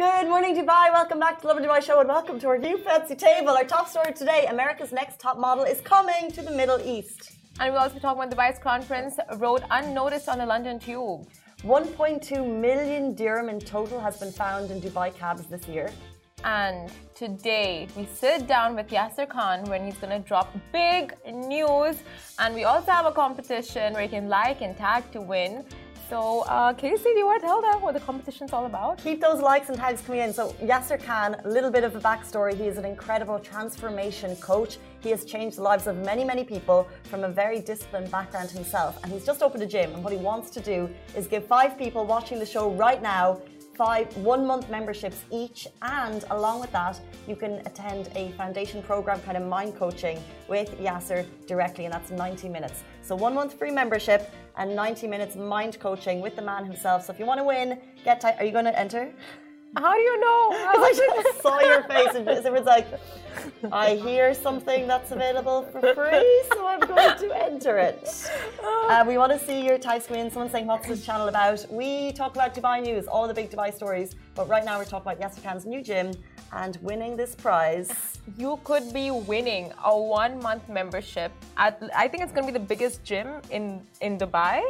Good 0.00 0.28
morning, 0.30 0.56
Dubai. 0.56 0.90
Welcome 0.90 1.20
back 1.20 1.36
to 1.36 1.42
the 1.42 1.48
Lovin 1.48 1.62
Dubai 1.62 1.82
show 1.82 2.00
and 2.00 2.08
welcome 2.08 2.40
to 2.40 2.48
our 2.48 2.56
new 2.56 2.78
fancy 2.78 3.14
table. 3.14 3.50
Our 3.50 3.64
top 3.64 3.86
story 3.86 4.14
today 4.14 4.46
America's 4.48 4.92
next 4.92 5.20
top 5.20 5.36
model 5.38 5.64
is 5.64 5.82
coming 5.82 6.30
to 6.36 6.40
the 6.40 6.52
Middle 6.52 6.80
East. 6.80 7.32
And 7.60 7.70
we 7.70 7.78
also 7.78 7.98
talk 7.98 8.16
about 8.16 8.30
Dubai's 8.30 8.58
crown 8.58 8.82
prince 8.82 9.18
rode 9.36 9.62
unnoticed 9.70 10.30
on 10.30 10.38
the 10.38 10.46
London 10.46 10.78
tube. 10.78 11.28
1.2 11.64 12.60
million 12.66 13.14
dirham 13.14 13.50
in 13.50 13.60
total 13.60 14.00
has 14.00 14.16
been 14.16 14.32
found 14.32 14.70
in 14.70 14.80
Dubai 14.80 15.14
cabs 15.14 15.44
this 15.44 15.68
year. 15.68 15.90
And 16.44 16.90
today 17.14 17.86
we 17.94 18.06
sit 18.06 18.46
down 18.46 18.74
with 18.76 18.88
Yasir 18.88 19.28
Khan 19.28 19.64
when 19.64 19.84
he's 19.84 19.98
going 19.98 20.14
to 20.18 20.26
drop 20.26 20.48
big 20.72 21.14
news. 21.26 21.96
And 22.38 22.54
we 22.54 22.64
also 22.64 22.90
have 22.90 23.04
a 23.04 23.12
competition 23.12 23.92
where 23.92 24.04
you 24.04 24.08
can 24.08 24.30
like 24.30 24.62
and 24.62 24.74
tag 24.78 25.12
to 25.12 25.20
win. 25.20 25.66
So, 26.10 26.40
uh, 26.48 26.72
Casey, 26.72 27.04
do 27.04 27.18
you 27.18 27.24
want 27.24 27.40
to 27.40 27.46
tell 27.46 27.62
them 27.62 27.80
what 27.82 27.94
the 27.94 28.00
competition's 28.00 28.52
all 28.52 28.66
about? 28.66 28.98
Keep 28.98 29.20
those 29.20 29.40
likes 29.40 29.68
and 29.68 29.78
tags 29.78 30.00
coming 30.00 30.22
in. 30.22 30.32
So, 30.32 30.50
Yasir 30.54 31.00
Khan, 31.00 31.36
a 31.44 31.48
little 31.48 31.70
bit 31.70 31.84
of 31.84 31.94
a 31.94 32.00
backstory. 32.00 32.54
He 32.54 32.64
is 32.66 32.78
an 32.78 32.84
incredible 32.84 33.38
transformation 33.38 34.34
coach. 34.38 34.78
He 35.02 35.10
has 35.10 35.24
changed 35.24 35.58
the 35.58 35.62
lives 35.62 35.86
of 35.86 35.96
many, 35.98 36.24
many 36.24 36.42
people 36.42 36.88
from 37.04 37.22
a 37.22 37.28
very 37.28 37.60
disciplined 37.60 38.10
background 38.10 38.50
himself. 38.50 38.98
And 39.04 39.12
he's 39.12 39.24
just 39.24 39.40
opened 39.40 39.62
a 39.62 39.68
gym. 39.68 39.94
And 39.94 40.02
what 40.02 40.12
he 40.12 40.18
wants 40.18 40.50
to 40.50 40.60
do 40.60 40.90
is 41.14 41.28
give 41.28 41.46
five 41.46 41.78
people 41.78 42.04
watching 42.04 42.40
the 42.40 42.46
show 42.46 42.72
right 42.72 43.00
now 43.00 43.40
five 43.80 44.14
one 44.18 44.46
month 44.46 44.68
memberships 44.68 45.22
each. 45.30 45.66
And 45.80 46.24
along 46.32 46.60
with 46.60 46.70
that, 46.72 47.00
you 47.26 47.34
can 47.34 47.52
attend 47.64 48.10
a 48.14 48.32
foundation 48.32 48.82
program, 48.82 49.22
kind 49.22 49.38
of 49.38 49.44
mind 49.44 49.74
coaching 49.76 50.22
with 50.48 50.76
Yasir 50.78 51.24
directly. 51.46 51.86
And 51.86 51.94
that's 51.94 52.10
90 52.10 52.50
minutes. 52.50 52.82
So, 53.00 53.16
one 53.16 53.32
month 53.32 53.58
free 53.58 53.70
membership 53.70 54.30
and 54.56 54.74
90 54.74 55.06
minutes 55.06 55.36
mind 55.36 55.78
coaching 55.80 56.20
with 56.20 56.36
the 56.36 56.42
man 56.42 56.64
himself. 56.64 57.06
So 57.06 57.12
if 57.12 57.18
you 57.18 57.26
want 57.26 57.38
to 57.38 57.44
win, 57.44 57.80
get 58.04 58.20
tight. 58.20 58.36
Are 58.38 58.44
you 58.44 58.52
going 58.52 58.64
to 58.64 58.78
enter? 58.78 59.12
How 59.76 59.94
do 59.94 60.00
you 60.00 60.20
know? 60.20 60.50
Because 60.72 61.00
I 61.00 61.22
just 61.22 61.42
saw 61.42 61.60
your 61.60 61.82
face 61.84 62.14
and 62.14 62.28
it 62.28 62.52
was 62.52 62.64
like, 62.64 62.86
I 63.72 63.94
hear 63.94 64.34
something 64.34 64.86
that's 64.88 65.12
available 65.12 65.62
for 65.70 65.80
free, 65.80 66.42
so 66.52 66.66
I'm 66.66 66.80
going 66.80 67.18
to 67.18 67.44
enter 67.44 67.78
it. 67.78 68.30
Uh, 68.90 69.04
we 69.06 69.16
want 69.16 69.30
to 69.30 69.38
see 69.38 69.64
your 69.64 69.78
type 69.78 70.02
screen. 70.02 70.28
Someone 70.30 70.50
saying, 70.50 70.66
what's 70.66 70.88
this 70.88 71.06
channel 71.06 71.28
about? 71.28 71.64
We 71.70 72.10
talk 72.12 72.34
about 72.34 72.54
Dubai 72.56 72.82
news, 72.82 73.06
all 73.06 73.28
the 73.28 73.34
big 73.34 73.48
Dubai 73.48 73.72
stories, 73.72 74.16
but 74.34 74.48
right 74.48 74.64
now 74.64 74.78
we're 74.78 74.84
talking 74.84 75.12
about 75.12 75.20
Yasir 75.20 75.42
Khan's 75.44 75.64
new 75.64 75.80
gym 75.80 76.10
and 76.52 76.76
winning 76.82 77.16
this 77.16 77.36
prize. 77.36 78.18
You 78.36 78.58
could 78.64 78.92
be 78.92 79.12
winning 79.12 79.72
a 79.84 79.96
one 79.96 80.42
month 80.42 80.68
membership 80.68 81.30
at, 81.56 81.80
I 81.94 82.08
think 82.08 82.24
it's 82.24 82.32
going 82.32 82.46
to 82.46 82.52
be 82.52 82.58
the 82.58 82.64
biggest 82.72 83.04
gym 83.04 83.28
in, 83.50 83.80
in 84.00 84.18
Dubai, 84.18 84.60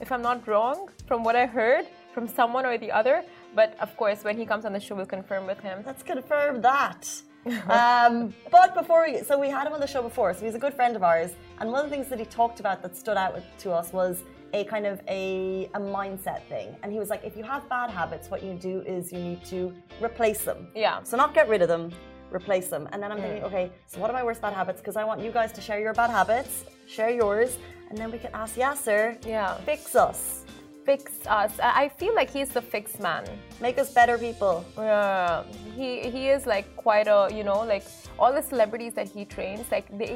if 0.00 0.10
I'm 0.10 0.22
not 0.22 0.48
wrong, 0.48 0.88
from 1.06 1.22
what 1.24 1.36
I 1.36 1.44
heard 1.44 1.84
from 2.14 2.26
someone 2.26 2.64
or 2.66 2.78
the 2.78 2.90
other. 2.90 3.22
But 3.58 3.76
of 3.80 3.96
course, 3.96 4.22
when 4.22 4.36
he 4.38 4.46
comes 4.46 4.64
on 4.64 4.72
the 4.72 4.78
show, 4.78 4.94
we'll 4.94 5.12
confirm 5.18 5.44
with 5.44 5.58
him. 5.58 5.82
Let's 5.84 6.04
confirm 6.04 6.60
that. 6.60 7.02
um, 7.68 8.32
but 8.52 8.72
before 8.72 9.04
we, 9.04 9.24
so 9.24 9.36
we 9.36 9.48
had 9.48 9.66
him 9.66 9.72
on 9.72 9.80
the 9.80 9.92
show 9.94 10.00
before, 10.00 10.32
so 10.32 10.44
he's 10.44 10.54
a 10.54 10.60
good 10.60 10.74
friend 10.74 10.94
of 10.94 11.02
ours. 11.02 11.32
And 11.58 11.72
one 11.72 11.84
of 11.84 11.90
the 11.90 11.96
things 11.96 12.08
that 12.10 12.20
he 12.20 12.24
talked 12.24 12.60
about 12.60 12.82
that 12.82 12.96
stood 12.96 13.16
out 13.16 13.34
to 13.62 13.72
us 13.72 13.92
was 13.92 14.22
a 14.52 14.62
kind 14.62 14.86
of 14.86 15.00
a, 15.08 15.68
a 15.74 15.80
mindset 15.80 16.42
thing. 16.44 16.68
And 16.84 16.92
he 16.92 17.00
was 17.00 17.10
like, 17.10 17.24
if 17.24 17.36
you 17.36 17.42
have 17.42 17.68
bad 17.68 17.90
habits, 17.90 18.30
what 18.30 18.44
you 18.44 18.54
do 18.54 18.82
is 18.82 19.12
you 19.12 19.18
need 19.18 19.44
to 19.46 19.74
replace 20.00 20.44
them. 20.44 20.68
Yeah. 20.76 21.02
So 21.02 21.16
not 21.16 21.34
get 21.34 21.48
rid 21.48 21.60
of 21.60 21.66
them, 21.66 21.90
replace 22.30 22.68
them. 22.68 22.88
And 22.92 23.02
then 23.02 23.10
I'm 23.10 23.18
thinking, 23.18 23.42
mm. 23.42 23.46
okay, 23.46 23.72
so 23.86 23.98
what 23.98 24.08
are 24.08 24.14
my 24.20 24.22
worst 24.22 24.40
bad 24.40 24.52
habits? 24.52 24.80
Because 24.80 24.94
I 24.94 25.02
want 25.02 25.20
you 25.20 25.32
guys 25.32 25.50
to 25.54 25.60
share 25.60 25.80
your 25.80 25.94
bad 25.94 26.10
habits, 26.10 26.64
share 26.86 27.10
yours, 27.10 27.58
and 27.90 27.98
then 27.98 28.12
we 28.12 28.18
can 28.18 28.30
ask 28.34 28.54
Yasir, 28.54 29.26
yeah, 29.26 29.54
fix 29.62 29.96
us 29.96 30.44
fix 30.88 31.04
us. 31.26 31.52
I 31.82 31.90
feel 32.00 32.14
like 32.20 32.30
he's 32.36 32.50
the 32.58 32.64
fix 32.74 32.98
man. 33.06 33.24
Make 33.60 33.76
us 33.82 33.88
better 33.98 34.16
people. 34.26 34.54
Yeah, 34.76 35.44
he 35.76 35.88
he 36.14 36.22
is 36.34 36.42
like 36.54 36.66
quite 36.86 37.08
a 37.18 37.20
you 37.38 37.44
know 37.48 37.60
like 37.74 37.84
all 38.18 38.32
the 38.40 38.44
celebrities 38.52 38.94
that 38.98 39.08
he 39.14 39.22
trains 39.36 39.66
like 39.76 39.86
they. 40.00 40.10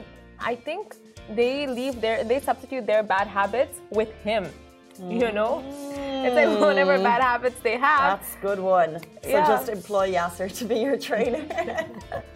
I 0.52 0.54
think 0.66 0.96
they 1.40 1.54
leave 1.78 1.94
their 2.04 2.16
they 2.30 2.40
substitute 2.50 2.84
their 2.92 3.02
bad 3.14 3.26
habits 3.38 3.76
with 4.00 4.12
him. 4.28 4.44
Mm. 5.00 5.20
You 5.20 5.30
know, 5.38 5.52
it's 6.26 6.36
like 6.40 6.52
whatever 6.64 6.94
bad 7.08 7.22
habits 7.30 7.60
they 7.68 7.76
have. 7.88 8.04
That's 8.10 8.32
good 8.48 8.60
one. 8.78 8.92
So 9.22 9.36
yeah. 9.36 9.46
just 9.52 9.68
employ 9.78 10.06
Yasir 10.16 10.48
to 10.58 10.64
be 10.72 10.78
your 10.86 10.98
trainer. 11.08 11.44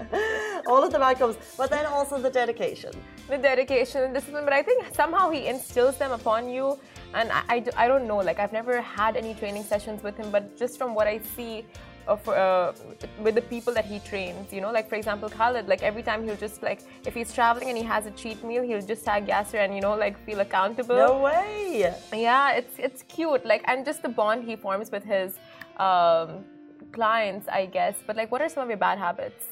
all 0.67 0.83
of 0.87 0.91
the 0.93 1.01
outcomes, 1.09 1.37
but 1.57 1.69
then 1.71 1.85
also 1.87 2.19
the 2.27 2.31
dedication. 2.31 2.93
The 3.29 3.39
dedication 3.39 3.99
and 4.05 4.15
discipline. 4.15 4.45
But 4.45 4.55
I 4.61 4.63
think 4.63 4.79
somehow 4.95 5.25
he 5.37 5.47
instills 5.55 5.97
them 6.03 6.13
upon 6.13 6.49
you 6.49 6.79
and 7.15 7.31
I, 7.33 7.43
I, 7.49 7.65
I, 7.77 7.89
don't 7.89 8.07
know 8.07 8.19
like 8.19 8.39
i've 8.39 8.53
never 8.53 8.81
had 8.81 9.17
any 9.17 9.35
training 9.35 9.65
sessions 9.65 10.03
with 10.03 10.17
him 10.17 10.31
but 10.31 10.57
just 10.59 10.79
from 10.79 10.95
what 10.95 11.07
i 11.07 11.19
see 11.19 11.65
of, 12.07 12.29
uh, 12.29 12.73
with 13.21 13.35
the 13.35 13.43
people 13.43 13.73
that 13.75 13.85
he 13.85 13.99
trains 14.01 14.53
you 14.53 14.61
know 14.61 14.71
like 14.71 14.89
for 14.89 14.95
example 14.95 15.29
khalid 15.29 15.67
like 15.69 15.83
every 15.83 16.03
time 16.03 16.25
he'll 16.25 16.37
just 16.37 16.63
like 16.63 16.81
if 17.05 17.15
he's 17.15 17.33
traveling 17.33 17.69
and 17.69 17.77
he 17.77 17.85
has 17.85 18.07
a 18.07 18.11
cheat 18.13 18.43
meal 18.45 18.63
he'll 18.63 18.81
just 18.81 19.05
tag 19.05 19.27
Yasir 19.27 19.65
and 19.65 19.75
you 19.75 19.81
know 19.81 19.95
like 19.95 20.17
feel 20.25 20.41
accountable. 20.41 20.97
No 20.97 21.19
way. 21.19 21.93
Yeah 22.13 22.53
it's 22.53 22.79
it's 22.79 23.03
cute 23.03 23.45
like 23.45 23.63
and 23.67 23.85
just 23.85 24.03
the 24.03 24.09
bond 24.09 24.45
he 24.45 24.57
forms 24.57 24.91
with 24.91 25.05
his 25.05 25.39
um, 25.79 26.45
clients 26.93 27.49
i 27.49 27.67
guess. 27.67 27.97
But 28.07 28.17
like 28.17 28.31
what 28.31 28.41
are 28.41 28.49
some 28.49 28.63
of 28.63 28.69
your 28.69 28.79
bad 28.79 28.99
habits? 28.99 29.47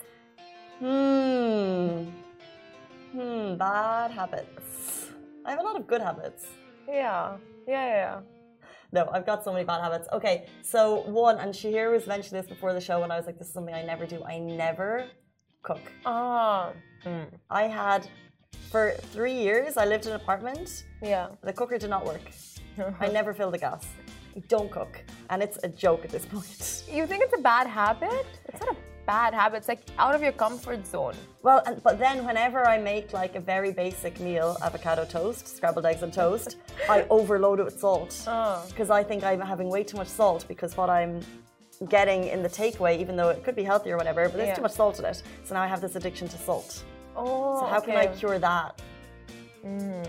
Hmm. 0.79 2.05
Hmm 3.13 3.57
bad 3.57 4.11
habits. 4.11 5.09
I 5.45 5.51
have 5.51 5.61
a 5.61 5.63
lot 5.63 5.77
of 5.77 5.87
good 5.87 6.01
habits 6.01 6.47
yeah. 6.89 7.37
Yeah, 7.67 7.87
yeah, 7.87 8.21
No, 8.93 9.09
I've 9.13 9.25
got 9.25 9.43
so 9.43 9.53
many 9.53 9.65
bad 9.65 9.81
habits. 9.81 10.07
Okay, 10.13 10.47
so 10.63 11.03
one, 11.07 11.39
and 11.39 11.53
Shahir 11.55 11.91
was 11.91 12.07
mentioning 12.07 12.43
this 12.43 12.49
before 12.49 12.73
the 12.75 12.81
show, 12.81 13.03
and 13.03 13.13
I 13.13 13.17
was 13.17 13.27
like, 13.27 13.39
this 13.39 13.49
is 13.49 13.55
something 13.55 13.75
I 13.75 13.83
never 13.83 14.07
do. 14.07 14.23
I 14.25 14.39
never 14.39 15.07
cook. 15.63 15.81
Ah. 16.05 16.73
Mm. 17.05 17.27
I 17.51 17.63
had, 17.65 18.07
for 18.71 18.93
three 19.13 19.33
years, 19.33 19.77
I 19.77 19.87
lived 19.87 20.07
in 20.07 20.13
an 20.13 20.21
apartment. 20.21 20.85
Yeah. 21.03 21.29
The 21.43 21.53
cooker 21.53 21.79
did 21.79 21.91
not 21.91 22.05
work. 22.05 22.23
I 23.01 23.09
never 23.09 23.33
filled 23.33 23.55
the 23.55 23.59
gas. 23.59 23.87
I 24.37 24.41
don't 24.49 24.71
cook. 24.71 25.03
And 25.31 25.43
it's 25.43 25.59
a 25.63 25.69
joke 25.69 26.05
at 26.05 26.11
this 26.11 26.27
point. 26.27 26.85
You 26.93 27.07
think 27.07 27.23
it's 27.23 27.35
a 27.39 27.43
bad 27.43 27.67
habit? 27.67 28.27
It's 28.49 28.61
not 28.61 28.75
a 28.75 28.77
bad 29.07 29.35
habits, 29.35 29.69
like 29.69 29.81
out 29.99 30.15
of 30.15 30.23
your 30.23 30.33
comfort 30.33 30.87
zone. 30.87 31.15
Well, 31.43 31.63
but 31.83 31.99
then 31.99 32.25
whenever 32.25 32.67
I 32.67 32.79
make 32.79 33.13
like 33.13 33.35
a 33.35 33.41
very 33.41 33.73
basic 33.73 34.19
meal, 34.21 34.57
avocado 34.63 35.05
toast, 35.05 35.57
scrambled 35.57 35.87
eggs 35.87 36.03
and 36.03 36.13
toast, 36.13 36.57
I 36.89 37.07
overload 37.11 37.61
it 37.61 37.65
with 37.65 37.79
salt 37.79 38.11
because 38.69 38.91
oh. 38.91 38.95
I 38.95 39.03
think 39.03 39.25
I'm 39.25 39.41
having 39.41 39.69
way 39.69 39.85
too 39.85 39.97
much 39.97 40.09
salt 40.09 40.47
because 40.49 40.77
what 40.77 40.91
I'm 40.91 41.21
getting 41.89 42.25
in 42.25 42.43
the 42.43 42.49
takeaway, 42.49 42.99
even 42.99 43.17
though 43.17 43.29
it 43.29 43.45
could 43.45 43.57
be 43.57 43.65
healthy 43.65 43.91
or 43.91 43.97
whatever, 43.97 44.29
but 44.29 44.37
there's 44.37 44.49
yeah. 44.49 44.55
too 44.55 44.63
much 44.63 44.73
salt 44.73 44.99
in 44.99 45.05
it. 45.05 45.23
So 45.45 45.55
now 45.55 45.63
I 45.63 45.67
have 45.67 45.81
this 45.81 45.97
addiction 45.97 46.29
to 46.29 46.39
salt. 46.39 46.85
Oh, 47.17 47.61
so 47.61 47.67
how 47.67 47.79
okay. 47.79 47.93
can 47.93 47.97
I 47.97 48.07
cure 48.07 48.39
that? 48.39 48.81
Mm. 49.65 50.07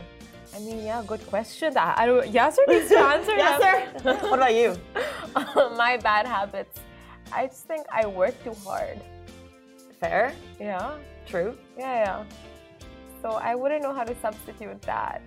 I 0.55 0.59
mean, 0.59 0.85
yeah, 0.85 1.03
good 1.05 1.25
question. 1.27 1.73
That 1.73 1.97
I 1.97 2.05
don't. 2.05 2.31
Yasir 2.31 2.67
needs 2.67 2.89
to 2.89 2.99
answer. 2.99 3.31
Yasir, 3.31 4.03
what 4.29 4.39
about 4.39 4.55
you? 4.55 4.77
my 5.77 5.97
bad 5.97 6.25
habits. 6.25 6.79
I 7.35 7.47
just 7.47 7.67
think 7.67 7.85
I 7.91 8.07
work 8.07 8.35
too 8.45 8.55
hard. 8.63 8.97
Fair. 9.99 10.33
Yeah. 10.59 10.97
True. 11.27 11.57
Yeah, 11.77 11.95
yeah. 12.05 12.23
So 13.21 13.31
I 13.31 13.55
wouldn't 13.55 13.83
know 13.83 13.93
how 13.93 14.05
to 14.05 14.15
substitute 14.21 14.81
that. 14.83 15.21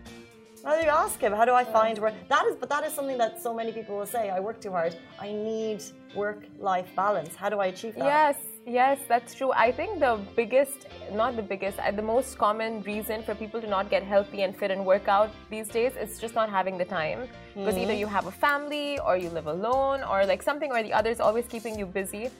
How 0.64 0.74
do 0.78 0.84
you 0.84 0.90
ask 0.90 1.20
him? 1.20 1.32
How 1.32 1.44
do 1.44 1.52
I 1.52 1.64
find 1.64 1.98
work? 1.98 2.14
That 2.28 2.46
is, 2.46 2.56
but 2.56 2.68
that 2.70 2.82
is 2.84 2.92
something 2.92 3.18
that 3.18 3.40
so 3.40 3.52
many 3.54 3.72
people 3.72 3.96
will 3.98 4.06
say. 4.06 4.30
I 4.30 4.40
work 4.40 4.60
too 4.60 4.72
hard. 4.72 4.96
I 5.20 5.28
need 5.32 5.82
work-life 6.16 6.88
balance. 6.96 7.36
How 7.36 7.48
do 7.48 7.60
I 7.60 7.66
achieve 7.66 7.94
that? 7.96 8.04
Yes, 8.04 8.36
yes, 8.68 8.98
that's 9.08 9.34
true. 9.34 9.52
I 9.52 9.72
think 9.72 10.00
the 10.00 10.20
biggest, 10.36 10.86
not 11.12 11.36
the 11.36 11.42
biggest, 11.42 11.78
uh, 11.78 11.90
the 11.90 12.02
most 12.02 12.38
common 12.38 12.82
reason 12.82 13.22
for 13.22 13.34
people 13.34 13.60
to 13.60 13.66
not 13.66 13.90
get 13.90 14.02
healthy 14.02 14.42
and 14.42 14.54
fit 14.56 14.70
and 14.70 14.84
work 14.84 15.08
out 15.08 15.30
these 15.50 15.68
days 15.68 15.92
is 15.96 16.18
just 16.18 16.34
not 16.34 16.50
having 16.50 16.76
the 16.78 16.84
time. 16.84 17.28
Because 17.54 17.74
mm-hmm. 17.74 17.84
either 17.84 17.94
you 17.94 18.06
have 18.06 18.26
a 18.26 18.30
family, 18.30 18.98
or 19.00 19.16
you 19.16 19.30
live 19.30 19.46
alone, 19.46 20.02
or 20.02 20.24
like 20.26 20.42
something 20.42 20.70
or 20.70 20.82
the 20.82 20.92
other 20.92 21.10
is 21.10 21.20
always 21.20 21.46
keeping 21.46 21.78
you 21.78 21.86
busy 21.86 22.30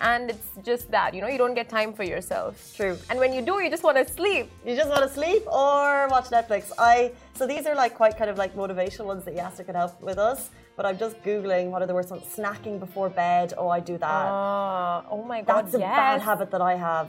and 0.00 0.30
it's 0.30 0.48
just 0.64 0.90
that 0.90 1.14
you 1.14 1.20
know 1.20 1.28
you 1.28 1.38
don't 1.38 1.54
get 1.54 1.68
time 1.68 1.92
for 1.92 2.02
yourself 2.02 2.72
true 2.74 2.98
and 3.08 3.18
when 3.18 3.32
you 3.32 3.40
do 3.40 3.60
you 3.62 3.70
just 3.70 3.84
want 3.84 3.96
to 3.96 4.10
sleep 4.12 4.50
you 4.66 4.74
just 4.74 4.88
want 4.88 5.02
to 5.02 5.08
sleep 5.08 5.46
or 5.46 6.08
watch 6.08 6.24
netflix 6.36 6.72
i 6.78 7.12
so 7.34 7.46
these 7.46 7.66
are 7.66 7.74
like 7.74 7.94
quite 7.94 8.16
kind 8.16 8.30
of 8.30 8.36
like 8.36 8.54
motivational 8.56 9.06
ones 9.06 9.24
that 9.24 9.34
Yasir 9.36 9.64
can 9.64 9.74
help 9.74 10.00
with 10.02 10.18
us 10.18 10.50
but 10.76 10.86
i'm 10.86 10.98
just 10.98 11.22
googling 11.22 11.70
what 11.70 11.82
are 11.82 11.86
the 11.86 11.94
worst 11.94 12.10
ones 12.10 12.24
snacking 12.24 12.78
before 12.78 13.08
bed 13.08 13.54
oh 13.58 13.68
i 13.68 13.80
do 13.80 13.98
that 13.98 14.06
uh, 14.06 15.02
oh 15.10 15.24
my 15.26 15.40
god 15.42 15.62
that's 15.62 15.74
a 15.74 15.78
yes. 15.78 15.96
bad 15.96 16.20
habit 16.20 16.50
that 16.50 16.60
i 16.60 16.74
have 16.74 17.08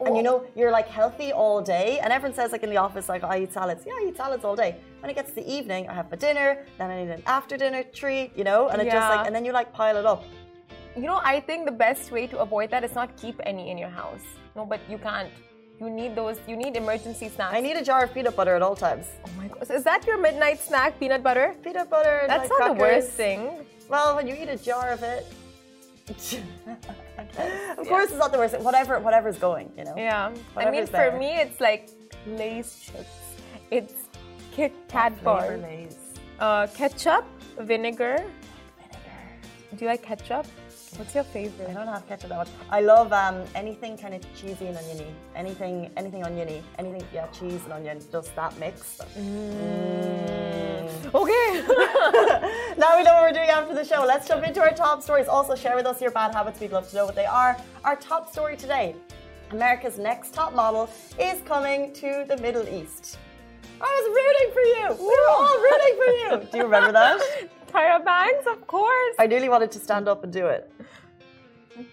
and 0.00 0.16
you 0.16 0.22
oh. 0.22 0.26
know, 0.26 0.46
you're 0.54 0.70
like 0.70 0.86
healthy 0.86 1.32
all 1.32 1.60
day, 1.60 1.98
and 1.98 2.12
everyone 2.12 2.32
says 2.32 2.52
like 2.52 2.62
in 2.62 2.70
the 2.70 2.76
office, 2.76 3.08
like 3.08 3.24
I 3.24 3.40
eat 3.40 3.52
salads. 3.52 3.82
Yeah, 3.84 3.94
I 3.94 4.06
eat 4.08 4.16
salads 4.16 4.44
all 4.44 4.54
day. 4.54 4.76
When 5.00 5.10
it 5.10 5.14
gets 5.14 5.30
to 5.30 5.34
the 5.40 5.52
evening, 5.52 5.88
I 5.88 5.94
have 5.94 6.08
for 6.08 6.14
dinner, 6.14 6.64
then 6.78 6.88
I 6.92 7.02
need 7.02 7.10
an 7.10 7.20
after 7.26 7.56
dinner 7.56 7.82
treat, 7.82 8.30
you 8.36 8.44
know, 8.44 8.68
and 8.68 8.80
it 8.80 8.86
yeah. 8.86 8.92
just 8.92 9.08
like, 9.10 9.26
and 9.26 9.34
then 9.34 9.44
you 9.44 9.50
like 9.50 9.72
pile 9.72 9.96
it 9.96 10.06
up 10.06 10.22
you 10.98 11.06
know, 11.06 11.20
I 11.22 11.40
think 11.40 11.64
the 11.64 11.72
best 11.72 12.10
way 12.10 12.26
to 12.26 12.38
avoid 12.40 12.70
that 12.70 12.82
is 12.82 12.94
not 12.94 13.16
keep 13.16 13.40
any 13.44 13.70
in 13.70 13.78
your 13.78 13.88
house. 13.88 14.26
No, 14.56 14.66
but 14.66 14.80
you 14.88 14.98
can't. 14.98 15.30
You 15.80 15.88
need 15.90 16.14
those. 16.16 16.38
You 16.46 16.56
need 16.56 16.74
emergency 16.76 17.28
snacks. 17.28 17.54
I 17.54 17.60
need 17.60 17.76
a 17.76 17.84
jar 17.84 18.04
of 18.04 18.12
peanut 18.12 18.34
butter 18.34 18.54
at 18.56 18.62
all 18.62 18.74
times. 18.74 19.06
Oh 19.24 19.30
my 19.36 19.48
god! 19.48 19.66
So 19.66 19.74
is 19.74 19.84
that 19.84 20.06
your 20.06 20.18
midnight 20.18 20.60
snack? 20.60 20.98
Peanut 20.98 21.22
butter? 21.22 21.54
Peanut 21.62 21.88
butter. 21.88 22.24
That's 22.26 22.50
like 22.50 22.58
not 22.58 22.58
crackers. 22.58 22.78
the 22.78 22.82
worst 22.82 23.10
thing. 23.12 23.50
Well, 23.88 24.16
when 24.16 24.26
you 24.26 24.34
eat 24.34 24.48
a 24.48 24.56
jar 24.56 24.90
of 24.90 25.02
it, 25.02 25.24
of 27.78 27.86
course, 27.88 28.10
it's 28.10 28.18
not 28.18 28.32
the 28.32 28.38
worst. 28.38 28.58
Whatever, 28.60 28.98
whatever's 28.98 29.38
going, 29.38 29.70
you 29.76 29.84
know. 29.84 29.94
Yeah. 29.96 30.26
I 30.28 30.32
Whatever's 30.54 30.76
mean, 30.76 30.86
for 30.86 30.92
there. 31.10 31.18
me, 31.18 31.36
it's 31.36 31.60
like 31.60 31.90
Lay's 32.26 32.80
chips. 32.80 33.08
It's 33.70 33.94
Kit 34.52 34.72
Kat 34.88 35.12
Flavor 35.12 35.24
bar. 35.24 35.56
Lay's. 35.58 35.96
Uh, 36.40 36.66
ketchup, 36.74 37.24
vinegar. 37.60 38.16
Vinegar. 38.16 38.26
Do 39.76 39.84
you 39.84 39.90
like 39.90 40.02
ketchup? 40.02 40.46
What's 40.96 41.14
your 41.14 41.24
favorite? 41.24 41.68
I 41.68 41.74
don't 41.74 41.86
have 41.86 42.06
ketchup 42.08 42.30
that 42.30 42.38
much. 42.38 42.48
I 42.70 42.80
love 42.80 43.12
um, 43.12 43.44
anything 43.54 43.96
kind 43.96 44.14
of 44.14 44.22
cheesy 44.34 44.66
and 44.66 44.76
oniony. 44.76 45.14
Anything, 45.36 45.90
anything 45.96 46.24
oniony. 46.24 46.62
Anything, 46.78 47.04
yeah, 47.12 47.26
cheese 47.28 47.62
and 47.64 47.72
onion. 47.72 48.00
Just 48.10 48.34
that 48.36 48.58
mix. 48.58 49.00
Okay. 51.14 51.64
now 52.78 52.96
we 52.96 53.02
know 53.02 53.14
what 53.14 53.22
we're 53.22 53.32
doing 53.32 53.50
after 53.50 53.74
the 53.74 53.84
show. 53.84 54.04
Let's 54.06 54.26
jump 54.26 54.44
into 54.44 54.60
our 54.60 54.72
top 54.72 55.02
stories. 55.02 55.28
Also, 55.28 55.54
share 55.54 55.76
with 55.76 55.86
us 55.86 56.00
your 56.00 56.10
bad 56.10 56.34
habits. 56.34 56.60
We'd 56.60 56.72
love 56.72 56.88
to 56.90 56.96
know 56.96 57.06
what 57.06 57.14
they 57.14 57.26
are. 57.26 57.56
Our 57.84 57.96
top 57.96 58.30
story 58.30 58.56
today 58.56 58.94
America's 59.50 59.98
next 59.98 60.34
top 60.34 60.54
model 60.54 60.90
is 61.18 61.40
coming 61.42 61.92
to 61.94 62.24
the 62.28 62.36
Middle 62.38 62.68
East. 62.68 63.18
I 63.80 63.84
was 63.84 64.06
rooting 64.18 64.52
for 64.52 64.60
you. 64.60 65.08
We 65.08 65.14
were 65.14 65.30
all 65.30 65.58
rooting 65.58 65.96
for 65.96 66.12
you. 66.12 66.50
Do 66.50 66.58
you 66.58 66.64
remember 66.64 66.92
that? 66.92 67.20
Tyra 67.68 68.04
Banks, 68.04 68.46
of 68.46 68.66
course. 68.66 69.14
I 69.18 69.26
nearly 69.26 69.48
wanted 69.48 69.70
to 69.72 69.78
stand 69.78 70.08
up 70.08 70.24
and 70.24 70.32
do 70.32 70.46
it. 70.46 70.70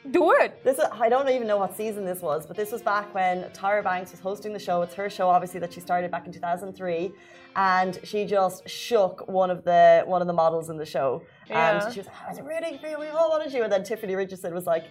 Do 0.09 0.31
it. 0.31 0.63
This 0.63 0.79
is, 0.79 0.85
I 0.91 1.09
don't 1.09 1.29
even 1.29 1.45
know 1.47 1.57
what 1.57 1.75
season 1.77 2.05
this 2.05 2.21
was, 2.21 2.47
but 2.47 2.57
this 2.57 2.71
was 2.71 2.81
back 2.81 3.13
when 3.13 3.43
Tyra 3.51 3.83
Banks 3.83 4.09
was 4.11 4.19
hosting 4.19 4.51
the 4.51 4.59
show. 4.59 4.81
It's 4.81 4.95
her 4.95 5.09
show, 5.11 5.27
obviously, 5.29 5.59
that 5.59 5.71
she 5.73 5.79
started 5.79 6.09
back 6.09 6.25
in 6.25 6.33
2003, 6.33 7.11
and 7.55 7.99
she 8.03 8.25
just 8.25 8.67
shook 8.67 9.27
one 9.27 9.51
of 9.51 9.63
the 9.63 10.01
one 10.07 10.21
of 10.21 10.27
the 10.27 10.33
models 10.33 10.69
in 10.71 10.77
the 10.77 10.85
show. 10.85 11.21
Yeah. 11.47 11.83
And 11.83 11.93
she 11.93 11.99
was, 11.99 12.07
like, 12.07 12.15
I 12.25 12.29
was 12.31 12.41
rooting 12.41 12.79
for 12.79 12.87
you. 12.87 12.99
We 12.99 13.07
all 13.09 13.29
wanted 13.29 13.53
you. 13.53 13.61
And 13.63 13.71
then 13.71 13.83
Tiffany 13.83 14.15
Richardson 14.15 14.53
was 14.55 14.65
like, 14.65 14.85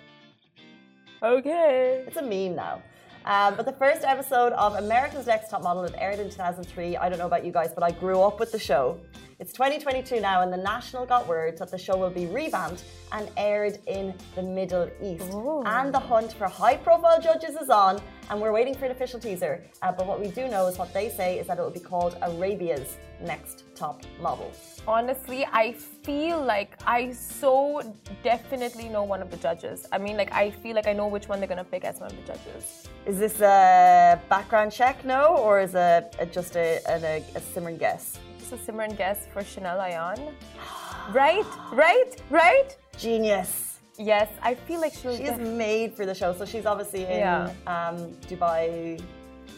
Okay. 1.22 2.04
it's 2.06 2.16
a 2.16 2.22
meme 2.22 2.54
now. 2.54 2.80
Um, 3.24 3.54
but 3.56 3.64
the 3.64 3.72
first 3.72 4.04
episode 4.04 4.52
of 4.52 4.74
America's 4.74 5.26
Next 5.26 5.50
Top 5.50 5.62
Model, 5.62 5.84
it 5.84 5.94
aired 5.96 6.18
in 6.18 6.28
2003. 6.28 6.96
I 6.98 7.08
don't 7.08 7.18
know 7.18 7.26
about 7.26 7.44
you 7.44 7.52
guys, 7.52 7.70
but 7.74 7.82
I 7.82 7.90
grew 7.90 8.20
up 8.20 8.38
with 8.38 8.52
the 8.52 8.58
show. 8.58 9.00
It's 9.40 9.52
2022 9.52 10.20
now, 10.20 10.42
and 10.42 10.52
the 10.52 10.58
National 10.58 11.06
got 11.06 11.26
word 11.26 11.58
that 11.58 11.70
the 11.70 11.78
show 11.78 11.96
will 11.96 12.10
be 12.10 12.26
revamped 12.26 12.84
and 13.12 13.30
aired 13.36 13.78
in 13.86 14.14
the 14.36 14.42
Middle 14.42 14.90
East. 15.02 15.24
And 15.66 15.92
the 15.92 15.98
hunt 15.98 16.34
for 16.34 16.46
high 16.46 16.76
profile 16.76 17.20
judges 17.20 17.56
is 17.56 17.70
on, 17.70 18.00
and 18.30 18.40
we're 18.40 18.52
waiting 18.52 18.74
for 18.74 18.84
an 18.84 18.92
official 18.92 19.18
teaser. 19.18 19.64
Uh, 19.82 19.90
but 19.90 20.06
what 20.06 20.20
we 20.20 20.28
do 20.28 20.46
know 20.46 20.66
is 20.66 20.78
what 20.78 20.92
they 20.92 21.08
say 21.08 21.38
is 21.38 21.46
that 21.46 21.58
it 21.58 21.62
will 21.62 21.70
be 21.70 21.80
called 21.80 22.16
Arabia's 22.22 22.96
Next 23.20 23.63
Top 23.74 24.02
Model. 24.20 24.50
Honestly, 24.86 25.46
I 25.52 25.72
feel 25.72 26.42
like 26.42 26.72
I 26.86 27.12
so 27.12 27.82
definitely 28.22 28.88
know 28.88 29.02
one 29.04 29.20
of 29.22 29.30
the 29.30 29.36
judges. 29.36 29.86
I 29.92 29.98
mean, 29.98 30.16
like, 30.16 30.32
I 30.32 30.50
feel 30.50 30.74
like 30.74 30.86
I 30.86 30.92
know 30.92 31.06
which 31.08 31.28
one 31.28 31.38
they're 31.40 31.48
gonna 31.48 31.64
pick 31.64 31.84
as 31.84 32.00
one 32.00 32.10
of 32.10 32.16
the 32.16 32.32
judges. 32.32 32.86
Is 33.06 33.18
this 33.18 33.40
a 33.40 34.20
background 34.28 34.72
check, 34.72 35.04
no, 35.04 35.36
or 35.36 35.60
is 35.60 35.74
it 35.74 36.14
just 36.32 36.56
a, 36.56 36.80
a, 36.88 37.24
a 37.34 37.40
simmering 37.40 37.78
guess? 37.78 38.18
Just 38.38 38.52
a 38.52 38.56
Simran 38.56 38.96
guess 38.96 39.26
for 39.32 39.42
Chanel 39.42 39.78
Ayan. 39.78 40.32
Right? 41.12 41.44
Right? 41.72 42.12
Right? 42.30 42.76
Genius. 42.96 43.78
Yes, 43.98 44.28
I 44.42 44.54
feel 44.54 44.80
like 44.80 44.92
she'll. 44.94 45.16
She 45.16 45.24
is 45.24 45.36
def- 45.38 45.46
made 45.48 45.94
for 45.94 46.04
the 46.06 46.14
show, 46.14 46.32
so 46.34 46.44
she's 46.44 46.66
obviously 46.66 47.02
in 47.04 47.18
Yeah. 47.18 47.50
um, 47.66 47.96
Dubai, 48.28 49.00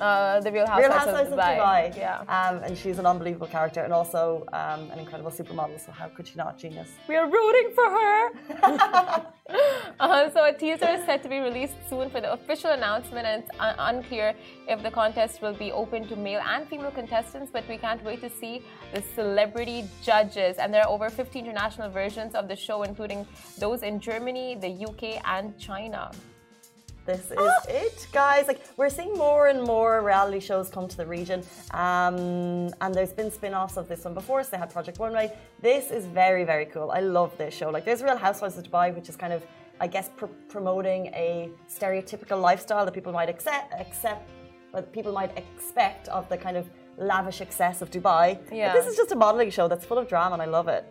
uh, 0.00 0.40
the 0.40 0.52
Real 0.52 0.66
Real 0.66 0.90
Housewives, 0.92 0.94
Housewives 0.94 1.32
of 1.32 1.38
Dubai. 1.38 1.96
Yeah. 1.96 2.20
Um, 2.36 2.62
and 2.64 2.76
she's 2.76 2.98
an 2.98 3.06
unbelievable 3.06 3.46
character 3.46 3.80
and 3.80 3.92
also 3.92 4.44
um, 4.52 4.90
an 4.90 4.98
incredible 4.98 5.30
supermodel. 5.30 5.78
So 5.84 5.92
how 5.92 6.08
could 6.08 6.26
she 6.28 6.36
not? 6.36 6.58
Genius. 6.58 6.90
We 7.08 7.16
are 7.16 7.28
rooting 7.28 7.70
for 7.74 7.88
her. 7.98 8.18
uh, 10.00 10.30
so 10.30 10.44
a 10.44 10.52
teaser 10.52 10.88
is 10.88 11.04
set 11.04 11.22
to 11.22 11.28
be 11.28 11.38
released 11.38 11.76
soon 11.88 12.10
for 12.10 12.20
the 12.20 12.32
official 12.32 12.70
announcement, 12.70 13.26
and 13.26 13.42
it's 13.42 13.52
un- 13.58 13.76
unclear 13.78 14.34
if 14.68 14.82
the 14.82 14.90
contest 14.90 15.42
will 15.42 15.54
be 15.54 15.72
open 15.72 16.06
to 16.08 16.16
male 16.16 16.42
and 16.46 16.68
female 16.68 16.90
contestants. 16.90 17.50
But 17.52 17.68
we 17.68 17.76
can't 17.76 18.02
wait 18.04 18.20
to 18.22 18.30
see 18.30 18.62
the 18.94 19.02
celebrity 19.14 19.88
judges. 20.02 20.56
And 20.58 20.72
there 20.72 20.82
are 20.82 20.88
over 20.88 21.10
50 21.10 21.38
international 21.38 21.90
versions 21.90 22.34
of 22.34 22.48
the 22.48 22.56
show, 22.56 22.82
including 22.82 23.26
those 23.58 23.82
in 23.82 24.00
Germany, 24.00 24.56
the 24.56 24.72
UK, 24.88 25.20
and 25.24 25.58
China. 25.58 26.10
This 27.06 27.30
is 27.30 27.66
it, 27.68 28.08
guys. 28.12 28.48
Like 28.48 28.60
we're 28.76 28.90
seeing 28.98 29.14
more 29.14 29.46
and 29.46 29.62
more 29.62 30.02
reality 30.02 30.40
shows 30.40 30.68
come 30.68 30.88
to 30.88 30.96
the 30.96 31.06
region, 31.06 31.40
um, 31.70 32.16
and 32.82 32.92
there's 32.96 33.12
been 33.12 33.30
spin-offs 33.30 33.76
of 33.76 33.86
this 33.88 34.04
one 34.04 34.14
before. 34.14 34.42
So 34.42 34.50
they 34.52 34.58
had 34.58 34.70
Project 34.72 34.98
One, 34.98 35.12
Runway. 35.12 35.32
This 35.62 35.90
is 35.92 36.04
very, 36.06 36.44
very 36.44 36.66
cool. 36.66 36.90
I 36.90 37.00
love 37.00 37.30
this 37.38 37.54
show. 37.54 37.70
Like 37.70 37.84
there's 37.84 38.02
Real 38.02 38.16
Housewives 38.16 38.58
of 38.58 38.64
Dubai, 38.64 38.92
which 38.94 39.08
is 39.08 39.16
kind 39.16 39.32
of, 39.32 39.46
I 39.80 39.86
guess, 39.86 40.10
pr- 40.16 40.26
promoting 40.48 41.06
a 41.26 41.48
stereotypical 41.70 42.40
lifestyle 42.40 42.84
that 42.84 42.94
people 42.98 43.12
might 43.12 43.28
accept, 43.28 43.72
accept, 43.78 44.28
what 44.72 44.92
people 44.92 45.12
might 45.12 45.32
expect 45.38 46.08
of 46.08 46.28
the 46.28 46.36
kind 46.36 46.56
of 46.56 46.68
lavish 46.98 47.40
excess 47.40 47.82
of 47.82 47.90
Dubai. 47.90 48.38
But 48.48 48.56
Yeah. 48.56 48.72
this 48.72 48.86
is 48.86 48.96
just 48.96 49.12
a 49.12 49.16
modeling 49.16 49.50
show 49.50 49.68
that's 49.68 49.84
full 49.86 49.98
of 49.98 50.08
drama, 50.08 50.32
and 50.34 50.42
I 50.42 50.46
love 50.46 50.66
it. 50.66 50.84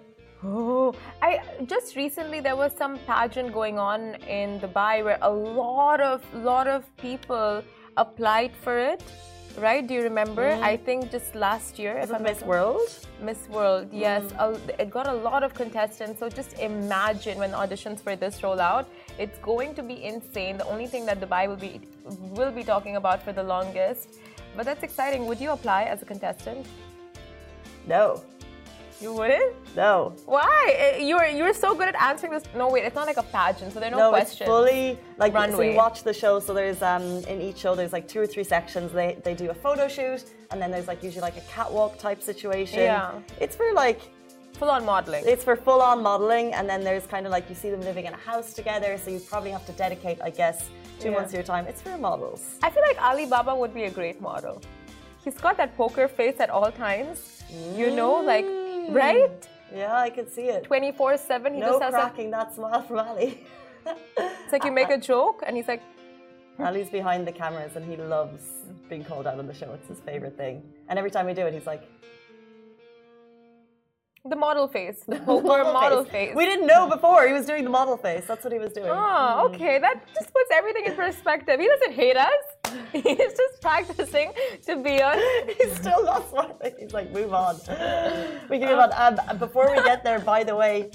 Oh, 0.44 0.94
I 1.22 1.42
just 1.66 1.96
recently 1.96 2.40
there 2.40 2.56
was 2.56 2.72
some 2.78 3.00
pageant 3.08 3.54
going 3.54 3.80
on 3.80 4.16
in 4.28 4.60
Dubai 4.60 5.04
where 5.04 5.18
a 5.22 5.30
lot 5.32 6.02
of 6.02 6.22
lot 6.34 6.68
of 6.68 6.84
people 6.98 7.64
applied 7.98 8.52
for 8.64 8.78
it. 8.78 9.02
Right? 9.58 9.88
Do 9.88 9.94
you 9.94 10.02
remember? 10.02 10.52
I 10.62 10.76
think 10.76 11.12
just 11.12 11.34
last 11.34 11.80
year. 11.80 11.96
Mm. 11.96 12.04
If 12.04 12.12
it 12.12 12.22
Miss 12.22 12.42
World? 12.42 12.90
Miss 13.22 13.48
World, 13.48 13.88
yes. 13.94 14.24
Mm. 14.34 14.80
It 14.80 14.90
got 14.90 15.08
a 15.08 15.14
lot 15.14 15.44
of 15.44 15.54
contestants. 15.54 16.20
So 16.20 16.28
just 16.28 16.60
imagine 16.60 17.38
when 17.38 17.52
auditions 17.52 18.02
for 18.02 18.18
this 18.18 18.44
roll 18.44 18.60
out. 18.60 18.90
It's 19.18 19.40
going 19.40 19.74
to 19.76 19.82
be 19.82 20.04
insane. 20.04 20.58
The 20.58 20.68
only 20.68 20.88
thing 20.88 21.06
that 21.06 21.22
Dubai 21.22 21.48
will 21.48 21.56
be 21.68 21.80
will 22.38 22.52
be 22.52 22.66
talking 22.66 22.98
about 22.98 23.24
for 23.24 23.32
the 23.32 23.44
longest. 23.44 24.20
But 24.58 24.66
that's 24.66 24.84
exciting. 24.84 25.26
Would 25.26 25.40
you 25.40 25.52
apply 25.52 25.84
as 25.84 26.02
a 26.02 26.06
contestant? 26.06 26.68
No, 27.88 28.22
You 29.01 29.13
wouldn't? 29.13 29.53
no. 29.75 30.13
Why? 30.25 30.74
Eh, 30.77 30.97
You're 31.00 31.25
you're 31.27 31.53
so 31.53 31.75
good 31.75 31.89
at 31.89 32.01
answering 32.01 32.31
this. 32.31 32.44
No, 32.56 32.69
wait, 32.69 32.86
it's 32.86 32.95
not 32.95 33.07
like 33.07 33.18
a 33.18 33.24
pageant, 33.24 33.74
so 33.74 33.80
there 33.81 33.89
are 33.89 33.92
no, 33.92 33.97
no, 33.97 34.09
questions. 34.12 34.42
it's 34.42 34.47
fully 34.50 34.97
like 35.18 35.33
so 35.51 35.62
you 35.62 35.75
watch 35.75 36.03
the 36.03 36.13
show. 36.13 36.39
So 36.39 36.53
there's 36.53 36.81
um 36.81 37.03
in 37.31 37.42
each 37.42 37.57
show 37.57 37.75
there's 37.75 37.92
like 37.94 38.07
two 38.07 38.21
or 38.21 38.27
three 38.27 38.45
sections. 38.45 38.92
They 38.94 39.18
they 39.24 39.33
do 39.33 39.50
a 39.50 39.53
photo 39.53 39.88
shoot, 39.88 40.24
and 40.51 40.62
then 40.62 40.71
there's 40.71 40.88
like 40.88 41.03
usually 41.03 41.21
like 41.30 41.38
a 41.38 41.45
catwalk 41.56 41.97
type 42.00 42.21
situation. 42.21 42.80
Yeah. 42.80 43.19
it's 43.39 43.56
for 43.56 43.71
like 43.74 44.01
Full 44.59 44.69
on 44.71 44.86
modeling. 44.86 45.24
it's 45.27 45.44
for 45.44 45.57
full 45.57 45.81
on 45.81 46.01
modeling, 46.01 46.53
and 46.53 46.65
then 46.69 46.81
there's 46.81 47.06
kind 47.06 47.25
of 47.25 47.31
like 47.33 47.50
you 47.50 47.56
see 47.56 47.69
them 47.69 47.81
living 47.81 48.06
in 48.06 48.13
a 48.13 48.24
house 48.31 48.53
together. 48.53 48.98
So 48.98 49.12
you 49.12 49.20
probably 49.20 49.51
have 49.51 49.65
to 49.65 49.74
dedicate, 49.74 50.17
I 50.22 50.29
guess, 50.29 50.70
two 51.01 51.10
Yeah. 51.10 51.15
months 51.15 51.31
of 51.31 51.36
your 51.39 51.43
time. 51.43 51.67
It's 51.67 51.81
for 51.81 51.98
models. 51.98 52.41
I 52.63 52.70
feel 52.70 52.84
like 52.89 52.98
Alibaba 53.10 53.53
would 53.53 53.74
be 53.74 53.84
a 53.84 53.91
great 54.00 54.22
model. 54.22 54.62
He's 55.25 55.36
got 55.46 55.58
that 55.58 55.75
poker 55.75 56.08
face 56.08 56.39
at 56.39 56.50
all 56.50 56.72
times. 56.72 57.43
You 57.75 57.91
know, 57.91 58.13
like, 58.34 58.46
right? 58.89 59.48
Yeah, 59.74 59.96
I 59.96 60.10
can 60.10 60.30
see 60.30 60.44
it. 60.44 60.63
24 60.63 61.18
7. 61.18 61.54
He 61.54 61.60
no 61.60 61.68
just 61.68 61.84
has 61.84 61.94
a, 61.94 61.98
cracking 61.98 62.32
that 62.32 62.54
smile 62.54 62.82
from 62.82 63.00
Ali. 63.00 63.44
It's 64.18 64.51
like 64.51 64.63
you 64.63 64.72
make 64.72 64.89
a 64.89 64.98
joke 64.98 65.44
and 65.46 65.56
he's 65.56 65.68
like, 65.68 65.82
hmm. 66.58 66.63
Ali's 66.63 66.89
behind 66.89 67.27
the 67.27 67.32
cameras 67.32 67.75
and 67.75 67.86
he 67.86 67.98
loves 67.98 68.44
being 68.89 69.04
called 69.04 69.27
out 69.27 69.39
on 69.39 69.48
the 69.48 69.54
show. 69.54 69.72
It's 69.74 69.88
his 69.88 70.00
favorite 70.00 70.38
thing. 70.38 70.63
And 70.88 70.98
every 70.98 71.12
time 71.12 71.25
we 71.25 71.34
do 71.34 71.46
it, 71.46 71.54
he's 71.54 71.68
like, 71.68 71.84
the 74.29 74.36
model 74.36 74.67
face. 74.67 75.03
The 75.08 75.20
poker 75.25 75.63
model, 75.63 76.03
face. 76.03 76.36
We 76.36 76.46
didn't 76.46 76.67
know 76.67 76.89
before 76.89 77.27
he 77.27 77.34
was 77.34 77.46
doing 77.46 77.63
the 77.63 77.70
model 77.70 77.98
face. 77.98 78.25
That's 78.27 78.44
what 78.44 78.53
he 78.53 78.60
was 78.60 78.74
doing. 78.74 78.89
Oh, 78.89 79.50
okay. 79.53 79.77
That 79.79 80.01
just 80.13 80.34
puts 80.34 80.50
everything 80.51 80.86
in 80.86 80.96
perspective. 81.05 81.60
He 81.60 81.67
doesn't 81.67 81.94
hate 81.94 82.17
us. 82.17 82.44
He's 82.91 83.34
just 83.41 83.62
practicing 83.62 84.32
to 84.65 84.82
be 84.82 85.01
on. 85.01 85.20
He's 85.58 85.75
still 85.75 86.03
not 86.03 86.29
smiling. 86.29 86.74
He's 86.79 86.94
like, 86.94 87.12
move 87.12 87.34
on. 87.34 87.55
We 88.50 88.60
can 88.60 88.70
move 88.70 88.79
on. 88.79 88.91
Um, 88.94 89.38
before 89.38 89.70
we 89.74 89.82
get 89.84 90.03
there, 90.03 90.20
by 90.20 90.44
the 90.44 90.55
way, 90.55 90.91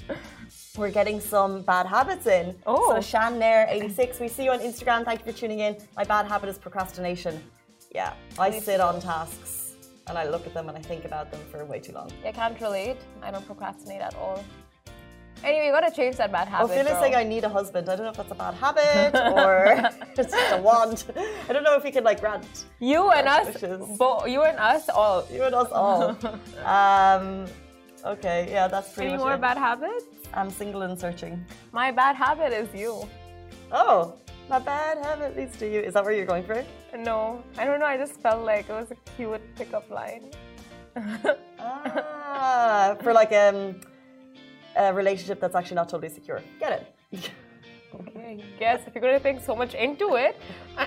we're 0.77 0.91
getting 0.91 1.19
some 1.19 1.61
bad 1.61 1.85
habits 1.87 2.27
in. 2.27 2.55
Oh. 2.65 2.93
So 2.95 3.01
Shan 3.01 3.39
Nair 3.39 3.67
86, 3.69 4.19
we 4.19 4.27
see 4.27 4.43
you 4.45 4.51
on 4.51 4.59
Instagram. 4.59 5.05
Thank 5.05 5.25
you 5.25 5.31
for 5.31 5.37
tuning 5.37 5.59
in. 5.59 5.77
My 5.95 6.03
bad 6.03 6.27
habit 6.27 6.49
is 6.49 6.57
procrastination. 6.57 7.41
Yeah, 7.93 8.13
I 8.39 8.57
sit 8.59 8.79
on 8.79 9.01
tasks 9.01 9.60
and 10.11 10.19
I 10.19 10.25
look 10.29 10.45
at 10.45 10.53
them 10.53 10.67
and 10.69 10.77
I 10.77 10.81
think 10.81 11.05
about 11.05 11.31
them 11.31 11.39
for 11.49 11.63
way 11.65 11.79
too 11.79 11.93
long. 11.93 12.11
I 12.25 12.31
can't 12.33 12.59
relate. 12.59 12.97
I 13.23 13.31
don't 13.31 13.45
procrastinate 13.45 14.01
at 14.01 14.13
all. 14.15 14.43
Anyway, 15.43 15.65
you 15.67 15.71
gotta 15.71 15.89
change 15.95 16.17
that 16.17 16.31
bad 16.31 16.47
habit. 16.49 16.77
Is 16.77 16.87
girl. 16.87 17.01
saying 17.01 17.15
I 17.15 17.23
need 17.23 17.43
a 17.45 17.49
husband. 17.49 17.89
I 17.89 17.95
don't 17.95 18.05
know 18.05 18.11
if 18.11 18.17
that's 18.17 18.31
a 18.31 18.35
bad 18.35 18.53
habit 18.55 19.15
or 19.45 19.53
it's 20.15 20.15
just 20.17 20.35
a 20.51 20.61
want. 20.61 21.05
I 21.49 21.53
don't 21.53 21.63
know 21.63 21.75
if 21.77 21.83
we 21.83 21.91
can 21.91 22.03
like 22.03 22.21
rant. 22.21 22.65
you 22.79 23.09
and 23.09 23.27
us, 23.27 23.49
bo- 23.97 24.25
you 24.25 24.41
and 24.43 24.59
us 24.59 24.89
all. 24.89 25.25
You 25.31 25.43
and 25.43 25.55
us 25.55 25.71
all. 25.71 26.01
um, 26.77 27.45
okay, 28.05 28.47
yeah, 28.51 28.67
that's 28.67 28.89
pretty 28.93 29.09
Any 29.11 29.17
much 29.17 29.25
more 29.25 29.35
it. 29.35 29.41
bad 29.41 29.57
habits? 29.57 30.05
I'm 30.33 30.49
single 30.51 30.81
and 30.83 30.99
searching. 30.99 31.43
My 31.71 31.91
bad 31.91 32.15
habit 32.17 32.51
is 32.53 32.69
you. 32.75 33.07
Oh, 33.71 34.13
my 34.49 34.59
bad 34.59 34.97
habit 35.05 35.37
leads 35.37 35.57
to 35.57 35.71
you. 35.71 35.79
Is 35.79 35.93
that 35.93 36.03
where 36.03 36.13
you're 36.13 36.25
going 36.25 36.43
for? 36.43 36.63
No, 36.97 37.43
I 37.57 37.65
don't 37.65 37.79
know. 37.79 37.85
I 37.85 37.97
just 37.97 38.19
felt 38.21 38.45
like 38.45 38.69
it 38.69 38.73
was 38.73 38.91
a 38.91 38.95
cute 39.15 39.41
pickup 39.55 39.89
line. 39.89 40.31
Ah, 41.63 42.95
for 43.03 43.13
like 43.13 43.31
um, 43.33 43.75
a 44.75 44.93
relationship 44.93 45.39
that's 45.39 45.53
actually 45.53 45.75
not 45.75 45.89
totally 45.89 46.09
secure. 46.09 46.41
Get 46.59 46.93
it? 47.11 47.29
Okay, 47.93 48.39
I 48.41 48.57
guess 48.57 48.79
if 48.87 48.95
you're 48.95 49.01
going 49.01 49.15
to 49.15 49.19
think 49.19 49.43
so 49.43 49.53
much 49.53 49.73
into 49.73 50.15
it. 50.15 50.39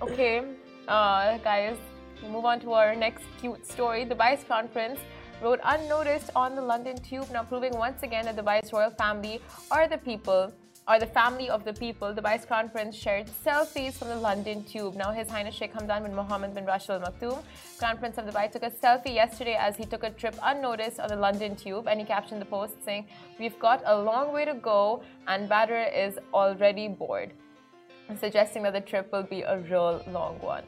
okay, 0.00 0.42
uh, 0.88 1.36
guys, 1.38 1.76
we 2.22 2.28
move 2.30 2.46
on 2.46 2.60
to 2.60 2.72
our 2.72 2.96
next 2.96 3.24
cute 3.38 3.66
story. 3.66 4.06
Dubai's 4.06 4.42
crown 4.44 4.68
prince 4.68 4.98
rode 5.42 5.60
unnoticed 5.64 6.30
on 6.34 6.54
the 6.54 6.62
London 6.62 6.96
tube, 6.96 7.28
now 7.30 7.42
proving 7.42 7.76
once 7.76 8.02
again 8.02 8.24
that 8.24 8.36
Dubai's 8.36 8.72
royal 8.72 8.90
family 8.90 9.40
are 9.70 9.86
the 9.86 9.98
people 9.98 10.50
or 10.88 10.98
the 10.98 11.06
family 11.06 11.48
of 11.48 11.64
the 11.64 11.72
people, 11.72 12.12
Dubai's 12.14 12.44
crown 12.44 12.68
prince 12.68 12.96
shared 12.96 13.26
selfies 13.44 13.94
from 13.94 14.08
the 14.08 14.16
London 14.16 14.64
tube. 14.64 14.94
Now, 14.96 15.12
His 15.12 15.28
Highness 15.28 15.54
Sheikh 15.54 15.72
Hamdan 15.72 16.02
bin 16.02 16.14
Mohammed 16.14 16.54
bin 16.54 16.64
Rashid 16.64 16.90
Al 16.90 17.00
Maktoum, 17.00 17.42
crown 17.78 17.98
prince 17.98 18.18
of 18.18 18.24
Dubai, 18.24 18.50
took 18.50 18.62
a 18.62 18.70
selfie 18.70 19.14
yesterday 19.14 19.54
as 19.54 19.76
he 19.76 19.84
took 19.84 20.02
a 20.02 20.10
trip 20.10 20.34
unnoticed 20.42 20.98
on 20.98 21.08
the 21.08 21.16
London 21.16 21.54
tube, 21.54 21.86
and 21.86 22.00
he 22.00 22.06
captioned 22.06 22.40
the 22.40 22.46
post 22.46 22.82
saying, 22.84 23.06
"We've 23.38 23.58
got 23.58 23.82
a 23.84 23.96
long 23.96 24.32
way 24.32 24.44
to 24.44 24.54
go, 24.54 25.02
and 25.28 25.48
Badr 25.48 25.82
is 26.04 26.18
already 26.34 26.88
bored," 26.88 27.32
suggesting 28.18 28.62
that 28.64 28.72
the 28.72 28.80
trip 28.80 29.12
will 29.12 29.22
be 29.22 29.42
a 29.42 29.58
real 29.58 30.02
long 30.08 30.40
one. 30.40 30.64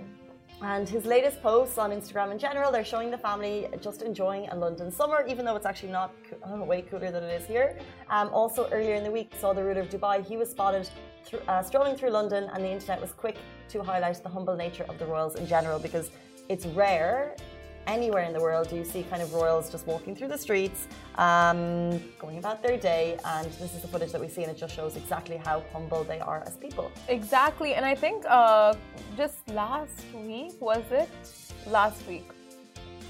And 0.62 0.88
his 0.88 1.04
latest 1.06 1.42
posts 1.42 1.76
on 1.76 1.90
Instagram 1.90 2.30
in 2.30 2.38
general, 2.38 2.70
they're 2.70 2.84
showing 2.84 3.10
the 3.10 3.18
family 3.18 3.66
just 3.80 4.02
enjoying 4.02 4.48
a 4.50 4.56
London 4.56 4.92
summer, 4.92 5.24
even 5.28 5.44
though 5.44 5.56
it's 5.56 5.66
actually 5.66 5.90
not 5.90 6.14
way 6.46 6.82
cooler 6.82 7.10
than 7.10 7.24
it 7.24 7.40
is 7.40 7.46
here. 7.48 7.76
Um, 8.08 8.28
also, 8.32 8.68
earlier 8.70 8.94
in 8.94 9.02
the 9.02 9.10
week, 9.10 9.32
saw 9.40 9.52
the 9.52 9.64
ruler 9.64 9.80
of 9.80 9.88
Dubai. 9.88 10.24
He 10.24 10.36
was 10.36 10.50
spotted 10.50 10.88
th- 11.28 11.42
uh, 11.48 11.62
strolling 11.64 11.96
through 11.96 12.10
London, 12.10 12.48
and 12.52 12.62
the 12.62 12.70
internet 12.70 13.00
was 13.00 13.10
quick 13.10 13.38
to 13.70 13.82
highlight 13.82 14.22
the 14.22 14.28
humble 14.28 14.54
nature 14.54 14.84
of 14.88 15.00
the 15.00 15.06
royals 15.06 15.34
in 15.34 15.48
general 15.48 15.80
because 15.80 16.10
it's 16.48 16.66
rare 16.66 17.34
anywhere 17.86 18.24
in 18.24 18.32
the 18.32 18.40
world 18.40 18.72
you 18.72 18.84
see 18.84 19.02
kind 19.04 19.22
of 19.22 19.32
royals 19.32 19.70
just 19.70 19.86
walking 19.86 20.14
through 20.14 20.28
the 20.28 20.38
streets, 20.38 20.86
um, 21.16 22.02
going 22.18 22.38
about 22.38 22.62
their 22.62 22.76
day, 22.76 23.18
and 23.24 23.46
this 23.52 23.74
is 23.74 23.82
the 23.82 23.88
footage 23.88 24.12
that 24.12 24.20
we 24.20 24.28
see, 24.28 24.42
and 24.42 24.50
it 24.50 24.58
just 24.58 24.74
shows 24.74 24.96
exactly 24.96 25.36
how 25.36 25.62
humble 25.72 26.04
they 26.04 26.20
are 26.20 26.42
as 26.46 26.56
people. 26.56 26.90
Exactly, 27.08 27.74
and 27.74 27.84
I 27.84 27.94
think 27.94 28.24
uh, 28.28 28.74
just 29.16 29.48
last 29.50 30.04
week 30.14 30.60
was 30.60 30.84
it? 30.90 31.08
Last 31.66 32.06
week, 32.08 32.28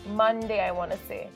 Monday, 0.07 0.61
I 0.61 0.73
want 0.73 0.91
to 0.91 0.99
say. 1.09 1.29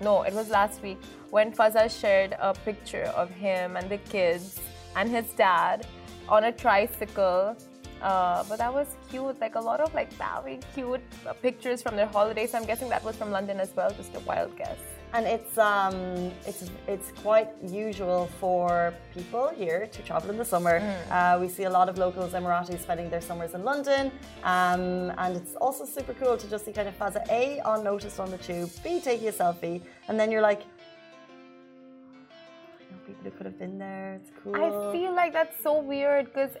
No, 0.00 0.22
it 0.22 0.32
was 0.32 0.48
last 0.50 0.82
week 0.82 0.98
when 1.30 1.52
Fazza 1.52 1.88
shared 1.88 2.36
a 2.40 2.52
picture 2.52 3.04
of 3.14 3.30
him 3.30 3.76
and 3.76 3.88
the 3.88 3.98
kids 3.98 4.60
and 4.96 5.08
his 5.08 5.32
dad 5.32 5.86
on 6.28 6.44
a 6.44 6.52
tricycle 6.52 7.56
uh, 8.02 8.44
but 8.48 8.58
that 8.58 8.72
was 8.72 8.96
cute, 9.10 9.40
like 9.40 9.54
a 9.54 9.60
lot 9.60 9.80
of 9.80 9.94
like 9.94 10.12
very 10.14 10.58
cute 10.74 11.00
uh, 11.26 11.32
pictures 11.34 11.82
from 11.82 11.96
their 11.96 12.06
holidays. 12.06 12.54
I'm 12.54 12.64
guessing 12.64 12.88
that 12.88 13.04
was 13.04 13.16
from 13.16 13.30
London 13.30 13.60
as 13.60 13.74
well. 13.76 13.90
Just 13.92 14.14
a 14.16 14.20
wild 14.20 14.56
guess. 14.56 14.78
And 15.14 15.26
it's 15.26 15.58
um, 15.58 16.32
it's 16.46 16.70
it's 16.88 17.12
quite 17.22 17.50
usual 17.62 18.30
for 18.40 18.94
people 19.14 19.52
here 19.54 19.86
to 19.86 20.02
travel 20.02 20.30
in 20.30 20.38
the 20.38 20.44
summer. 20.44 20.80
Mm. 20.80 21.10
Uh, 21.10 21.38
we 21.38 21.48
see 21.48 21.64
a 21.64 21.70
lot 21.70 21.88
of 21.88 21.98
locals, 21.98 22.32
Emiratis, 22.32 22.80
spending 22.80 23.10
their 23.10 23.20
summers 23.20 23.54
in 23.54 23.62
London, 23.62 24.10
um, 24.42 25.12
and 25.18 25.36
it's 25.36 25.54
also 25.56 25.84
super 25.84 26.14
cool 26.14 26.38
to 26.38 26.48
just 26.48 26.64
see 26.64 26.72
kind 26.72 26.88
of 26.88 26.98
Fazza 26.98 27.22
A 27.30 27.60
on 27.60 27.84
notice 27.84 28.18
on 28.18 28.30
the 28.30 28.38
tube, 28.38 28.70
B 28.82 29.00
taking 29.00 29.28
a 29.28 29.32
selfie, 29.32 29.82
and 30.08 30.18
then 30.18 30.30
you're 30.30 30.40
like, 30.40 30.62
people 33.06 33.24
who 33.24 33.30
could 33.32 33.46
have 33.46 33.58
been 33.58 33.78
there. 33.78 34.14
It's 34.14 34.30
cool. 34.42 34.56
I 34.56 34.92
feel 34.92 35.14
like 35.14 35.34
that's 35.34 35.62
so 35.62 35.78
weird 35.78 36.32
because 36.32 36.52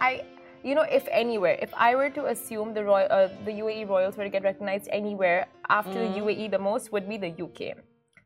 I 0.00 0.24
you 0.64 0.74
know, 0.74 0.86
if 0.98 1.06
anywhere, 1.10 1.58
if 1.60 1.72
I 1.76 1.94
were 1.94 2.10
to 2.10 2.26
assume 2.26 2.72
the 2.72 2.84
royal, 2.84 3.06
uh, 3.10 3.28
the 3.44 3.52
UAE 3.52 3.86
royals 3.86 4.16
were 4.16 4.24
to 4.24 4.30
get 4.30 4.42
recognized 4.42 4.88
anywhere 4.90 5.46
after 5.68 5.98
mm. 5.98 6.14
the 6.14 6.20
UAE, 6.20 6.50
the 6.50 6.58
most 6.58 6.90
would 6.90 7.06
be 7.06 7.18
the 7.18 7.32
UK. 7.46 7.76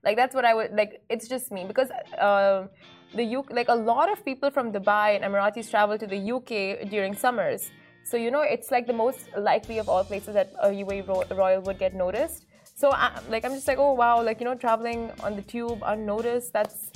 Like 0.05 0.17
that's 0.17 0.35
what 0.35 0.45
I 0.45 0.55
would 0.55 0.73
like. 0.73 1.03
It's 1.11 1.27
just 1.29 1.51
me 1.51 1.65
because 1.67 1.91
uh, 2.17 2.69
the 3.13 3.37
UK, 3.37 3.53
like 3.53 3.69
a 3.69 3.75
lot 3.75 4.11
of 4.11 4.25
people 4.25 4.51
from 4.51 4.73
Dubai 4.73 5.17
and 5.17 5.25
Emiratis 5.25 5.69
travel 5.69 5.99
to 5.99 6.07
the 6.07 6.21
UK 6.37 6.89
during 6.89 7.15
summers. 7.15 7.71
So 8.05 8.17
you 8.17 8.31
know, 8.31 8.43
it's 8.43 8.71
like 8.71 8.87
the 8.87 8.93
most 8.93 9.29
likely 9.37 9.79
of 9.79 9.89
all 9.89 10.05
places 10.05 10.35
that 10.35 10.53
a 10.63 10.69
UAE 10.69 11.09
ro 11.09 11.25
royal 11.37 11.61
would 11.63 11.79
get 11.81 11.93
noticed. 11.93 12.47
So 12.77 12.93
I, 12.93 13.19
like 13.29 13.45
I'm 13.45 13.53
just 13.53 13.67
like, 13.67 13.79
oh 13.79 13.95
wow, 13.95 14.23
like 14.23 14.39
you 14.39 14.47
know, 14.47 14.55
traveling 14.55 15.11
on 15.25 15.35
the 15.35 15.43
tube 15.43 15.83
unnoticed. 15.85 16.53
That's 16.53 16.93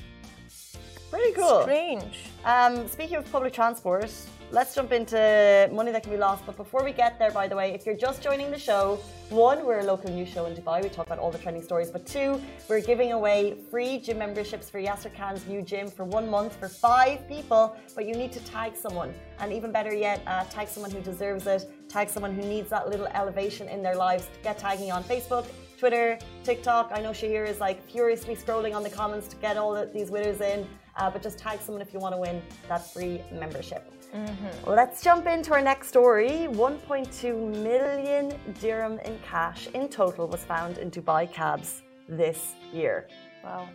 pretty 1.11 1.33
cool. 1.33 1.63
Strange. 1.63 2.31
Um, 2.45 2.87
speaking 2.87 3.17
of 3.17 3.31
public 3.33 3.53
transport, 3.53 4.13
let's 4.53 4.75
jump 4.75 4.93
into 4.93 5.69
money 5.73 5.91
that 5.91 6.03
can 6.03 6.13
be 6.13 6.19
lost. 6.19 6.45
But 6.45 6.59
before 6.59 6.85
we 6.85 6.93
get 6.93 7.19
there, 7.19 7.31
by 7.31 7.49
the 7.49 7.57
way, 7.57 7.73
if 7.73 7.87
you're 7.87 7.97
just 7.97 8.23
joining 8.23 8.51
the 8.51 8.59
show, 8.59 9.01
one, 9.31 9.65
we're 9.65 9.81
a 9.81 9.85
local 9.85 10.11
news 10.11 10.29
show 10.29 10.45
in 10.45 10.55
Dubai. 10.55 10.83
We 10.83 10.91
talk 10.91 11.07
about 11.07 11.19
all 11.19 11.31
the 11.31 11.39
trending 11.39 11.63
stories. 11.63 11.91
But 11.91 12.05
two, 12.07 12.39
we're 12.69 12.83
giving 12.83 13.13
away 13.13 13.57
free 13.71 13.99
gym 13.99 14.19
memberships 14.19 14.69
for 14.69 14.79
Yasir 14.79 15.15
Khan's 15.15 15.47
new 15.47 15.63
gym 15.63 15.89
for 15.89 16.05
one 16.05 16.29
month 16.29 16.55
for 16.57 16.69
five 16.69 17.27
people. 17.27 17.75
But 17.95 18.07
you 18.07 18.15
need 18.15 18.31
to 18.33 18.41
tag 18.41 18.77
someone. 18.77 19.15
And 19.39 19.55
even 19.55 19.73
better 19.73 19.95
yet, 19.95 20.21
uh, 20.27 20.45
tag 20.45 20.69
someone 20.69 20.91
who 20.91 21.01
deserves 21.01 21.47
it. 21.47 21.65
Tag 21.89 22.11
someone 22.11 22.35
who 22.35 22.43
needs 22.43 22.69
that 22.69 22.91
little 22.91 23.07
elevation 23.07 23.69
in 23.69 23.83
their 23.83 23.97
lives. 23.97 24.29
Get 24.43 24.59
tagging 24.59 24.93
on 24.93 25.03
Facebook, 25.03 25.47
Twitter, 25.79 26.19
TikTok. 26.45 26.91
I 26.95 27.01
know 27.01 27.11
Shahir 27.11 27.49
is 27.49 27.59
like 27.59 27.83
furiously 27.91 28.37
scrolling 28.37 28.77
on 28.77 28.83
the 28.83 28.91
comments 28.91 29.29
to 29.29 29.37
get 29.37 29.57
all 29.57 29.87
these 29.87 30.11
winners 30.11 30.43
in. 30.43 30.69
Uh, 30.97 31.11
but 31.11 31.23
just 31.23 31.39
tag 31.39 31.61
someone 31.61 31.81
if 31.81 31.93
you 31.93 31.99
want 31.99 32.15
to 32.15 32.21
win 32.21 32.43
that 32.69 32.93
free 32.93 33.21
membership. 33.33 33.91
Mm-hmm. 34.15 34.71
Let's 34.71 35.03
jump 35.03 35.27
into 35.27 35.53
our 35.53 35.63
next 35.63 35.89
story. 35.89 36.49
1.2 36.51 37.63
million 37.63 38.35
dirham 38.61 38.99
in 39.01 39.19
cash 39.21 39.69
in 39.69 39.89
total 39.89 40.29
was 40.29 40.45
found 40.45 40.77
in 40.79 40.91
Dubai 40.91 41.33
cabs 41.33 41.83
this 42.09 42.53
year. 42.73 43.09
Wow. 43.43 43.69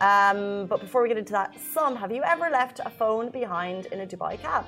Um, 0.00 0.66
but 0.66 0.80
before 0.80 1.02
we 1.02 1.08
get 1.08 1.18
into 1.18 1.32
that 1.32 1.58
sum, 1.60 1.94
have 1.96 2.12
you 2.12 2.22
ever 2.22 2.48
left 2.50 2.80
a 2.84 2.90
phone 2.90 3.30
behind 3.30 3.86
in 3.86 4.00
a 4.00 4.06
Dubai 4.06 4.40
cab? 4.40 4.66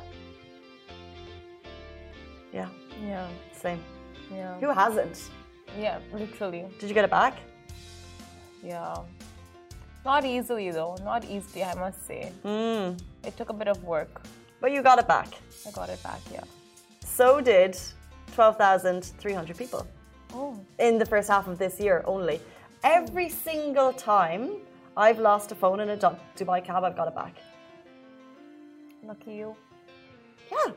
Yeah. 2.53 2.69
Yeah. 3.03 3.29
Same. 3.53 3.81
Yeah. 4.31 4.59
Who 4.59 4.71
hasn't? 4.71 5.31
Yeah, 5.79 6.01
literally. 6.13 6.67
Did 6.79 6.89
you 6.89 6.95
get 6.95 7.05
it 7.05 7.11
back? 7.11 7.39
Yeah. 8.63 8.97
Not 10.05 10.25
easily 10.25 10.71
though. 10.71 10.97
Not 11.05 11.25
easily, 11.25 11.63
I 11.65 11.75
must 11.75 12.07
say. 12.07 12.33
Mm. 12.45 13.01
It 13.25 13.37
took 13.37 13.51
a 13.51 13.53
bit 13.53 13.69
of 13.69 13.83
work. 13.85 14.23
But 14.61 14.73
you 14.73 14.83
got 14.83 14.99
it 14.99 15.09
back. 15.09 15.29
I 15.67 15.71
got 15.71 15.89
it 15.89 16.03
back, 16.03 16.21
yeah. 16.33 16.45
So 17.05 17.41
did 17.41 17.79
12,300 18.35 19.57
people. 19.57 19.87
Oh. 20.33 20.59
In 20.79 20.99
the 20.99 21.07
first 21.07 21.29
half 21.29 21.49
of 21.49 21.59
this 21.59 21.81
year 21.81 22.03
only. 22.07 22.41
Every 22.85 23.29
single 23.29 23.93
time 23.93 24.53
I've 24.97 25.19
lost 25.19 25.53
a 25.53 25.55
phone 25.55 25.81
in 25.81 25.91
a 25.91 25.97
Dubai 25.97 26.65
cab, 26.65 26.85
I've 26.85 26.97
got 26.97 27.09
it 27.09 27.15
back. 27.15 27.35
Lucky 29.03 29.35
you. 29.35 29.57
Yeah. 30.51 30.73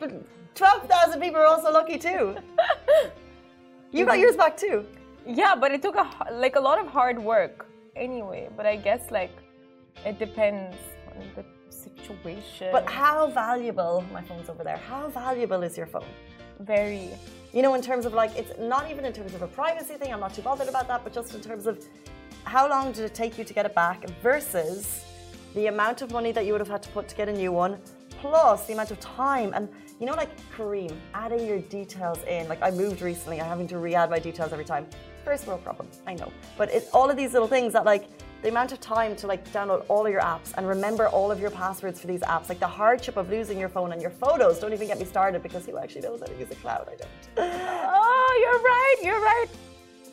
But 0.00 0.10
12,000 0.54 1.20
people 1.20 1.40
are 1.40 1.46
also 1.46 1.70
lucky 1.70 1.98
too. 1.98 2.36
you 3.92 4.04
got 4.04 4.18
yours 4.18 4.36
back 4.36 4.56
too. 4.56 4.86
Yeah, 5.26 5.54
but 5.54 5.72
it 5.72 5.80
took 5.82 5.96
a 5.96 6.08
like 6.32 6.56
a 6.56 6.60
lot 6.60 6.78
of 6.78 6.86
hard 6.86 7.18
work 7.18 7.66
anyway. 7.96 8.48
But 8.56 8.66
I 8.66 8.76
guess 8.76 9.10
like 9.10 9.36
it 10.04 10.18
depends 10.18 10.76
on 11.08 11.22
the 11.36 11.44
situation. 11.74 12.68
But 12.72 12.88
how 12.88 13.28
valuable, 13.28 14.04
my 14.12 14.22
phone's 14.22 14.48
over 14.48 14.64
there, 14.64 14.76
how 14.76 15.08
valuable 15.08 15.62
is 15.62 15.76
your 15.76 15.86
phone? 15.86 16.06
Very. 16.60 17.10
You 17.52 17.62
know, 17.62 17.74
in 17.74 17.82
terms 17.82 18.04
of 18.06 18.14
like, 18.14 18.36
it's 18.36 18.52
not 18.58 18.90
even 18.90 19.04
in 19.04 19.12
terms 19.12 19.34
of 19.34 19.42
a 19.42 19.48
privacy 19.48 19.94
thing, 19.94 20.12
I'm 20.12 20.20
not 20.20 20.34
too 20.34 20.42
bothered 20.42 20.68
about 20.68 20.88
that, 20.88 21.04
but 21.04 21.12
just 21.12 21.34
in 21.34 21.40
terms 21.40 21.66
of 21.66 21.84
how 22.44 22.68
long 22.68 22.92
did 22.92 23.04
it 23.04 23.14
take 23.14 23.38
you 23.38 23.44
to 23.44 23.54
get 23.54 23.64
it 23.64 23.74
back 23.74 24.08
versus 24.22 25.04
the 25.54 25.68
amount 25.68 26.02
of 26.02 26.10
money 26.10 26.32
that 26.32 26.46
you 26.46 26.52
would 26.52 26.60
have 26.60 26.68
had 26.68 26.82
to 26.82 26.88
put 26.90 27.08
to 27.08 27.14
get 27.14 27.28
a 27.28 27.32
new 27.32 27.52
one, 27.52 27.78
plus 28.10 28.66
the 28.66 28.72
amount 28.72 28.90
of 28.90 28.98
time. 29.00 29.52
And 29.54 29.68
you 30.00 30.06
know, 30.06 30.14
like 30.14 30.30
Careem, 30.56 30.96
adding 31.14 31.46
your 31.46 31.60
details 31.60 32.18
in. 32.24 32.48
Like 32.48 32.60
I 32.60 32.70
moved 32.70 33.00
recently, 33.00 33.40
I'm 33.40 33.48
having 33.48 33.68
to 33.68 33.78
re 33.78 33.94
add 33.94 34.10
my 34.10 34.18
details 34.18 34.52
every 34.52 34.64
time. 34.64 34.86
First 35.24 35.46
world 35.46 35.64
problem, 35.64 35.88
I 36.06 36.14
know. 36.14 36.30
But 36.58 36.70
it's 36.70 36.90
all 36.90 37.08
of 37.08 37.16
these 37.16 37.32
little 37.32 37.48
things 37.48 37.72
that 37.72 37.84
like 37.84 38.08
the 38.42 38.50
amount 38.50 38.72
of 38.72 38.80
time 38.80 39.16
to 39.16 39.26
like 39.26 39.50
download 39.52 39.86
all 39.88 40.04
of 40.04 40.12
your 40.12 40.20
apps 40.20 40.52
and 40.58 40.68
remember 40.68 41.08
all 41.08 41.32
of 41.32 41.40
your 41.40 41.50
passwords 41.50 41.98
for 41.98 42.06
these 42.06 42.20
apps, 42.20 42.50
like 42.50 42.60
the 42.60 42.68
hardship 42.68 43.16
of 43.16 43.30
losing 43.30 43.58
your 43.58 43.70
phone 43.70 43.92
and 43.92 44.02
your 44.02 44.10
photos. 44.10 44.58
Don't 44.58 44.74
even 44.74 44.86
get 44.86 44.98
me 44.98 45.06
started 45.06 45.42
because 45.42 45.64
who 45.64 45.78
actually 45.78 46.02
knows 46.02 46.20
how 46.20 46.26
to 46.26 46.38
use 46.38 46.50
a 46.50 46.54
cloud? 46.56 46.86
I 46.92 46.96
don't. 46.96 47.10
oh, 47.38 48.38
you're 48.42 48.62
right. 48.62 48.96
You're 49.02 49.20
right. 49.22 49.46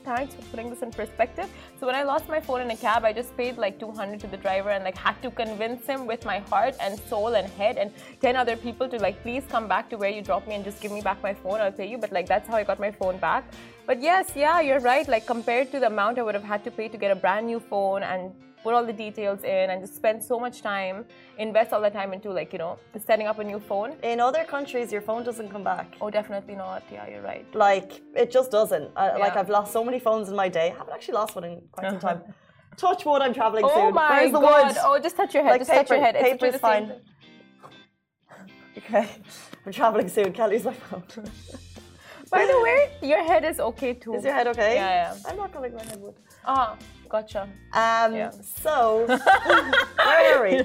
Thanks 0.04 0.34
for 0.34 0.42
putting 0.44 0.70
this 0.70 0.82
in 0.82 0.92
perspective. 0.92 1.48
So 1.80 1.86
when 1.86 1.94
I 1.94 2.04
lost 2.04 2.28
my 2.28 2.40
phone 2.40 2.62
in 2.62 2.72
a 2.72 2.76
cab, 2.76 3.06
I 3.06 3.14
just 3.14 3.36
paid 3.38 3.58
like 3.58 3.80
200 3.80 4.20
to 4.22 4.28
the 4.28 4.38
driver 4.38 4.72
and 4.72 4.84
like 4.84 4.98
had 4.98 5.22
to 5.22 5.30
convince 5.30 5.86
him 5.86 6.08
with 6.08 6.26
my 6.26 6.40
heart 6.40 6.76
and 6.80 7.00
soul 7.02 7.36
and 7.36 7.48
head 7.50 7.78
and 7.78 7.92
10 8.22 8.36
other 8.36 8.56
people 8.56 8.90
to 8.90 8.98
like 8.98 9.22
please 9.22 9.44
come 9.50 9.68
back 9.68 9.90
to 9.92 9.98
where 9.98 10.10
you 10.10 10.22
dropped 10.22 10.48
me 10.48 10.56
and 10.56 10.64
just 10.64 10.82
give 10.82 10.92
me 10.92 11.02
back 11.02 11.22
my 11.22 11.34
phone. 11.34 11.60
I'll 11.60 11.72
pay 11.72 11.88
you. 11.88 11.98
But 12.00 12.12
like 12.12 12.28
that's 12.28 12.48
how 12.48 12.56
I 12.56 12.64
got 12.64 12.80
my 12.80 12.92
phone 12.92 13.18
back. 13.18 13.44
But 13.92 14.02
yes, 14.02 14.32
yeah, 14.38 14.62
you're 14.62 14.80
right. 14.80 15.06
Like 15.06 15.26
compared 15.26 15.70
to 15.72 15.78
the 15.78 15.88
amount 15.88 16.18
I 16.18 16.22
would 16.22 16.34
have 16.34 16.46
had 16.46 16.64
to 16.64 16.72
pay 16.72 16.88
to 16.88 16.98
get 16.98 17.12
a 17.12 17.16
brand 17.24 17.46
new 17.46 17.60
phone 17.60 18.04
and 18.04 18.32
put 18.64 18.74
all 18.74 18.86
the 18.86 18.94
details 18.94 19.44
in 19.44 19.70
and 19.70 19.82
just 19.82 19.98
spend 19.98 20.24
so 20.24 20.40
much 20.40 20.62
time, 20.62 21.04
invest 21.38 21.74
all 21.74 21.82
the 21.82 21.90
time 21.90 22.14
into 22.14 22.32
like, 22.32 22.54
you 22.54 22.60
know, 22.60 22.80
setting 23.06 23.28
up 23.28 23.40
a 23.40 23.44
new 23.44 23.60
phone. 23.60 23.98
In 24.02 24.22
other 24.22 24.46
countries, 24.46 24.94
your 24.94 25.02
phone 25.02 25.26
doesn't 25.26 25.50
come 25.50 25.66
back. 25.66 25.98
Oh, 26.00 26.10
definitely 26.10 26.56
not. 26.56 26.84
Yeah, 26.90 27.06
you're 27.10 27.22
right. 27.22 27.46
Like, 27.54 28.00
it 28.16 28.32
just 28.32 28.50
doesn't. 28.50 28.92
Uh, 28.96 29.10
yeah. 29.12 29.18
Like, 29.18 29.36
I've 29.36 29.50
lost 29.50 29.74
so 29.74 29.84
many 29.84 30.00
phones 30.00 30.30
in 30.30 30.38
my 30.38 30.48
day. 30.48 30.72
I 30.74 30.78
haven't 30.78 30.94
actually 30.94 31.16
lost 31.16 31.36
one 31.36 31.44
in 31.44 31.62
quite 31.74 31.90
some 31.90 32.00
time. 32.00 32.22
Touch 32.78 33.04
wood, 33.04 33.22
I'm 33.22 33.34
traveling 33.34 33.66
oh 33.66 33.76
soon. 33.76 33.94
My 33.94 34.22
Where's 34.22 34.32
the 34.32 34.40
God. 34.40 34.68
wood? 34.68 34.78
Oh, 34.86 35.00
just 35.00 35.18
touch 35.18 35.34
your 35.34 35.44
head. 35.44 35.52
Like 35.52 35.62
just 35.62 35.72
paper, 35.72 35.84
touch 35.84 35.90
your 35.90 36.06
head. 36.06 36.16
Paper's 36.16 36.56
fine. 36.56 36.94
Okay. 38.78 39.06
I'm 39.66 39.74
traveling 39.74 40.08
soon. 40.08 40.32
Lose 40.32 40.64
my 40.64 40.74
phone. 40.74 41.04
By 42.32 42.46
the 42.46 42.62
way, 42.62 42.92
your 43.02 43.24
head 43.24 43.44
is 43.44 43.60
okay 43.60 43.94
too. 43.94 44.14
Is 44.14 44.24
your 44.24 44.34
head 44.34 44.48
okay? 44.48 44.76
Yeah, 44.76 45.14
yeah. 45.14 45.30
I'm 45.30 45.36
not 45.36 45.52
calling 45.52 45.74
my 45.76 45.84
head 45.84 46.00
wood. 46.02 46.16
Ah, 46.46 46.78
gotcha. 47.10 47.42
Um, 47.74 48.16
Yeah. 48.16 48.32
So, 48.64 49.06
where 50.08 50.40
were 50.40 50.50
we? 50.50 50.56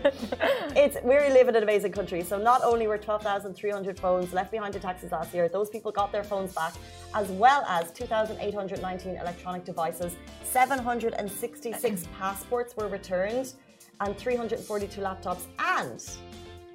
It's, 0.80 0.96
we 1.02 1.14
live 1.38 1.49
in 1.49 1.56
an 1.56 1.64
amazing 1.64 1.90
country. 1.90 2.23
So, 2.23 2.38
not 2.38 2.62
only 2.62 2.87
were 2.87 2.99
12,300 2.99 3.99
phones 3.99 4.32
left 4.32 4.52
behind 4.52 4.76
in 4.76 4.80
taxis 4.80 5.11
last 5.11 5.35
year, 5.35 5.49
those 5.49 5.68
people 5.68 5.90
got 5.90 6.12
their 6.12 6.23
phones 6.23 6.54
back, 6.54 6.75
as 7.14 7.28
well 7.32 7.64
as 7.68 7.90
2,819 7.90 9.16
electronic 9.16 9.64
devices, 9.64 10.14
766 10.44 12.04
passports 12.18 12.76
were 12.76 12.88
returned, 12.88 13.54
and 14.00 14.16
342 14.16 15.00
laptops, 15.00 15.42
and 15.58 15.99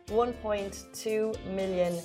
1.2 0.08 1.46
million 1.56 1.98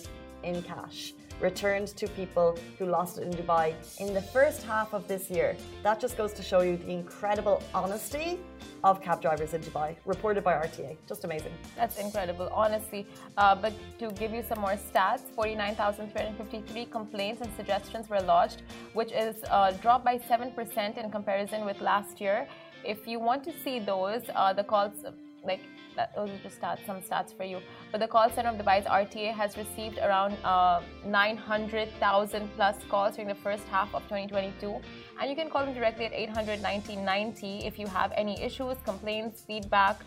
in 0.44 0.62
cash 0.62 1.12
returned 1.40 1.88
to 1.88 2.06
people 2.08 2.58
who 2.78 2.86
lost 2.86 3.18
it 3.18 3.22
in 3.24 3.32
Dubai 3.32 3.74
in 3.98 4.14
the 4.14 4.22
first 4.22 4.62
half 4.62 4.92
of 4.92 5.06
this 5.08 5.30
year. 5.30 5.56
That 5.82 6.00
just 6.00 6.16
goes 6.16 6.32
to 6.34 6.42
show 6.42 6.60
you 6.60 6.76
the 6.76 6.90
incredible 6.90 7.62
honesty 7.74 8.38
of 8.84 9.02
cab 9.02 9.20
drivers 9.20 9.52
in 9.54 9.60
Dubai, 9.62 9.96
reported 10.04 10.44
by 10.44 10.54
RTA. 10.54 10.96
Just 11.08 11.24
amazing. 11.24 11.52
That's 11.76 11.98
incredible, 11.98 12.48
honestly. 12.52 13.06
Uh, 13.36 13.54
but 13.54 13.72
to 13.98 14.10
give 14.12 14.32
you 14.32 14.42
some 14.42 14.60
more 14.60 14.78
stats, 14.88 15.22
49,353 15.34 16.84
complaints 16.86 17.40
and 17.40 17.50
suggestions 17.56 18.08
were 18.08 18.20
lodged, 18.20 18.62
which 18.94 19.12
is 19.12 19.36
uh, 19.50 19.72
dropped 19.82 20.04
by 20.04 20.18
7% 20.18 20.98
in 20.98 21.10
comparison 21.10 21.64
with 21.64 21.80
last 21.80 22.20
year. 22.20 22.46
If 22.84 23.06
you 23.06 23.18
want 23.18 23.42
to 23.44 23.52
see 23.64 23.78
those, 23.80 24.22
uh, 24.34 24.52
the 24.52 24.64
calls, 24.64 25.04
like 25.44 25.60
that, 25.96 26.14
those 26.14 26.30
are 26.30 26.38
just 26.38 26.60
stats, 26.60 26.84
some 26.86 27.00
stats 27.00 27.36
for 27.36 27.44
you. 27.44 27.60
But 27.90 28.00
the 28.00 28.08
call 28.08 28.30
center 28.30 28.50
of 28.50 28.56
Dubai's 28.56 28.86
RTA 28.86 29.32
has 29.32 29.56
received 29.56 29.98
around 29.98 30.36
uh, 30.44 30.80
900,000 31.04 32.50
plus 32.56 32.76
calls 32.88 33.16
during 33.16 33.28
the 33.28 33.34
first 33.34 33.64
half 33.68 33.94
of 33.94 34.02
2022. 34.04 34.80
And 35.20 35.30
you 35.30 35.36
can 35.36 35.50
call 35.50 35.64
them 35.64 35.74
directly 35.74 36.04
at 36.04 36.12
800 36.12 36.62
1990 36.62 37.66
if 37.66 37.78
you 37.78 37.86
have 37.86 38.12
any 38.16 38.40
issues, 38.40 38.76
complaints, 38.84 39.42
feedback 39.42 40.00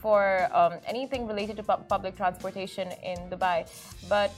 for 0.00 0.48
um, 0.52 0.74
anything 0.86 1.26
related 1.26 1.56
to 1.56 1.62
pu- 1.62 1.82
public 1.88 2.16
transportation 2.16 2.92
in 3.02 3.16
Dubai. 3.30 3.66
But 4.08 4.32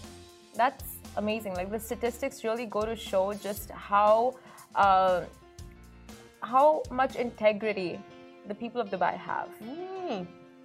that's 0.54 0.96
amazing. 1.16 1.54
Like 1.54 1.70
the 1.70 1.80
statistics 1.80 2.44
really 2.44 2.66
go 2.66 2.84
to 2.84 2.96
show 2.96 3.32
just 3.32 3.70
how 3.70 4.36
uh, 4.74 5.22
how 6.42 6.82
much 6.90 7.16
integrity 7.16 7.98
the 8.46 8.54
people 8.54 8.80
of 8.80 8.90
Dubai 8.90 9.16
have. 9.16 9.48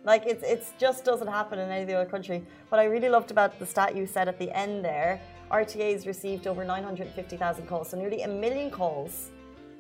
Like 0.06 0.26
it's 0.26 0.44
it's 0.44 0.74
just 0.78 1.06
doesn't 1.06 1.28
happen 1.28 1.60
in 1.60 1.70
any 1.70 1.94
other 1.94 2.10
country. 2.10 2.46
What 2.70 2.80
I 2.80 2.86
really 2.86 3.10
loved 3.10 3.32
about 3.32 3.58
the 3.60 3.66
stat 3.66 3.96
you 3.96 4.06
said 4.06 4.28
at 4.28 4.38
the 4.38 4.52
end 4.52 4.84
there, 4.84 5.22
RTA's 5.52 6.06
received 6.06 6.48
over 6.48 6.66
950,000 6.66 7.68
calls, 7.68 7.90
so 7.90 7.98
nearly 7.98 8.24
a 8.24 8.28
million 8.28 8.70
calls, 8.70 9.32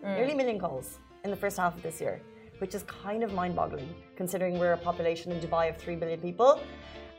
mm. 0.03 0.15
nearly 0.15 0.34
a 0.34 0.36
million 0.36 0.60
calls 0.60 1.00
in 1.24 1.32
the 1.32 1.36
first 1.36 1.58
half 1.58 1.75
of 1.75 1.82
this 1.82 2.00
year, 2.00 2.22
which 2.60 2.74
is 2.75 2.84
kind 2.84 3.24
of 3.24 3.34
mind-boggling 3.34 3.89
considering 4.15 4.60
we're 4.60 4.74
a 4.74 4.77
population 4.77 5.32
in 5.32 5.39
Dubai 5.39 5.70
of 5.70 5.77
3 5.77 5.96
billion 5.96 6.20
people. 6.20 6.62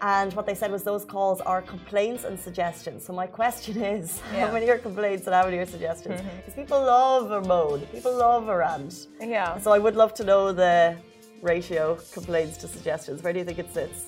And 0.00 0.32
what 0.34 0.44
they 0.44 0.54
said 0.54 0.70
was 0.70 0.82
those 0.82 1.04
calls 1.04 1.40
are 1.40 1.62
complaints 1.62 2.24
and 2.24 2.38
suggestions. 2.38 3.04
So 3.04 3.12
my 3.12 3.26
question 3.26 3.82
is, 3.96 4.20
Yeah. 4.32 4.46
how 4.46 4.52
many 4.52 4.68
are 4.70 4.78
complaints 4.78 5.26
and 5.26 5.34
how 5.34 5.44
many 5.44 5.58
are 5.58 5.66
suggestions? 5.66 6.20
Mm-hmm. 6.20 6.36
Because 6.36 6.54
people 6.54 6.80
love 6.80 7.30
a 7.30 7.40
moan, 7.48 7.80
people 7.86 8.14
love 8.16 8.48
a 8.48 8.56
rant. 8.56 9.08
Yeah. 9.20 9.58
So 9.58 9.72
I 9.72 9.78
would 9.78 9.96
love 9.96 10.12
to 10.14 10.24
know 10.24 10.52
the 10.52 10.96
ratio 11.42 11.98
complaints 12.12 12.56
to 12.58 12.68
suggestions. 12.68 13.22
Where 13.22 13.32
do 13.32 13.38
you 13.38 13.44
think 13.44 13.58
it 13.58 13.72
sits? 13.72 14.06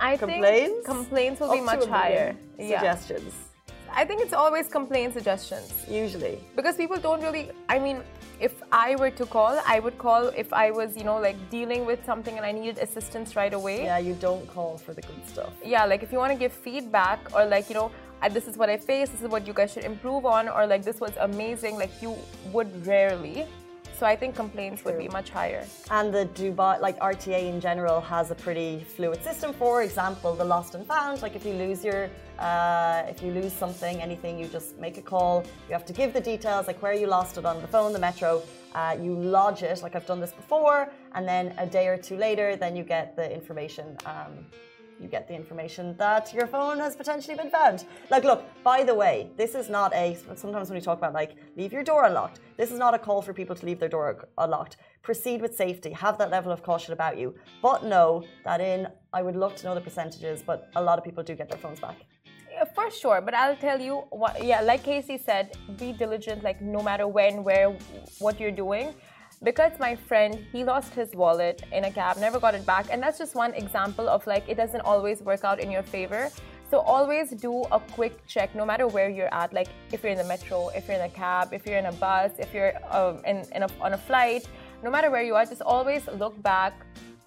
I 0.00 0.16
Complaints? 0.16 0.46
think 0.48 0.84
complaints 0.84 1.40
will 1.40 1.52
be 1.52 1.60
Up 1.60 1.64
much 1.66 1.84
higher. 1.86 2.36
Yeah. 2.58 2.80
Suggestions, 2.80 3.32
I 3.96 4.04
think 4.04 4.20
it's 4.22 4.32
always 4.32 4.66
complaint 4.68 5.14
suggestions 5.14 5.72
usually. 5.88 6.38
because 6.56 6.76
people 6.76 6.96
don't 6.96 7.22
really. 7.22 7.50
I 7.68 7.78
mean, 7.78 8.02
if 8.40 8.60
I 8.72 8.96
were 8.96 9.10
to 9.10 9.24
call, 9.24 9.60
I 9.64 9.78
would 9.78 9.96
call 9.98 10.26
if 10.36 10.52
I 10.52 10.72
was, 10.72 10.96
you 10.96 11.04
know, 11.04 11.18
like 11.18 11.36
dealing 11.48 11.86
with 11.86 12.04
something 12.04 12.36
and 12.36 12.44
I 12.44 12.50
needed 12.50 12.78
assistance 12.78 13.36
right 13.36 13.54
away. 13.54 13.84
Yeah, 13.84 13.98
you 13.98 14.14
don't 14.14 14.46
call 14.52 14.76
for 14.78 14.92
the 14.94 15.02
good 15.02 15.22
stuff. 15.28 15.52
yeah, 15.64 15.84
like 15.84 16.02
if 16.02 16.10
you 16.12 16.18
want 16.18 16.32
to 16.32 16.38
give 16.38 16.52
feedback 16.52 17.20
or 17.34 17.44
like 17.44 17.68
you 17.68 17.76
know 17.76 17.90
this 18.30 18.48
is 18.48 18.56
what 18.56 18.70
i 18.70 18.76
faced 18.78 19.12
this 19.12 19.20
is 19.20 19.28
what 19.28 19.46
you 19.46 19.52
guys 19.52 19.70
should 19.70 19.84
improve 19.84 20.24
on 20.24 20.48
or 20.48 20.66
like 20.66 20.82
this 20.82 20.98
was 20.98 21.12
amazing 21.20 21.76
like 21.76 21.90
you 22.00 22.16
would 22.54 22.70
rarely 22.86 23.44
so 23.98 24.06
i 24.06 24.16
think 24.20 24.34
complaints 24.34 24.84
would 24.84 24.98
be 24.98 25.08
much 25.08 25.30
higher 25.30 25.62
And 25.90 26.12
the 26.12 26.24
Dubai, 26.38 26.80
like 26.80 26.98
RTA 26.98 27.40
in 27.52 27.60
general, 27.60 28.00
has 28.00 28.30
a 28.30 28.34
pretty 28.34 28.70
fluid 28.96 29.20
system. 29.22 29.52
For 29.52 29.82
example, 29.82 30.30
the 30.34 30.44
lost 30.54 30.74
and 30.74 30.84
found. 30.86 31.22
Like 31.24 31.34
if 31.36 31.44
you 31.48 31.54
lose 31.64 31.80
your, 31.84 32.02
uh, 32.38 33.12
if 33.12 33.22
you 33.22 33.30
lose 33.40 33.52
something, 33.52 33.94
anything, 34.08 34.38
you 34.40 34.46
just 34.58 34.78
make 34.78 34.96
a 34.98 35.02
call. 35.12 35.44
You 35.68 35.72
have 35.78 35.86
to 35.90 35.92
give 36.00 36.12
the 36.18 36.20
details, 36.32 36.66
like 36.70 36.80
where 36.84 36.94
you 37.02 37.06
lost 37.06 37.32
it 37.38 37.44
on 37.44 37.56
the 37.60 37.68
phone, 37.74 37.92
the 37.92 38.04
metro. 38.10 38.42
Uh, 38.74 38.96
you 39.04 39.12
lodge 39.36 39.62
it, 39.62 39.82
like 39.84 39.94
I've 39.96 40.06
done 40.12 40.20
this 40.20 40.32
before, 40.42 40.78
and 41.14 41.22
then 41.32 41.44
a 41.58 41.66
day 41.66 41.86
or 41.92 41.96
two 41.96 42.16
later, 42.16 42.56
then 42.56 42.72
you 42.78 42.82
get 42.96 43.06
the 43.14 43.26
information. 43.38 43.86
Um, 44.12 44.32
you 45.00 45.08
get 45.08 45.28
the 45.28 45.34
information 45.34 45.96
that 45.96 46.32
your 46.32 46.46
phone 46.46 46.78
has 46.78 46.96
potentially 46.96 47.36
been 47.36 47.50
found. 47.50 47.84
Like, 48.10 48.24
look, 48.24 48.44
by 48.62 48.84
the 48.84 48.94
way, 48.94 49.30
this 49.36 49.54
is 49.54 49.68
not 49.68 49.94
a. 49.94 50.16
Sometimes 50.36 50.68
when 50.70 50.78
we 50.78 50.84
talk 50.84 50.98
about 50.98 51.12
like 51.12 51.36
leave 51.56 51.72
your 51.72 51.82
door 51.82 52.04
unlocked, 52.04 52.40
this 52.56 52.70
is 52.70 52.78
not 52.78 52.94
a 52.94 52.98
call 52.98 53.22
for 53.22 53.32
people 53.32 53.56
to 53.56 53.66
leave 53.66 53.78
their 53.78 53.88
door 53.88 54.28
unlocked. 54.38 54.76
Proceed 55.02 55.42
with 55.42 55.56
safety. 55.56 55.90
Have 55.90 56.18
that 56.18 56.30
level 56.30 56.52
of 56.52 56.62
caution 56.62 56.92
about 56.92 57.18
you, 57.18 57.34
but 57.62 57.84
know 57.84 58.24
that 58.44 58.60
in. 58.60 58.86
I 59.12 59.22
would 59.22 59.36
love 59.36 59.54
to 59.56 59.66
know 59.66 59.74
the 59.74 59.80
percentages, 59.80 60.42
but 60.42 60.70
a 60.76 60.82
lot 60.82 60.98
of 60.98 61.04
people 61.04 61.22
do 61.22 61.34
get 61.34 61.48
their 61.48 61.58
phones 61.58 61.80
back. 61.80 61.96
For 62.74 62.88
sure 62.88 63.20
but 63.20 63.34
i'll 63.34 63.56
tell 63.56 63.80
you 63.80 64.04
what 64.10 64.42
yeah 64.42 64.60
like 64.60 64.84
casey 64.84 65.18
said 65.18 65.56
be 65.76 65.92
diligent 65.92 66.44
like 66.44 66.62
no 66.62 66.80
matter 66.82 67.08
when 67.08 67.42
where 67.42 67.76
what 68.20 68.38
you're 68.38 68.52
doing 68.52 68.94
because 69.44 69.78
my 69.78 69.94
friend 69.94 70.44
he 70.50 70.64
lost 70.64 70.94
his 70.94 71.14
wallet 71.14 71.62
in 71.70 71.84
a 71.84 71.90
cab 71.90 72.16
never 72.16 72.40
got 72.40 72.54
it 72.54 72.64
back. 72.64 72.86
And 72.90 73.02
that's 73.02 73.18
just 73.18 73.34
one 73.34 73.52
example 73.54 74.08
of 74.08 74.26
like 74.26 74.48
it 74.48 74.56
doesn't 74.56 74.80
always 74.80 75.20
work 75.20 75.44
out 75.44 75.60
in 75.60 75.70
your 75.70 75.82
favor. 75.82 76.30
So 76.70 76.80
always 76.80 77.30
do 77.30 77.62
a 77.70 77.78
quick 77.78 78.26
check 78.26 78.54
no 78.54 78.64
matter 78.64 78.86
where 78.88 79.10
you're 79.10 79.32
at. 79.32 79.52
Like 79.52 79.68
if 79.92 80.02
you're 80.02 80.12
in 80.12 80.18
the 80.18 80.24
metro 80.24 80.70
if 80.70 80.88
you're 80.88 80.96
in 80.96 81.04
a 81.04 81.10
cab 81.10 81.52
if 81.52 81.66
you're 81.66 81.78
in 81.78 81.86
a 81.86 81.92
bus 81.92 82.32
if 82.38 82.54
you're 82.54 82.72
um, 82.90 83.20
in, 83.26 83.44
in 83.54 83.62
a, 83.62 83.68
on 83.80 83.92
a 83.92 83.98
flight 83.98 84.48
no 84.82 84.90
matter 84.90 85.10
where 85.10 85.22
you 85.22 85.34
are 85.34 85.44
just 85.44 85.62
always 85.62 86.06
look 86.18 86.40
back 86.42 86.74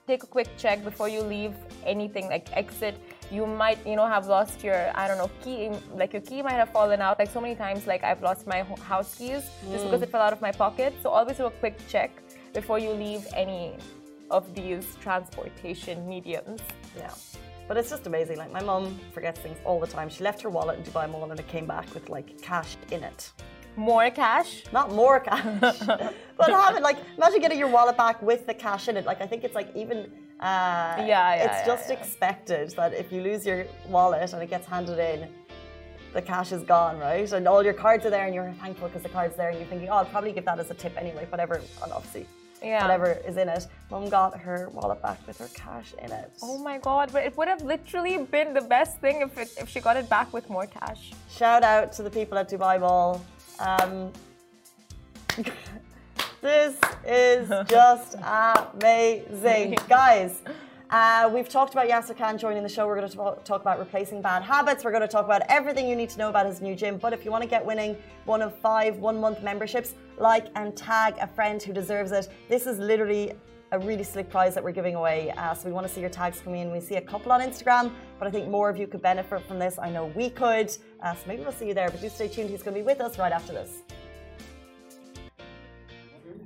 take 0.08 0.24
a 0.24 0.28
quick 0.28 0.48
check 0.58 0.84
before 0.84 1.10
you 1.10 1.22
leave 1.22 1.54
anything 1.86 2.30
like 2.30 2.48
exit 2.56 2.96
you 3.32 3.46
might 3.46 3.80
you 3.86 3.96
know 3.96 4.08
have 4.08 4.28
lost 4.28 4.64
your 4.64 4.92
i 4.96 5.08
don't 5.08 5.18
know 5.18 5.30
key 5.44 5.70
like 5.94 6.14
your 6.14 6.22
key 6.22 6.42
might 6.42 6.54
have 6.64 6.72
fallen 6.72 7.02
out 7.02 7.20
like 7.20 7.30
so 7.30 7.42
many 7.42 7.56
times 7.56 7.86
like 7.88 8.04
i've 8.04 8.22
lost 8.22 8.48
my 8.48 8.62
house 8.92 9.16
keys 9.16 9.44
just 9.72 9.84
because 9.86 10.02
it 10.02 10.10
fell 10.10 10.22
out 10.22 10.34
of 10.34 10.42
my 10.42 10.52
pocket 10.52 10.94
so 11.02 11.10
always 11.10 11.38
do 11.38 11.46
a 11.46 11.52
quick 11.52 11.78
check 11.88 12.12
before 12.54 12.80
you 12.80 12.92
leave 12.92 13.26
any 13.36 13.76
of 14.32 14.54
these 14.56 14.86
transportation 15.02 16.08
mediums 16.08 16.62
Yeah. 16.98 17.14
But 17.68 17.76
it's 17.76 17.90
just 17.90 18.08
amazing. 18.08 18.38
Like 18.38 18.52
my 18.52 18.64
mum 18.64 18.98
forgets 19.14 19.40
things 19.42 19.58
all 19.66 19.80
the 19.80 19.88
time. 19.88 20.08
She 20.10 20.24
left 20.24 20.42
her 20.42 20.50
wallet 20.50 20.78
in 20.80 20.84
Dubai 20.86 21.10
Mall 21.12 21.30
and 21.30 21.40
it 21.40 21.48
came 21.50 21.66
back 21.66 21.94
with 21.94 22.10
like 22.10 22.42
cash 22.42 22.78
in 22.92 23.04
it. 23.04 23.32
more 23.76 24.10
cash 24.10 24.52
Not 24.72 24.88
more 25.02 25.20
cash, 25.20 25.44
but 26.40 26.50
have 26.66 26.76
it 26.80 26.84
like 26.90 26.98
imagine 27.18 27.42
getting 27.42 27.60
your 27.60 27.72
wallet 27.78 27.98
back 27.98 28.22
with 28.22 28.42
the 28.48 28.54
cash 28.54 28.88
in 28.88 28.96
it. 29.00 29.06
Like 29.06 29.22
I 29.22 29.28
think 29.28 29.44
it's 29.44 29.54
like 29.60 29.70
even 29.76 30.00
uh, 30.40 30.96
Yeah, 31.00 31.06
yeah, 31.06 31.34
it's 31.36 31.60
yeah, 31.60 31.66
just 31.66 31.90
yeah. 31.90 31.96
expected 31.98 32.72
that 32.72 32.94
if 32.94 33.12
you 33.12 33.22
lose 33.22 33.46
your 33.46 33.66
wallet 33.88 34.34
and 34.34 34.42
it 34.42 34.50
gets 34.50 34.68
handed 34.68 35.00
in, 35.00 35.30
the 36.14 36.22
cash 36.22 36.52
is 36.52 36.64
gone, 36.64 36.98
right? 37.00 37.32
And 37.32 37.48
all 37.48 37.64
your 37.64 37.74
cards 37.74 38.06
are 38.06 38.10
there, 38.10 38.26
and 38.26 38.34
you're 38.34 38.52
thankful 38.62 38.88
because 38.88 39.04
the 39.04 39.10
card's 39.10 39.36
there, 39.36 39.50
and 39.50 39.58
you're 39.60 39.68
thinking, 39.68 39.90
oh, 39.90 39.96
I'll 39.96 40.06
probably 40.06 40.32
give 40.32 40.46
that 40.46 40.60
as 40.60 40.72
a 40.72 40.74
tip 40.74 40.94
anyway, 40.98 41.26
whatever. 41.30 41.62
Obviously, 41.82 42.26
Yeah. 42.64 42.82
whatever 42.82 43.10
is 43.28 43.38
in 43.38 43.50
it. 43.50 43.68
Mum 43.92 44.10
got 44.10 44.38
her 44.40 44.70
wallet 44.74 45.02
back 45.02 45.20
with 45.28 45.38
her 45.44 45.50
cash 45.54 45.94
in 46.04 46.12
it. 46.12 46.32
oh 46.42 46.58
my 46.70 46.78
god 46.80 47.12
but 47.14 47.22
it 47.28 47.34
would 47.38 47.48
have 47.54 47.62
literally 47.74 48.18
been 48.36 48.54
the 48.60 48.66
best 48.76 48.94
thing 49.04 49.22
if 49.22 49.38
it, 49.38 49.50
if 49.62 49.68
she 49.70 49.80
got 49.80 49.96
it 50.02 50.08
back 50.10 50.28
with 50.34 50.50
more 50.50 50.66
cash 50.66 51.02
Shout 51.30 51.64
out 51.64 51.88
to 51.98 52.02
the 52.08 52.10
people 52.10 52.36
at 52.42 52.50
Dubai 52.50 52.76
Mall. 52.80 53.22
Um, 53.60 54.12
this 56.48 56.80
is 57.06 57.50
just 57.68 58.16
amazing, 58.24 59.76
guys. 59.90 60.42
Uh, 60.90 61.30
we've 61.34 61.50
talked 61.50 61.74
about 61.74 61.90
Yasir 61.90 62.18
Khan 62.18 62.38
joining 62.38 62.64
the 62.64 62.70
show. 62.70 62.88
We're 62.88 62.96
going 62.96 63.10
to 63.10 63.44
talk, 63.44 63.62
about 63.62 63.80
replacing 63.80 64.22
bad 64.22 64.44
habits. 64.44 64.86
We're 64.86 64.92
going 64.92 65.02
to 65.02 65.10
talk 65.10 65.26
about 65.26 65.42
everything 65.50 65.90
you 65.90 65.96
need 65.98 66.10
to 66.12 66.18
know 66.18 66.30
about 66.30 66.46
his 66.46 66.62
new 66.62 66.74
gym. 66.74 67.00
But 67.00 67.12
if 67.12 67.26
you 67.26 67.32
want 67.32 67.44
to 67.44 67.50
get 67.50 67.66
winning 67.66 67.98
one 68.24 68.42
of 68.42 68.58
five 68.60 68.96
one 68.96 69.20
month 69.20 69.44
memberships, 69.44 69.96
like 70.18 70.48
and 70.56 70.74
tag 70.78 71.16
a 71.20 71.28
friend 71.28 71.62
who 71.62 71.74
deserves 71.74 72.14
it. 72.14 72.30
This 72.48 72.66
is 72.66 72.80
literally 72.80 73.34
a 73.74 73.80
really 73.80 74.04
slick 74.04 74.30
prize 74.30 74.56
that 74.56 74.64
we're 74.64 74.72
giving 74.72 74.96
away. 74.96 75.32
Uh, 75.32 75.54
so 75.54 75.68
we 75.68 75.74
want 75.74 75.86
to 75.86 75.94
see 75.94 76.00
your 76.00 76.10
tags 76.10 76.40
come 76.40 76.56
in. 76.56 76.72
We 76.72 76.80
see 76.80 76.96
a 76.96 77.02
couple 77.02 77.34
on 77.34 77.42
Instagram, 77.42 77.92
but 78.20 78.30
I 78.30 78.32
think 78.32 78.48
more 78.48 78.70
of 78.70 78.78
you 78.78 78.88
could 78.88 79.02
benefit 79.02 79.46
from 79.46 79.60
this. 79.60 79.78
I 79.78 79.90
know 79.90 80.06
we 80.16 80.30
could. 80.30 80.72
Uh, 81.04 81.14
so 81.14 81.20
maybe 81.28 81.42
we'll 81.42 81.52
see 81.52 81.68
you 81.68 81.74
there. 81.74 81.90
But 81.90 82.00
do 82.00 82.08
stay 82.08 82.30
tuned. 82.30 82.50
He's 82.50 82.64
going 82.64 82.74
to 82.74 82.80
be 82.80 82.86
with 82.86 83.02
us 83.02 83.20
right 83.20 83.34
after 83.34 83.52
this. 83.52 83.82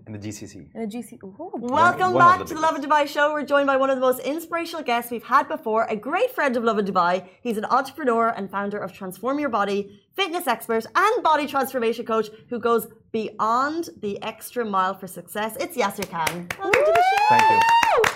In 0.08 0.14
the 0.14 0.20
GCC. 0.20 0.74
In 0.74 0.82
the 0.82 0.88
GC. 0.88 1.24
Ooh, 1.24 1.52
Welcome 1.56 2.14
one 2.14 2.22
of 2.24 2.30
back 2.30 2.40
the 2.40 2.46
to 2.46 2.54
the 2.56 2.60
Love 2.60 2.76
in 2.76 2.82
Dubai 2.82 3.08
show. 3.08 3.34
We're 3.34 3.46
joined 3.46 3.68
by 3.68 3.78
one 3.78 3.90
of 3.90 3.98
the 3.98 4.02
most 4.02 4.20
inspirational 4.20 4.84
guests 4.84 5.12
we've 5.12 5.24
had 5.24 5.48
before, 5.48 5.86
a 5.90 5.96
great 5.96 6.32
friend 6.32 6.58
of 6.58 6.64
Lovin 6.64 6.86
Dubai. 6.86 7.28
He's 7.42 7.58
an 7.58 7.66
entrepreneur 7.66 8.30
and 8.30 8.50
founder 8.50 8.80
of 8.80 8.94
Transform 8.94 9.40
Your 9.40 9.50
Body, 9.50 10.02
fitness 10.16 10.48
expert, 10.48 10.86
and 10.96 11.24
body 11.24 11.46
transformation 11.46 12.06
coach 12.06 12.30
who 12.50 12.60
goes 12.60 12.88
beyond 13.12 13.90
the 14.02 14.22
extra 14.24 14.66
mile 14.66 14.96
for 14.96 15.08
success. 15.08 15.56
It's 15.60 15.78
Yasir 15.78 16.10
Khan. 16.10 16.48
Welcome 16.60 16.86
to 16.86 16.94
the 17.00 17.06
show. 17.12 17.24
Thank 17.30 17.52
you. 17.52 17.60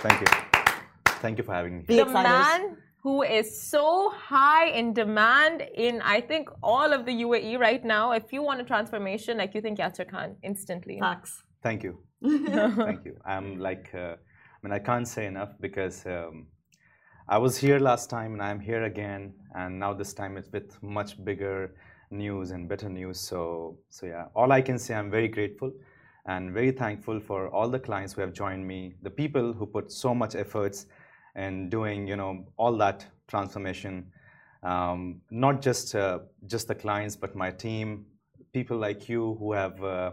Thank 0.06 0.22
you. 0.22 0.28
Thank 1.24 1.38
you 1.38 1.44
for 1.44 1.54
having 1.54 1.78
me. 1.78 1.84
Be 1.84 1.96
the 1.98 2.02
excited. 2.02 2.30
man 2.30 2.78
who 3.06 3.22
is 3.22 3.48
so 3.62 4.10
high 4.10 4.68
in 4.70 4.92
demand 4.92 5.62
in 5.76 6.02
I 6.02 6.22
think 6.22 6.50
all 6.64 6.92
of 6.92 7.06
the 7.06 7.12
UAE 7.26 7.60
right 7.60 7.86
now. 7.86 8.14
If 8.14 8.34
you 8.34 8.42
want 8.42 8.62
a 8.62 8.64
transformation, 8.64 9.38
like 9.38 9.54
you 9.54 9.62
think 9.62 9.78
Yasir 9.78 10.10
Khan 10.10 10.36
instantly. 10.42 11.00
Facts. 11.00 11.45
Thank 11.66 11.82
you. 11.82 11.98
Thank 12.24 13.06
you. 13.06 13.18
I'm 13.26 13.58
like, 13.58 13.90
uh, 13.96 14.18
I 14.18 14.58
mean, 14.62 14.72
I 14.72 14.78
can't 14.78 15.08
say 15.08 15.26
enough 15.26 15.50
because 15.60 16.06
um, 16.06 16.46
I 17.28 17.40
was 17.40 17.58
here 17.58 17.80
last 17.80 18.08
time 18.08 18.34
and 18.34 18.42
I'm 18.44 18.60
here 18.60 18.84
again, 18.84 19.34
and 19.56 19.80
now 19.80 19.92
this 19.92 20.14
time 20.14 20.38
it's 20.38 20.52
with 20.52 20.78
much 20.84 21.26
bigger 21.26 21.74
news 22.12 22.52
and 22.52 22.70
better 22.70 22.88
news. 22.88 23.20
So, 23.20 23.80
so 23.90 24.06
yeah, 24.06 24.26
all 24.36 24.52
I 24.52 24.62
can 24.62 24.78
say, 24.78 24.94
I'm 24.94 25.10
very 25.10 25.28
grateful 25.28 25.72
and 26.28 26.54
very 26.54 26.70
thankful 26.70 27.20
for 27.20 27.50
all 27.50 27.68
the 27.68 27.80
clients 27.80 28.14
who 28.14 28.22
have 28.22 28.34
joined 28.34 28.68
me, 28.68 28.94
the 29.02 29.10
people 29.10 29.52
who 29.52 29.66
put 29.66 29.92
so 29.92 30.14
much 30.14 30.36
efforts 30.36 30.86
in 31.36 31.68
doing, 31.72 32.08
you 32.08 32.16
know, 32.16 32.46
all 32.58 32.78
that 32.78 33.08
transformation. 33.28 34.12
Um, 34.62 35.20
not 35.32 35.64
just 35.64 35.96
uh, 35.96 36.20
just 36.46 36.68
the 36.68 36.76
clients, 36.76 37.16
but 37.16 37.36
my 37.36 37.50
team, 37.50 38.06
people 38.54 38.78
like 38.78 39.10
you 39.10 39.36
who 39.40 39.54
have. 39.54 39.84
Uh, 39.84 40.12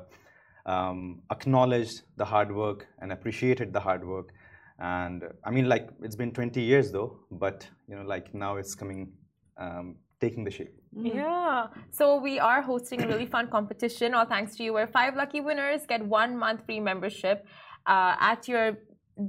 um, 0.67 1.23
acknowledged 1.31 2.03
the 2.17 2.25
hard 2.25 2.55
work 2.55 2.87
and 3.01 3.13
appreciated 3.13 3.73
the 3.73 3.81
hard 3.81 4.07
work. 4.07 4.33
And 4.79 5.25
I 5.45 5.51
mean, 5.51 5.69
like 5.69 5.89
it's 6.03 6.17
been 6.17 6.33
20 6.33 6.61
years 6.61 6.91
though, 6.93 7.19
but 7.31 7.69
you 7.89 7.97
know, 7.97 8.03
like 8.03 8.35
now 8.35 8.57
it's 8.57 8.75
coming, 8.75 9.13
um, 9.57 9.97
taking 10.21 10.45
the 10.45 10.51
shape. 10.51 10.75
Yeah. 10.93 11.67
So 11.91 12.17
we 12.17 12.39
are 12.39 12.63
hosting 12.63 13.03
a 13.03 13.09
really 13.09 13.27
fun 13.27 13.49
competition, 13.49 14.15
all 14.15 14.27
thanks 14.27 14.57
to 14.57 14.65
you, 14.65 14.73
where 14.73 14.87
five 14.87 15.17
lucky 15.17 15.41
winners 15.41 15.83
get 15.87 16.05
one 16.05 16.37
month 16.37 16.65
free 16.67 16.81
membership 16.81 17.47
uh, 17.87 18.15
at 18.21 18.47
your 18.49 18.79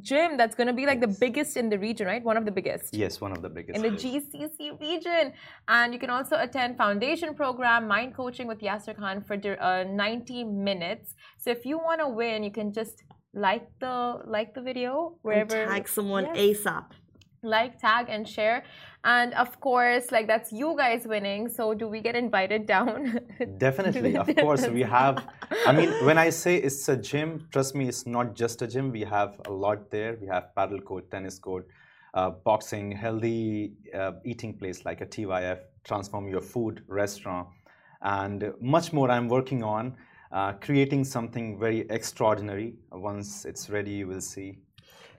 gym. 0.02 0.38
That's 0.38 0.56
going 0.56 0.68
to 0.68 0.74
be 0.74 0.86
like 0.86 1.02
the 1.02 1.08
biggest 1.08 1.58
in 1.58 1.70
the 1.70 1.80
region, 1.80 2.08
right? 2.08 2.24
One 2.24 2.38
of 2.38 2.46
the 2.46 2.52
biggest. 2.52 2.94
Yes, 2.94 3.22
one 3.22 3.32
of 3.32 3.42
the 3.42 3.50
biggest. 3.50 3.76
in 3.78 3.82
the. 3.82 3.90
GCC 3.90 4.80
region. 4.80 5.34
And 5.68 5.94
you 5.94 6.00
can 6.00 6.10
also 6.10 6.38
attend 6.38 6.78
foundation 6.78 7.34
program, 7.34 7.88
mind 7.88 8.16
coaching 8.16 8.48
with 8.48 8.60
Yasir 8.60 8.96
Khan 8.98 9.22
for 9.22 9.36
uh, 9.62 9.84
90 9.84 10.44
minutes. 10.44 11.16
So 11.38 11.50
if 11.52 11.66
you 11.66 11.78
want 11.78 12.00
to 12.02 12.08
win, 12.08 12.44
you 12.44 12.52
can 12.52 12.72
just 12.74 13.04
like 13.34 13.68
the 13.80 14.22
like 14.26 14.54
the 14.54 14.62
video 14.62 15.08
And 15.08 15.18
wherever 15.24 15.66
tag 15.66 15.88
someone 15.88 16.26
Yes. 16.26 16.60
ASAP. 16.60 16.86
Like 17.44 17.80
tag 17.80 18.08
and 18.10 18.28
share 18.28 18.64
and 19.04 19.34
of 19.34 19.60
course 19.60 20.12
like 20.12 20.28
that's 20.28 20.52
you 20.52 20.76
guys 20.78 21.06
winning 21.06 21.50
so 21.50 21.74
do 21.74 21.88
we 21.88 22.00
get 22.00 22.16
invited 22.16 22.66
down 22.66 23.20
Definitely, 23.58 24.18
of 24.18 24.36
course, 24.36 24.68
we 24.68 24.82
have. 24.82 25.26
I 25.66 25.72
mean, 25.72 25.90
when 26.06 26.18
I 26.18 26.30
say 26.30 26.58
it's 26.58 26.88
a 26.90 26.96
gym, 26.96 27.48
trust 27.52 27.76
me, 27.76 27.88
it's 27.88 28.06
not 28.06 28.36
just 28.36 28.62
a 28.62 28.68
gym. 28.68 28.92
We 28.92 29.02
have 29.02 29.40
a 29.46 29.52
lot 29.52 29.90
there. 29.90 30.18
We 30.20 30.28
have 30.28 30.56
paddle 30.56 30.80
court, 30.80 31.10
tennis 31.12 31.40
court, 31.40 31.68
uh, 32.14 32.32
boxing, 32.32 32.92
healthy 32.92 33.74
uh, 33.94 34.14
eating 34.26 34.54
place 34.58 34.86
like 34.86 35.02
a 35.02 35.06
TYF, 35.06 35.60
transform 35.84 36.28
your 36.28 36.42
food 36.42 36.84
restaurant, 36.88 37.48
and 38.02 38.54
much 38.62 38.94
more. 38.94 39.10
I'm 39.10 39.28
working 39.28 39.64
on 39.64 39.96
uh, 40.32 40.54
creating 40.54 41.04
something 41.04 41.60
very 41.60 41.82
extraordinary. 41.90 42.76
Once 42.92 43.46
it's 43.46 43.70
ready, 43.70 43.92
you 43.92 44.08
will 44.08 44.22
see. 44.22 44.58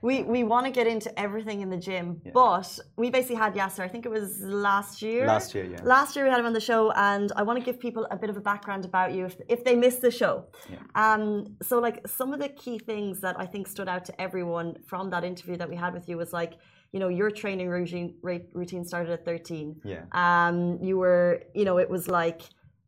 We 0.05 0.21
we 0.21 0.43
want 0.43 0.65
to 0.67 0.71
get 0.79 0.85
into 0.85 1.09
everything 1.25 1.61
in 1.65 1.69
the 1.75 1.81
gym, 1.87 2.07
but 2.41 2.67
we 2.95 3.07
basically 3.09 3.39
had 3.45 3.51
Yasir. 3.55 3.83
I 3.87 3.89
think 3.93 4.05
it 4.05 4.13
was 4.19 4.39
last 4.69 5.01
year. 5.01 5.25
Last 5.25 5.55
year, 5.55 5.65
yeah. 5.65 5.81
Last 5.95 6.15
year 6.15 6.23
we 6.25 6.31
had 6.33 6.39
him 6.39 6.45
on 6.45 6.53
the 6.53 6.67
show, 6.71 6.91
and 6.91 7.31
I 7.39 7.41
want 7.47 7.57
to 7.59 7.65
give 7.67 7.79
people 7.79 8.03
a 8.15 8.17
bit 8.23 8.29
of 8.29 8.37
a 8.37 8.45
background 8.51 8.85
about 8.85 9.09
you 9.15 9.25
if, 9.25 9.35
if 9.55 9.63
they 9.63 9.75
missed 9.85 10.01
the 10.07 10.11
show. 10.11 10.33
Yeah. 10.69 10.77
Um, 11.03 11.23
so 11.67 11.79
like 11.79 11.97
some 12.19 12.29
of 12.33 12.39
the 12.39 12.49
key 12.49 12.77
things 12.77 13.19
that 13.21 13.35
I 13.43 13.47
think 13.47 13.67
stood 13.67 13.89
out 13.93 14.05
to 14.05 14.21
everyone 14.21 14.77
from 14.85 15.09
that 15.09 15.23
interview 15.23 15.57
that 15.57 15.69
we 15.73 15.75
had 15.75 15.91
with 15.97 16.07
you 16.07 16.17
was 16.17 16.31
like, 16.33 16.53
you 16.93 16.99
know, 16.99 17.09
your 17.09 17.31
training 17.31 17.67
routine 17.69 18.13
routine 18.21 18.85
started 18.85 19.11
at 19.11 19.25
13. 19.25 19.81
Yeah. 19.83 20.03
Um, 20.11 20.77
you 20.87 20.95
were, 20.99 21.41
you 21.55 21.65
know, 21.65 21.77
it 21.79 21.89
was 21.89 22.07
like 22.07 22.41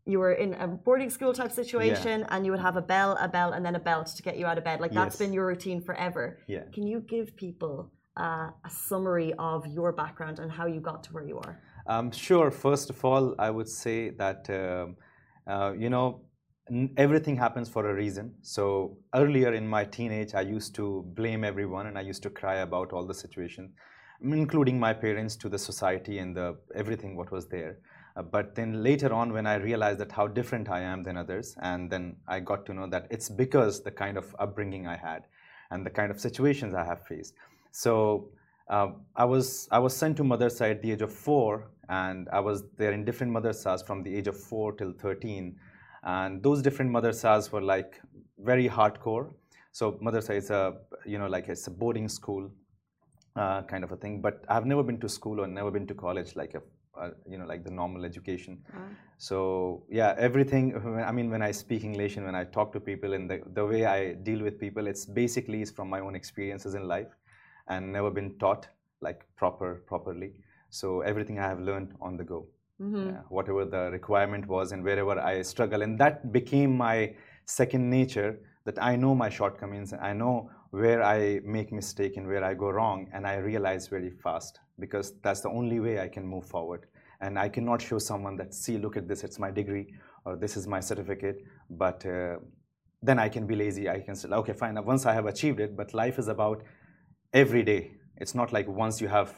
you 0.08 0.20
were 0.20 0.34
in 0.34 0.54
a 0.65 0.67
boarding 0.67 1.10
school 1.10 1.34
type 1.34 1.52
situation, 1.52 2.26
and 2.32 2.46
you 2.46 2.52
would 2.54 2.65
have 2.70 2.78
a 2.78 2.86
bell, 2.93 3.12
a 3.28 3.28
bell, 3.28 3.50
and 3.56 3.62
then 3.65 3.76
a 3.76 3.84
belt 3.91 4.08
to 4.17 4.22
get 4.28 4.38
you 4.39 4.46
out 4.50 4.58
of 4.58 4.63
bed. 4.63 4.80
Like 4.80 4.93
that's 4.93 5.15
Yes. 5.15 5.24
been 5.24 5.34
your 5.38 5.46
routine 5.54 5.80
forever. 5.82 6.26
Yeah. 6.48 6.63
Can 6.76 6.84
you 6.91 7.00
give 7.02 7.36
people 7.46 7.76
uh, 8.26 8.50
a 8.70 8.72
summary 8.88 9.32
of 9.52 9.60
your 9.67 9.91
background 9.91 10.39
and 10.39 10.50
how 10.60 10.65
you 10.76 10.80
got 10.91 11.04
to 11.06 11.10
where 11.13 11.28
you 11.32 11.38
are? 11.46 11.54
Um, 11.93 12.12
sure. 12.12 12.50
First 12.52 12.89
of 12.89 12.98
all, 13.06 13.36
I 13.48 13.50
would 13.58 13.70
say 13.84 13.98
that 14.24 14.41
um 14.62 14.96
uh, 15.54 15.72
you 15.84 15.89
know 15.98 16.08
everything 17.06 17.36
happens 17.46 17.67
for 17.76 17.84
a 17.91 17.93
reason. 18.04 18.26
So 18.41 18.63
earlier 19.22 19.52
in 19.60 19.65
my 19.76 19.84
teenage, 19.98 20.32
I 20.41 20.43
used 20.58 20.72
to 20.80 20.86
blame 21.20 21.41
everyone, 21.52 21.86
and 21.89 21.96
I 22.02 22.04
used 22.12 22.24
to 22.28 22.32
cry 22.41 22.58
about 22.67 22.88
all 22.93 23.06
the 23.12 23.17
situation, 23.26 23.63
including 24.22 24.78
my 24.88 24.93
parents, 25.06 25.34
to 25.43 25.48
the 25.54 25.62
society 25.72 26.15
and 26.24 26.36
the 26.39 26.48
everything 26.82 27.12
what 27.20 27.32
was 27.38 27.46
there. 27.48 27.74
Uh, 28.17 28.23
but 28.23 28.56
then 28.56 28.84
later 28.84 29.13
on, 29.13 29.32
when 29.32 29.45
I 29.45 29.56
realized 29.56 29.99
that 29.99 30.12
how 30.12 30.27
different 30.27 30.69
I 30.69 30.82
am 30.82 31.03
than 31.03 31.17
others, 31.17 31.56
and 31.62 31.89
then 31.89 32.15
I 32.27 32.39
got 32.39 32.65
to 32.67 32.73
know 32.73 32.88
that 32.88 33.08
it's 33.12 33.30
because 33.30 33.84
the 33.84 33.91
kind 33.91 34.17
of 34.17 34.36
upbringing 34.39 34.88
I 34.88 34.95
had, 34.95 35.23
and 35.71 35.86
the 35.86 35.91
kind 35.91 36.10
of 36.12 36.19
situations 36.19 36.73
I 36.73 36.84
have 36.84 37.06
faced. 37.06 37.36
So 37.71 38.30
uh, 38.69 38.89
I 39.15 39.25
was 39.25 39.67
I 39.71 39.80
was 39.80 39.95
sent 39.95 40.17
to 40.17 40.23
madrasa 40.23 40.71
at 40.71 40.82
the 40.82 40.91
age 40.91 41.01
of 41.01 41.13
four, 41.13 41.69
and 41.89 42.27
I 42.34 42.39
was 42.39 42.63
there 42.77 42.91
in 42.91 43.06
different 43.06 43.32
mother's 43.32 43.63
madrasas 43.63 43.86
from 43.86 44.03
the 44.03 44.15
age 44.15 44.27
of 44.27 44.38
four 44.38 44.73
till 44.73 44.93
thirteen, 44.93 45.56
and 46.03 46.41
those 46.41 46.62
different 46.62 46.91
mother's 46.91 47.21
madrasas 47.21 47.51
were 47.51 47.62
like 47.62 48.01
very 48.39 48.67
hardcore. 48.67 49.32
So 49.73 49.91
madrasa 50.03 50.36
is 50.36 50.49
a 50.49 50.77
you 51.06 51.19
know 51.19 51.27
like 51.27 51.49
it's 51.49 51.67
a 51.67 51.71
boarding 51.71 52.10
school 52.10 52.49
uh, 53.36 53.62
kind 53.63 53.84
of 53.84 53.91
a 53.91 53.95
thing. 53.95 54.21
But 54.21 54.43
I've 54.49 54.65
never 54.65 54.82
been 54.82 54.99
to 55.01 55.10
school 55.10 55.39
or 55.39 55.47
never 55.47 55.69
been 55.69 55.88
to 55.88 55.93
college 55.93 56.36
like 56.36 56.56
a 56.56 56.62
uh, 56.99 57.10
you 57.29 57.38
know 57.38 57.45
like 57.45 57.63
the 57.63 57.71
normal 57.71 58.05
education. 58.05 58.57
So 59.17 59.83
yeah, 59.89 60.15
everything. 60.17 60.75
I 61.05 61.12
mean, 61.12 61.29
when 61.29 61.41
I 61.41 61.51
speak 61.51 61.83
English 61.83 62.17
and 62.17 62.25
when 62.25 62.36
I 62.36 62.43
talk 62.43 62.71
to 62.73 62.79
people 62.79 63.13
and 63.13 63.29
the, 63.29 63.41
the 63.53 63.65
way 63.65 63.86
I 63.86 64.13
deal 64.13 64.41
with 64.43 64.60
people, 64.60 64.88
it's 64.88 65.05
basically 65.05 65.62
is 65.62 65.71
from 65.71 65.89
my 65.89 65.99
own 65.99 66.15
experiences 66.15 66.75
in 66.75 66.88
life, 66.88 67.07
and 67.67 67.91
never 67.91 68.12
been 68.12 68.38
taught 68.38 68.67
like 69.01 69.25
proper 69.36 69.81
properly. 69.88 70.33
So 70.69 71.01
everything 71.01 71.39
I 71.39 71.47
have 71.47 71.60
learned 71.60 71.93
on 72.01 72.17
the 72.17 72.23
go. 72.23 72.45
Yeah, 73.07 73.21
whatever 73.29 73.65
the 73.65 73.89
requirement 73.91 74.47
was 74.47 74.71
and 74.71 74.83
wherever 74.83 75.19
I 75.19 75.41
struggle, 75.41 75.81
and 75.81 75.97
that 75.99 76.31
became 76.31 76.77
my 76.77 77.15
second 77.45 77.89
nature. 77.89 78.39
That 78.65 78.83
I 78.83 78.97
know 78.97 79.15
my 79.15 79.29
shortcomings 79.29 79.93
and 79.93 80.01
I 80.01 80.12
know 80.12 80.51
where 80.71 81.03
I 81.03 81.39
make 81.43 81.71
mistake 81.71 82.17
and 82.17 82.27
where 82.27 82.43
I 82.43 82.53
go 82.53 82.69
wrong, 82.69 83.10
and 83.13 83.25
I 83.25 83.36
realize 83.38 83.88
very 83.88 84.12
fast 84.12 84.60
because 84.80 85.13
that's 85.21 85.41
the 85.41 85.49
only 85.49 85.80
way 85.80 85.99
I 85.99 86.08
can 86.08 86.25
move 86.25 86.45
forward. 86.45 86.86
And 87.21 87.39
I 87.39 87.49
cannot 87.49 87.82
show 87.82 87.97
someone 87.97 88.36
that 88.38 88.53
see, 88.53 88.77
look 88.77 88.95
at 88.95 89.08
this, 89.08 89.23
it's 89.23 89.39
my 89.39 89.49
degree 89.49 89.93
or 90.25 90.36
this 90.36 90.56
is 90.58 90.67
my 90.67 90.80
certificate, 90.80 91.43
but 91.69 92.06
uh, 92.06 92.36
then 93.01 93.17
I 93.17 93.30
can 93.30 93.47
be 93.47 93.56
lazy. 93.56 93.89
I 93.89 94.01
can 94.01 94.15
say, 94.15 94.30
okay, 94.30 94.53
fine. 94.53 94.84
Once 94.86 95.06
I 95.06 95.13
have 95.13 95.25
achieved 95.25 95.60
it, 95.60 95.75
but 95.75 95.93
life 95.93 96.19
is 96.19 96.27
about 96.27 96.63
every 97.34 97.63
day. 97.63 97.91
It's 98.17 98.36
not 98.36 98.51
like 98.53 98.67
once 98.67 99.01
you 99.01 99.08
have, 99.08 99.34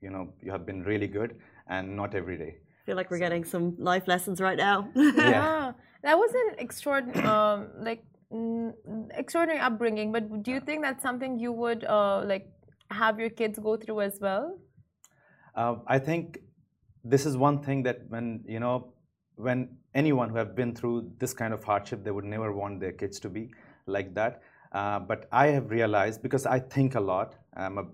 you 0.00 0.10
know, 0.10 0.32
you 0.42 0.50
have 0.50 0.66
been 0.66 0.82
really 0.82 1.06
good, 1.06 1.36
and 1.68 1.96
not 1.96 2.14
every 2.14 2.36
day. 2.36 2.56
I 2.82 2.86
feel 2.86 2.96
like 2.96 3.10
we're 3.10 3.18
getting 3.18 3.44
some 3.44 3.76
life 3.78 4.08
lessons 4.08 4.40
right 4.40 4.58
now. 4.58 4.88
yeah 4.94 5.72
that 6.02 6.18
was 6.18 6.32
an 6.34 6.58
extraordinary 6.58 7.26
um, 7.26 7.68
like 7.78 8.04
extraordinary 9.14 9.60
upbringing 9.60 10.12
but 10.12 10.42
do 10.42 10.50
you 10.50 10.60
think 10.60 10.82
that's 10.82 11.02
something 11.02 11.38
you 11.38 11.52
would 11.52 11.84
uh, 11.84 12.22
like 12.24 12.48
have 12.90 13.18
your 13.18 13.30
kids 13.30 13.58
go 13.58 13.76
through 13.76 14.00
as 14.00 14.18
well 14.20 14.52
Uh, 15.54 15.74
I 15.86 15.98
think 15.98 16.38
this 17.04 17.24
is 17.26 17.36
one 17.36 17.56
thing 17.64 17.82
that 17.86 17.98
when 18.08 18.28
you 18.52 18.60
know 18.60 18.94
when 19.36 19.76
anyone 19.94 20.28
who 20.30 20.36
have 20.36 20.54
been 20.54 20.74
through 20.74 21.10
this 21.18 21.32
kind 21.34 21.52
of 21.52 21.64
hardship, 21.64 22.04
they 22.04 22.10
would 22.10 22.24
never 22.24 22.52
want 22.52 22.80
their 22.80 22.92
kids 22.92 23.20
to 23.20 23.28
be 23.28 23.50
like 23.86 24.14
that. 24.14 24.42
Uh, 24.72 24.98
but 24.98 25.28
I 25.32 25.48
have 25.48 25.70
realized 25.70 26.22
because 26.22 26.46
I 26.46 26.58
think 26.58 26.94
a 26.94 27.00
lot, 27.00 27.34
I'm 27.56 27.78
a 27.78 27.84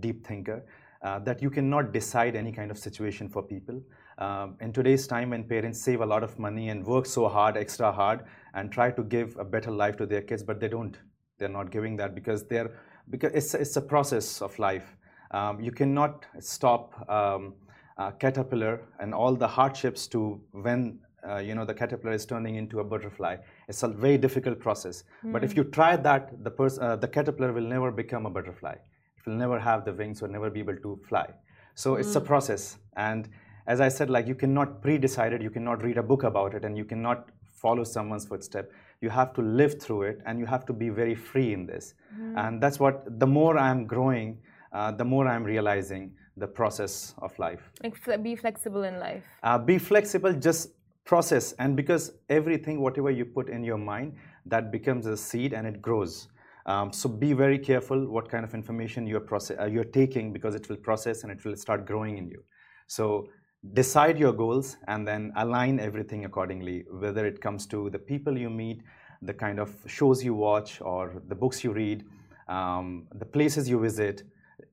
deep 0.00 0.26
thinker, 0.26 0.64
uh, 1.02 1.18
that 1.20 1.42
you 1.42 1.50
cannot 1.50 1.92
decide 1.92 2.36
any 2.36 2.52
kind 2.52 2.70
of 2.70 2.78
situation 2.78 3.28
for 3.28 3.42
people. 3.42 3.80
Um, 4.18 4.56
in 4.60 4.72
today's 4.72 5.06
time, 5.06 5.30
when 5.30 5.44
parents 5.44 5.80
save 5.80 6.00
a 6.00 6.06
lot 6.06 6.22
of 6.22 6.38
money 6.38 6.68
and 6.68 6.84
work 6.84 7.06
so 7.06 7.28
hard, 7.28 7.56
extra 7.56 7.90
hard, 7.92 8.24
and 8.54 8.72
try 8.72 8.90
to 8.90 9.02
give 9.02 9.36
a 9.38 9.44
better 9.44 9.70
life 9.70 9.96
to 9.98 10.06
their 10.06 10.22
kids, 10.22 10.42
but 10.42 10.60
they 10.60 10.68
don't. 10.68 10.96
They're 11.38 11.48
not 11.48 11.70
giving 11.70 11.96
that 11.96 12.14
because 12.14 12.44
they're 12.44 12.70
because 13.10 13.32
it's 13.32 13.54
it's 13.54 13.76
a 13.76 13.82
process 13.82 14.42
of 14.42 14.58
life. 14.58 14.96
Um, 15.30 15.60
you 15.60 15.72
cannot 15.72 16.26
stop 16.40 17.08
um, 17.08 17.54
uh, 17.98 18.12
caterpillar 18.12 18.80
and 19.00 19.12
all 19.12 19.34
the 19.34 19.46
hardships 19.46 20.06
to 20.08 20.40
when 20.52 20.98
uh, 21.28 21.38
you 21.38 21.54
know 21.54 21.64
the 21.64 21.74
caterpillar 21.74 22.14
is 22.14 22.24
turning 22.24 22.54
into 22.54 22.80
a 22.80 22.84
butterfly 22.84 23.36
it's 23.66 23.82
a 23.82 23.88
very 23.88 24.16
difficult 24.16 24.58
process 24.60 25.02
mm. 25.24 25.32
but 25.32 25.42
if 25.42 25.56
you 25.56 25.64
try 25.64 25.96
that 25.96 26.44
the 26.44 26.50
pers- 26.50 26.78
uh, 26.78 26.94
the 26.94 27.08
caterpillar 27.08 27.52
will 27.52 27.68
never 27.74 27.90
become 27.90 28.24
a 28.26 28.30
butterfly 28.30 28.72
it 28.72 29.26
will 29.26 29.34
never 29.34 29.58
have 29.58 29.84
the 29.84 29.92
wings 29.92 30.22
or 30.22 30.28
never 30.28 30.48
be 30.48 30.60
able 30.60 30.76
to 30.76 30.98
fly 31.08 31.28
so 31.74 31.94
mm. 31.94 32.00
it's 32.00 32.14
a 32.14 32.20
hmm. 32.20 32.26
process 32.26 32.78
and 32.96 33.28
as 33.66 33.80
i 33.80 33.88
said 33.88 34.08
like 34.08 34.28
you 34.28 34.34
cannot 34.34 34.80
pre-decide 34.80 35.32
it 35.32 35.42
you 35.42 35.50
cannot 35.50 35.82
read 35.82 35.98
a 35.98 36.02
book 36.02 36.22
about 36.22 36.54
it 36.54 36.64
and 36.64 36.78
you 36.78 36.84
cannot 36.84 37.30
follow 37.62 37.84
someone's 37.84 38.26
footstep. 38.26 38.70
You 39.00 39.10
have 39.10 39.32
to 39.34 39.42
live 39.42 39.80
through 39.82 40.02
it 40.10 40.18
and 40.26 40.38
you 40.38 40.46
have 40.46 40.64
to 40.66 40.72
be 40.72 40.88
very 40.88 41.14
free 41.14 41.52
in 41.52 41.66
this. 41.66 41.94
Mm. 42.18 42.34
and 42.42 42.62
that's 42.62 42.78
what 42.84 42.96
the 43.22 43.26
more 43.38 43.54
i'm 43.66 43.82
growing 43.92 44.28
uh, 44.72 44.90
the 45.00 45.04
more 45.04 45.24
i'm 45.32 45.44
realizing 45.44 46.04
the 46.38 46.46
process 46.46 47.14
of 47.18 47.38
life. 47.38 47.70
Like 47.82 48.22
be 48.22 48.36
flexible 48.36 48.84
in 48.84 48.98
life. 48.98 49.24
Uh, 49.42 49.58
be 49.58 49.78
flexible 49.78 50.32
just 50.32 50.70
process. 51.04 51.52
And 51.58 51.76
because 51.76 52.12
everything 52.28 52.80
whatever 52.80 53.10
you 53.10 53.24
put 53.24 53.48
in 53.48 53.64
your 53.64 53.78
mind 53.78 54.14
that 54.46 54.70
becomes 54.70 55.06
a 55.06 55.16
seed 55.16 55.52
and 55.52 55.66
it 55.66 55.82
grows. 55.82 56.28
Um, 56.66 56.92
so 56.92 57.08
be 57.08 57.32
very 57.32 57.58
careful 57.58 58.06
what 58.06 58.28
kind 58.28 58.44
of 58.44 58.54
information 58.54 59.06
you're 59.06 59.20
process 59.20 59.58
uh, 59.58 59.64
you're 59.64 59.90
taking 60.00 60.32
because 60.32 60.54
it 60.54 60.68
will 60.68 60.76
process 60.76 61.22
and 61.22 61.32
it 61.32 61.44
will 61.44 61.56
start 61.56 61.86
growing 61.86 62.18
in 62.18 62.28
you. 62.28 62.42
So 62.86 63.28
decide 63.74 64.18
your 64.18 64.32
goals 64.32 64.76
and 64.86 65.06
then 65.06 65.32
align 65.36 65.78
everything 65.80 66.24
accordingly 66.24 66.84
whether 66.90 67.26
it 67.26 67.40
comes 67.40 67.66
to 67.66 67.90
the 67.90 67.98
people 67.98 68.36
you 68.36 68.50
meet 68.50 68.82
the 69.22 69.34
kind 69.34 69.58
of 69.58 69.74
shows 69.86 70.24
you 70.24 70.34
watch 70.34 70.80
or 70.80 71.22
the 71.28 71.34
books 71.34 71.64
you 71.64 71.72
read 71.72 72.04
um, 72.48 73.06
the 73.16 73.24
places 73.24 73.68
you 73.68 73.78
visit 73.80 74.22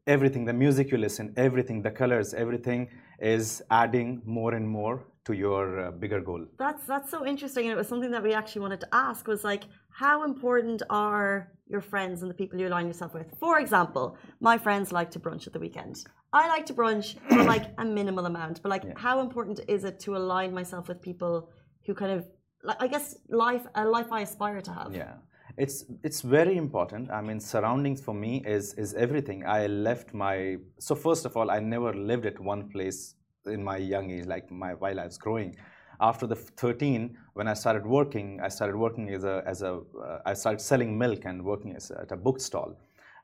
everything 0.07 0.45
the 0.45 0.53
music 0.53 0.91
you 0.91 0.97
listen 0.97 1.33
everything 1.35 1.81
the 1.81 1.91
colors 1.91 2.33
everything 2.33 2.87
is 3.19 3.63
adding 3.71 4.21
more 4.25 4.53
and 4.53 4.67
more 4.67 5.03
to 5.25 5.33
your 5.33 5.87
uh, 5.87 5.91
bigger 5.91 6.21
goal. 6.21 6.45
That's 6.57 6.85
that's 6.85 7.09
so 7.09 7.25
interesting 7.25 7.65
and 7.65 7.73
it 7.73 7.77
was 7.77 7.87
something 7.87 8.11
that 8.11 8.23
we 8.23 8.33
actually 8.33 8.61
wanted 8.61 8.81
to 8.81 8.89
ask 8.93 9.27
was 9.27 9.43
like 9.43 9.63
how 9.89 10.23
important 10.23 10.83
are 10.89 11.51
your 11.67 11.81
friends 11.81 12.21
and 12.21 12.29
the 12.29 12.35
people 12.35 12.59
you 12.59 12.67
align 12.67 12.87
yourself 12.87 13.13
with 13.13 13.27
for 13.39 13.59
example 13.59 14.17
my 14.39 14.57
friends 14.57 14.91
like 14.91 15.09
to 15.09 15.19
brunch 15.19 15.47
at 15.47 15.53
the 15.53 15.59
weekend 15.59 16.05
I 16.35 16.49
like 16.49 16.65
to 16.65 16.73
brunch 16.73 17.15
for 17.29 17.43
like 17.53 17.67
a 17.77 17.85
minimal 17.85 18.25
amount, 18.25 18.61
but 18.61 18.69
like 18.69 18.83
yeah. 18.83 18.93
how 18.97 19.21
important 19.21 19.61
is 19.69 19.85
it 19.85 19.99
to 20.01 20.17
align 20.17 20.53
myself 20.53 20.89
with 20.89 21.01
people 21.01 21.49
who 21.85 21.93
kind 21.93 22.11
of 22.11 22.27
like 22.61 22.81
I 22.81 22.87
guess 22.87 23.15
life 23.29 23.65
a 23.75 23.85
life 23.85 24.11
I 24.11 24.21
aspire 24.21 24.61
to 24.61 24.71
have. 24.71 24.93
Yeah. 24.93 25.13
It's 25.57 25.85
it's 26.03 26.21
very 26.21 26.57
important. 26.57 27.09
I 27.09 27.21
mean 27.21 27.39
surroundings 27.39 28.01
for 28.01 28.13
me 28.13 28.43
is 28.45 28.73
is 28.73 28.93
everything. 28.95 29.45
I 29.45 29.67
left 29.67 30.13
my 30.13 30.57
so 30.79 30.93
first 30.93 31.25
of 31.25 31.37
all 31.37 31.49
I 31.49 31.59
never 31.59 31.93
lived 31.93 32.25
at 32.25 32.37
one 32.39 32.69
place 32.69 33.15
in 33.45 33.63
my 33.63 33.77
young 33.77 34.11
age 34.11 34.25
like 34.25 34.51
my 34.51 34.73
while 34.73 34.99
I 34.99 35.05
was 35.05 35.17
growing. 35.17 35.55
After 35.99 36.27
the 36.27 36.35
13 36.35 37.17
when 37.33 37.47
I 37.47 37.53
started 37.53 37.85
working, 37.85 38.39
I 38.41 38.49
started 38.49 38.75
working 38.75 39.09
as 39.09 39.23
a 39.23 39.43
as 39.45 39.61
a 39.61 39.81
uh, 40.01 40.19
I 40.25 40.33
started 40.33 40.61
selling 40.61 40.97
milk 40.97 41.25
and 41.25 41.43
working 41.43 41.75
as, 41.75 41.91
at 41.91 42.11
a 42.11 42.17
bookstall 42.17 42.75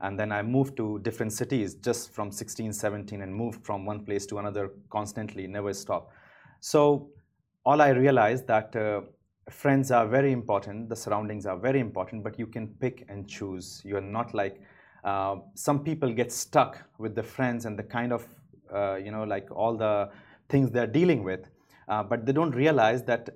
and 0.01 0.19
then 0.19 0.31
I 0.31 0.41
moved 0.41 0.75
to 0.77 0.99
different 0.99 1.31
cities 1.31 1.75
just 1.75 2.11
from 2.11 2.31
16, 2.31 2.73
17 2.73 3.21
and 3.21 3.33
moved 3.33 3.63
from 3.63 3.85
one 3.85 4.03
place 4.03 4.25
to 4.27 4.39
another 4.39 4.71
constantly, 4.89 5.47
never 5.47 5.73
stop. 5.73 6.11
So 6.59 7.09
all 7.65 7.81
I 7.81 7.89
realized 7.89 8.47
that 8.47 8.75
uh, 8.75 9.01
friends 9.49 9.91
are 9.91 10.07
very 10.07 10.31
important, 10.31 10.89
the 10.89 10.95
surroundings 10.95 11.45
are 11.45 11.57
very 11.57 11.79
important, 11.79 12.23
but 12.23 12.39
you 12.39 12.47
can 12.47 12.67
pick 12.67 13.05
and 13.09 13.27
choose. 13.27 13.81
You're 13.85 14.01
not 14.01 14.33
like, 14.33 14.61
uh, 15.03 15.37
some 15.53 15.83
people 15.83 16.11
get 16.11 16.31
stuck 16.31 16.79
with 16.97 17.13
the 17.13 17.23
friends 17.23 17.65
and 17.65 17.77
the 17.77 17.83
kind 17.83 18.11
of, 18.11 18.25
uh, 18.73 18.95
you 18.95 19.11
know, 19.11 19.23
like 19.23 19.49
all 19.51 19.77
the 19.77 20.09
things 20.49 20.71
they're 20.71 20.87
dealing 20.87 21.23
with, 21.23 21.47
uh, 21.87 22.03
but 22.03 22.25
they 22.25 22.31
don't 22.31 22.51
realize 22.51 23.03
that 23.03 23.29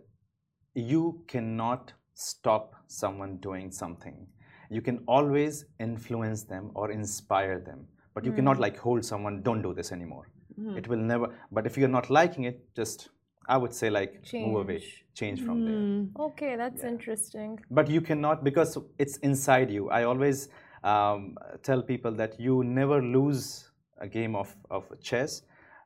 you 0.73 1.23
cannot 1.27 1.93
stop 2.13 2.75
someone 2.87 3.37
doing 3.37 3.71
something 3.71 4.27
you 4.69 4.81
can 4.81 4.99
always 5.07 5.65
influence 5.79 6.43
them 6.43 6.71
or 6.73 6.91
inspire 6.91 7.59
them 7.59 7.87
but 8.13 8.23
you 8.25 8.31
mm. 8.31 8.35
cannot 8.37 8.59
like 8.59 8.77
hold 8.77 9.03
someone 9.03 9.41
don't 9.41 9.61
do 9.61 9.73
this 9.73 9.91
anymore 9.91 10.29
mm. 10.59 10.77
it 10.77 10.87
will 10.87 10.97
never 10.97 11.33
but 11.51 11.65
if 11.65 11.77
you're 11.77 11.87
not 11.87 12.09
liking 12.09 12.45
it 12.45 12.63
just 12.75 13.09
i 13.47 13.57
would 13.57 13.73
say 13.73 13.89
like 13.89 14.23
change. 14.23 14.47
move 14.47 14.61
away 14.61 14.83
change 15.13 15.41
from 15.41 15.61
mm. 15.61 15.65
there 15.67 16.25
okay 16.25 16.55
that's 16.55 16.83
yeah. 16.83 16.89
interesting 16.89 17.59
but 17.69 17.89
you 17.89 18.01
cannot 18.01 18.43
because 18.43 18.77
it's 18.97 19.17
inside 19.17 19.69
you 19.69 19.89
i 19.89 20.03
always 20.03 20.49
um, 20.83 21.35
tell 21.63 21.81
people 21.81 22.11
that 22.11 22.39
you 22.39 22.63
never 22.63 23.01
lose 23.01 23.71
a 23.97 24.07
game 24.07 24.35
of, 24.35 24.55
of 24.69 24.83
chess 25.01 25.41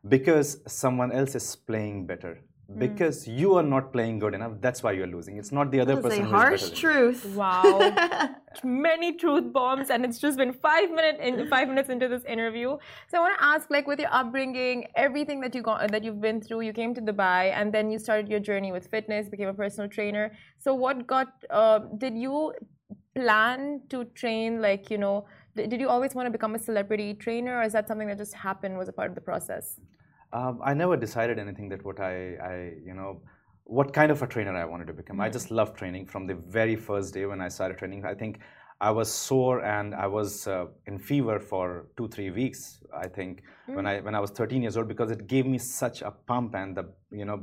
because 0.09 0.59
someone 0.67 1.11
else 1.11 1.35
is 1.35 1.55
playing 1.55 2.05
better 2.05 2.37
Hmm. 2.48 2.48
Because 2.77 3.25
mm. 3.25 3.37
you 3.37 3.55
are 3.55 3.63
not 3.63 3.91
playing 3.91 4.19
good 4.19 4.33
enough 4.33 4.53
that's 4.61 4.83
why 4.83 4.91
you're 4.91 5.07
losing. 5.07 5.37
It's 5.37 5.51
not 5.51 5.71
the 5.71 5.79
other 5.79 5.95
that 5.95 6.03
person 6.03 6.23
a 6.23 6.27
harsh 6.27 6.69
truth 6.69 7.25
wow. 7.35 8.35
Many 8.63 9.15
truth 9.17 9.51
bombs 9.51 9.89
and 9.89 10.05
it's 10.05 10.19
just 10.19 10.37
been 10.37 10.53
five 10.53 10.91
minutes 10.91 11.19
in 11.21 11.47
five 11.47 11.67
minutes 11.67 11.89
into 11.89 12.07
this 12.07 12.23
interview. 12.25 12.77
So 13.07 13.17
i 13.17 13.21
want 13.21 13.37
to 13.37 13.43
ask 13.43 13.69
like 13.71 13.87
with 13.87 13.99
your 13.99 14.13
upbringing 14.13 14.87
everything 14.95 15.41
that 15.41 15.55
you 15.55 15.61
got 15.61 15.91
that 15.91 16.03
you've 16.03 16.21
been 16.21 16.41
through 16.41 16.61
you 16.61 16.73
came 16.73 16.93
to 16.93 17.01
dubai 17.01 17.51
and 17.53 17.73
then 17.73 17.89
you 17.89 17.97
started 17.97 18.29
your 18.29 18.39
journey 18.39 18.71
with 18.71 18.87
fitness 18.87 19.29
became 19.29 19.47
a 19.47 19.53
personal 19.53 19.89
trainer. 19.89 20.31
So 20.59 20.73
what 20.75 21.07
got 21.07 21.33
uh, 21.49 21.79
did 21.97 22.17
you 22.17 22.53
plan 23.15 23.81
to 23.89 24.05
train 24.05 24.61
like 24.61 24.91
you 24.91 24.97
know 24.97 25.25
did 25.55 25.79
you 25.81 25.89
always 25.89 26.13
want 26.13 26.25
to 26.27 26.31
become 26.31 26.55
a 26.55 26.59
celebrity 26.59 27.13
trainer 27.13 27.57
or 27.57 27.63
is 27.63 27.73
that 27.73 27.87
something 27.87 28.07
that 28.07 28.17
just 28.17 28.33
happened 28.33 28.77
was 28.77 28.87
a 28.87 28.93
part 28.93 29.09
of 29.09 29.15
the 29.15 29.21
process 29.21 29.79
um, 30.33 30.59
I 30.63 30.73
never 30.73 30.95
decided 30.95 31.39
anything 31.39 31.69
that 31.69 31.83
what 31.83 31.99
I, 31.99 32.35
I, 32.35 32.73
you 32.85 32.93
know, 32.93 33.21
what 33.63 33.93
kind 33.93 34.11
of 34.11 34.21
a 34.21 34.27
trainer 34.27 34.55
I 34.55 34.65
wanted 34.65 34.87
to 34.87 34.93
become. 34.93 35.17
Mm 35.17 35.21
-hmm. 35.21 35.29
I 35.29 35.33
just 35.33 35.51
loved 35.51 35.75
training 35.75 36.07
from 36.07 36.27
the 36.27 36.35
very 36.35 36.75
first 36.75 37.13
day 37.13 37.25
when 37.25 37.41
I 37.41 37.49
started 37.49 37.77
training. 37.77 38.05
I 38.05 38.15
think 38.15 38.37
I 38.81 38.91
was 38.91 39.09
sore 39.27 39.61
and 39.61 39.93
I 39.93 40.07
was 40.07 40.47
uh, 40.47 40.67
in 40.85 40.99
fever 40.99 41.39
for 41.39 41.85
two, 41.97 42.07
three 42.07 42.31
weeks. 42.31 42.83
I 43.05 43.09
think 43.09 43.41
mm 43.41 43.45
-hmm. 43.45 43.75
when 43.75 43.85
I 43.85 44.01
when 44.05 44.15
I 44.15 44.19
was 44.19 44.31
13 44.31 44.61
years 44.61 44.77
old 44.77 44.87
because 44.87 45.13
it 45.13 45.21
gave 45.27 45.45
me 45.49 45.59
such 45.59 46.03
a 46.03 46.11
pump 46.11 46.55
and 46.55 46.75
the 46.75 46.85
you 47.11 47.25
know 47.25 47.39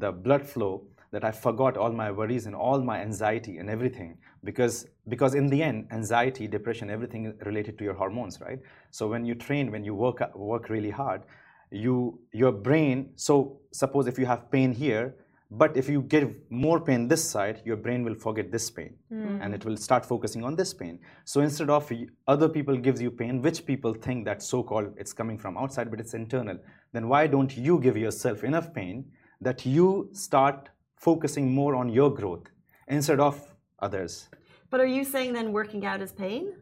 the 0.00 0.12
blood 0.12 0.42
flow 0.42 0.86
that 1.12 1.24
I 1.24 1.32
forgot 1.32 1.76
all 1.76 1.92
my 1.92 2.10
worries 2.10 2.46
and 2.46 2.54
all 2.54 2.80
my 2.92 2.98
anxiety 3.08 3.58
and 3.60 3.68
everything 3.68 4.18
because 4.44 4.88
because 5.08 5.38
in 5.38 5.48
the 5.48 5.62
end 5.62 5.92
anxiety, 5.92 6.48
depression, 6.48 6.90
everything 6.90 7.22
related 7.40 7.76
to 7.78 7.84
your 7.84 7.96
hormones, 8.02 8.40
right? 8.40 8.60
So 8.90 9.08
when 9.08 9.24
you 9.26 9.34
train, 9.34 9.70
when 9.70 9.84
you 9.84 9.94
work 9.94 10.18
work 10.34 10.68
really 10.68 10.90
hard 10.90 11.22
you 11.70 12.18
your 12.32 12.52
brain 12.52 13.10
so 13.16 13.60
suppose 13.72 14.06
if 14.06 14.18
you 14.18 14.26
have 14.26 14.50
pain 14.50 14.72
here 14.72 15.14
but 15.50 15.76
if 15.76 15.88
you 15.88 16.02
give 16.02 16.32
more 16.48 16.80
pain 16.80 17.08
this 17.08 17.28
side 17.28 17.60
your 17.64 17.76
brain 17.76 18.04
will 18.04 18.14
forget 18.14 18.52
this 18.52 18.70
pain 18.70 18.94
mm. 19.12 19.38
and 19.42 19.54
it 19.54 19.64
will 19.64 19.76
start 19.76 20.06
focusing 20.06 20.44
on 20.44 20.54
this 20.54 20.72
pain. 20.72 20.98
So 21.24 21.40
instead 21.40 21.70
of 21.70 21.90
other 22.28 22.48
people 22.48 22.76
gives 22.76 23.02
you 23.02 23.10
pain 23.10 23.42
which 23.42 23.66
people 23.66 23.92
think 23.92 24.24
that 24.26 24.42
so 24.42 24.62
called 24.62 24.94
it's 24.96 25.12
coming 25.12 25.38
from 25.38 25.56
outside 25.56 25.90
but 25.90 25.98
it's 26.00 26.14
internal 26.14 26.58
then 26.92 27.08
why 27.08 27.26
don't 27.26 27.56
you 27.56 27.80
give 27.80 27.96
yourself 27.96 28.44
enough 28.44 28.72
pain 28.72 29.04
that 29.40 29.66
you 29.66 30.08
start 30.12 30.68
focusing 30.96 31.52
more 31.52 31.74
on 31.74 31.88
your 31.88 32.14
growth 32.14 32.46
instead 32.88 33.18
of 33.20 33.54
others? 33.80 34.28
But 34.70 34.80
are 34.80 34.86
you 34.86 35.04
saying 35.04 35.32
then 35.32 35.52
working 35.52 35.84
out 35.84 36.00
is 36.00 36.12
pain 36.12 36.52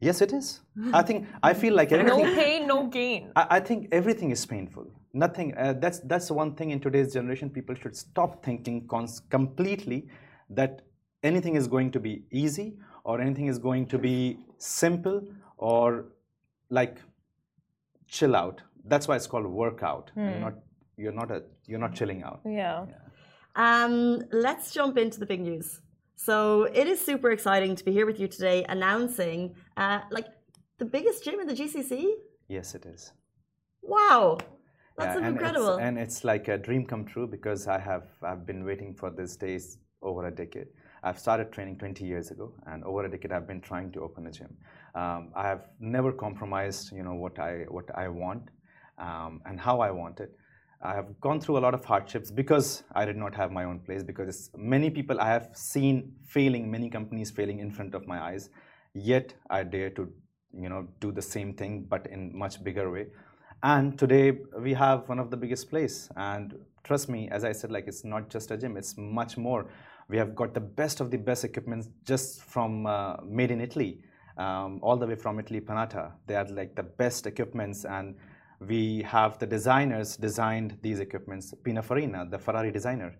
Yes, 0.00 0.20
it 0.20 0.32
is. 0.32 0.60
I 0.92 1.02
think 1.02 1.26
I 1.42 1.54
feel 1.54 1.74
like 1.74 1.92
everything. 1.92 2.24
No 2.24 2.34
pain, 2.34 2.66
no 2.66 2.86
gain. 2.86 3.32
I, 3.36 3.46
I 3.50 3.60
think 3.60 3.88
everything 3.92 4.30
is 4.30 4.44
painful. 4.44 4.86
Nothing. 5.12 5.54
Uh, 5.56 5.74
that's 5.78 6.00
that's 6.00 6.30
one 6.30 6.54
thing 6.54 6.70
in 6.70 6.80
today's 6.80 7.12
generation. 7.12 7.50
People 7.50 7.74
should 7.74 7.96
stop 7.96 8.44
thinking 8.44 8.88
completely 9.30 10.08
that 10.50 10.82
anything 11.22 11.56
is 11.56 11.66
going 11.66 11.90
to 11.92 12.00
be 12.00 12.24
easy 12.30 12.76
or 13.04 13.20
anything 13.20 13.46
is 13.46 13.58
going 13.58 13.86
to 13.86 13.98
be 13.98 14.38
simple 14.58 15.22
or 15.56 16.06
like 16.70 16.98
chill 18.08 18.36
out. 18.36 18.60
That's 18.86 19.08
why 19.08 19.16
it's 19.16 19.26
called 19.26 19.46
workout. 19.46 20.10
Hmm. 20.14 20.28
You're 20.28 20.40
not 20.40 20.54
you're 20.96 21.12
not 21.12 21.30
a 21.30 21.42
you're 21.66 21.78
not 21.78 21.94
chilling 21.94 22.22
out. 22.22 22.40
Yeah. 22.44 22.86
yeah. 22.88 22.94
Um, 23.56 24.22
let's 24.32 24.72
jump 24.72 24.98
into 24.98 25.20
the 25.20 25.26
big 25.26 25.40
news. 25.40 25.80
So 26.16 26.64
it 26.64 26.86
is 26.86 27.00
super 27.00 27.30
exciting 27.30 27.76
to 27.76 27.84
be 27.84 27.92
here 27.92 28.06
with 28.06 28.20
you 28.20 28.28
today, 28.28 28.64
announcing 28.68 29.54
uh, 29.76 30.00
like 30.10 30.26
the 30.78 30.84
biggest 30.84 31.24
gym 31.24 31.40
in 31.40 31.46
the 31.46 31.54
GCC. 31.54 32.12
Yes, 32.48 32.74
it 32.74 32.86
is. 32.86 33.12
Wow, 33.82 34.38
that's 34.96 35.20
yeah, 35.20 35.28
incredible. 35.28 35.74
It's, 35.74 35.82
and 35.82 35.98
it's 35.98 36.24
like 36.24 36.48
a 36.48 36.56
dream 36.56 36.86
come 36.86 37.04
true 37.04 37.26
because 37.26 37.66
I 37.66 37.78
have 37.78 38.08
I've 38.22 38.46
been 38.46 38.64
waiting 38.64 38.94
for 38.94 39.10
this 39.10 39.36
day 39.36 39.58
over 40.02 40.26
a 40.26 40.30
decade. 40.30 40.68
I've 41.02 41.18
started 41.18 41.52
training 41.52 41.78
20 41.78 42.04
years 42.04 42.30
ago, 42.30 42.54
and 42.66 42.82
over 42.84 43.04
a 43.04 43.10
decade 43.10 43.32
I've 43.32 43.46
been 43.46 43.60
trying 43.60 43.92
to 43.92 44.00
open 44.00 44.26
a 44.26 44.30
gym. 44.30 44.56
Um, 44.94 45.32
I 45.34 45.46
have 45.48 45.66
never 45.80 46.12
compromised, 46.12 46.92
you 46.92 47.02
know, 47.02 47.14
what 47.14 47.38
I 47.38 47.64
what 47.68 47.86
I 47.94 48.08
want 48.08 48.48
um, 48.98 49.42
and 49.44 49.60
how 49.60 49.80
I 49.80 49.90
want 49.90 50.20
it. 50.20 50.30
I 50.84 50.94
have 50.94 51.18
gone 51.20 51.40
through 51.40 51.56
a 51.56 51.62
lot 51.66 51.72
of 51.72 51.84
hardships 51.84 52.30
because 52.30 52.82
I 52.94 53.06
did 53.06 53.16
not 53.16 53.34
have 53.34 53.50
my 53.50 53.64
own 53.64 53.78
place. 53.80 54.02
Because 54.02 54.50
many 54.56 54.90
people 54.90 55.18
I 55.18 55.28
have 55.28 55.48
seen 55.54 56.12
failing, 56.26 56.70
many 56.70 56.90
companies 56.90 57.30
failing 57.30 57.58
in 57.58 57.70
front 57.70 57.94
of 57.94 58.06
my 58.06 58.20
eyes, 58.20 58.50
yet 58.92 59.34
I 59.48 59.62
dare 59.62 59.88
to, 59.90 60.12
you 60.52 60.68
know, 60.68 60.86
do 61.00 61.10
the 61.10 61.22
same 61.22 61.54
thing 61.54 61.86
but 61.88 62.06
in 62.08 62.36
much 62.36 62.62
bigger 62.62 62.90
way. 62.90 63.06
and 63.62 63.98
today 63.98 64.38
we 64.64 64.74
have 64.74 65.08
one 65.08 65.18
of 65.18 65.30
the 65.30 65.36
biggest 65.42 65.70
place. 65.70 66.10
And 66.16 66.54
trust 66.82 67.08
me, 67.08 67.28
as 67.30 67.44
I 67.44 67.52
said, 67.52 67.70
like 67.72 67.86
it's 67.88 68.04
not 68.04 68.28
just 68.28 68.50
a 68.50 68.56
gym; 68.56 68.76
it's 68.76 68.96
much 68.98 69.36
more. 69.38 69.66
We 70.08 70.18
have 70.18 70.34
got 70.40 70.52
the 70.52 70.60
best 70.60 71.00
of 71.00 71.10
the 71.10 71.16
best 71.16 71.44
equipment 71.44 71.86
just 72.04 72.42
from 72.42 72.86
uh, 72.86 73.16
made 73.24 73.50
in 73.50 73.62
Italy, 73.68 74.02
um, 74.36 74.80
all 74.82 74.98
the 74.98 75.06
way 75.06 75.14
from 75.14 75.40
Italy, 75.44 75.60
Panatta. 75.60 76.12
They 76.26 76.36
are 76.36 76.46
like 76.60 76.74
the 76.74 76.82
best 76.82 77.26
equipments, 77.26 77.86
and 77.86 78.16
we 78.60 79.02
have 79.02 79.38
the 79.38 79.46
designers 79.46 80.16
designed 80.16 80.78
these 80.82 81.00
equipments. 81.00 81.54
Pininfarina, 81.62 82.30
the 82.30 82.38
Ferrari 82.38 82.70
designer. 82.70 83.14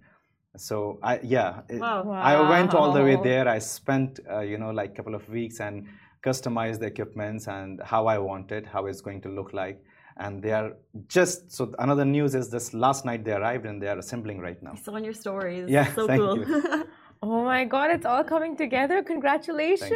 So 0.57 0.99
I 1.03 1.21
yeah, 1.23 1.63
Wow. 1.71 2.11
I 2.11 2.49
went 2.49 2.75
all 2.75 2.93
the 2.93 3.03
way 3.03 3.17
there. 3.23 3.49
I 3.49 3.59
spent 3.59 4.21
uh, 4.31 4.41
you 4.41 4.59
know 4.59 4.71
like 4.71 4.91
a 4.91 4.95
couple 4.95 5.15
of 5.15 5.29
weeks 5.29 5.61
and 5.61 5.87
customized 6.25 6.79
the 6.81 6.87
equipments 6.87 7.49
and 7.49 7.83
how 7.83 8.07
I 8.07 8.19
want 8.19 8.53
it, 8.53 8.65
how 8.67 8.87
it's 8.87 9.01
going 9.01 9.21
to 9.23 9.29
look 9.29 9.53
like. 9.53 9.83
And 10.17 10.41
they 10.41 10.53
are 10.53 10.75
just 11.09 11.51
so. 11.51 11.75
Another 11.81 12.05
news 12.05 12.37
is 12.37 12.51
this: 12.51 12.73
last 12.73 13.05
night 13.05 13.25
they 13.25 13.33
arrived 13.33 13.67
and 13.67 13.83
they 13.83 13.89
are 13.89 13.99
assembling 13.99 14.39
right 14.39 14.63
now. 14.63 14.75
I 14.75 14.81
saw 14.81 14.95
in 14.95 15.03
your 15.03 15.13
stories. 15.13 15.69
Yeah, 15.69 15.93
so 15.93 16.07
thank 16.07 16.21
cool. 16.21 16.39
you. 16.39 16.87
Oh 17.27 17.43
my 17.43 17.65
God, 17.65 17.91
it's 17.91 18.05
all 18.05 18.23
coming 18.23 18.55
together. 18.55 19.03
Congratulations. 19.03 19.91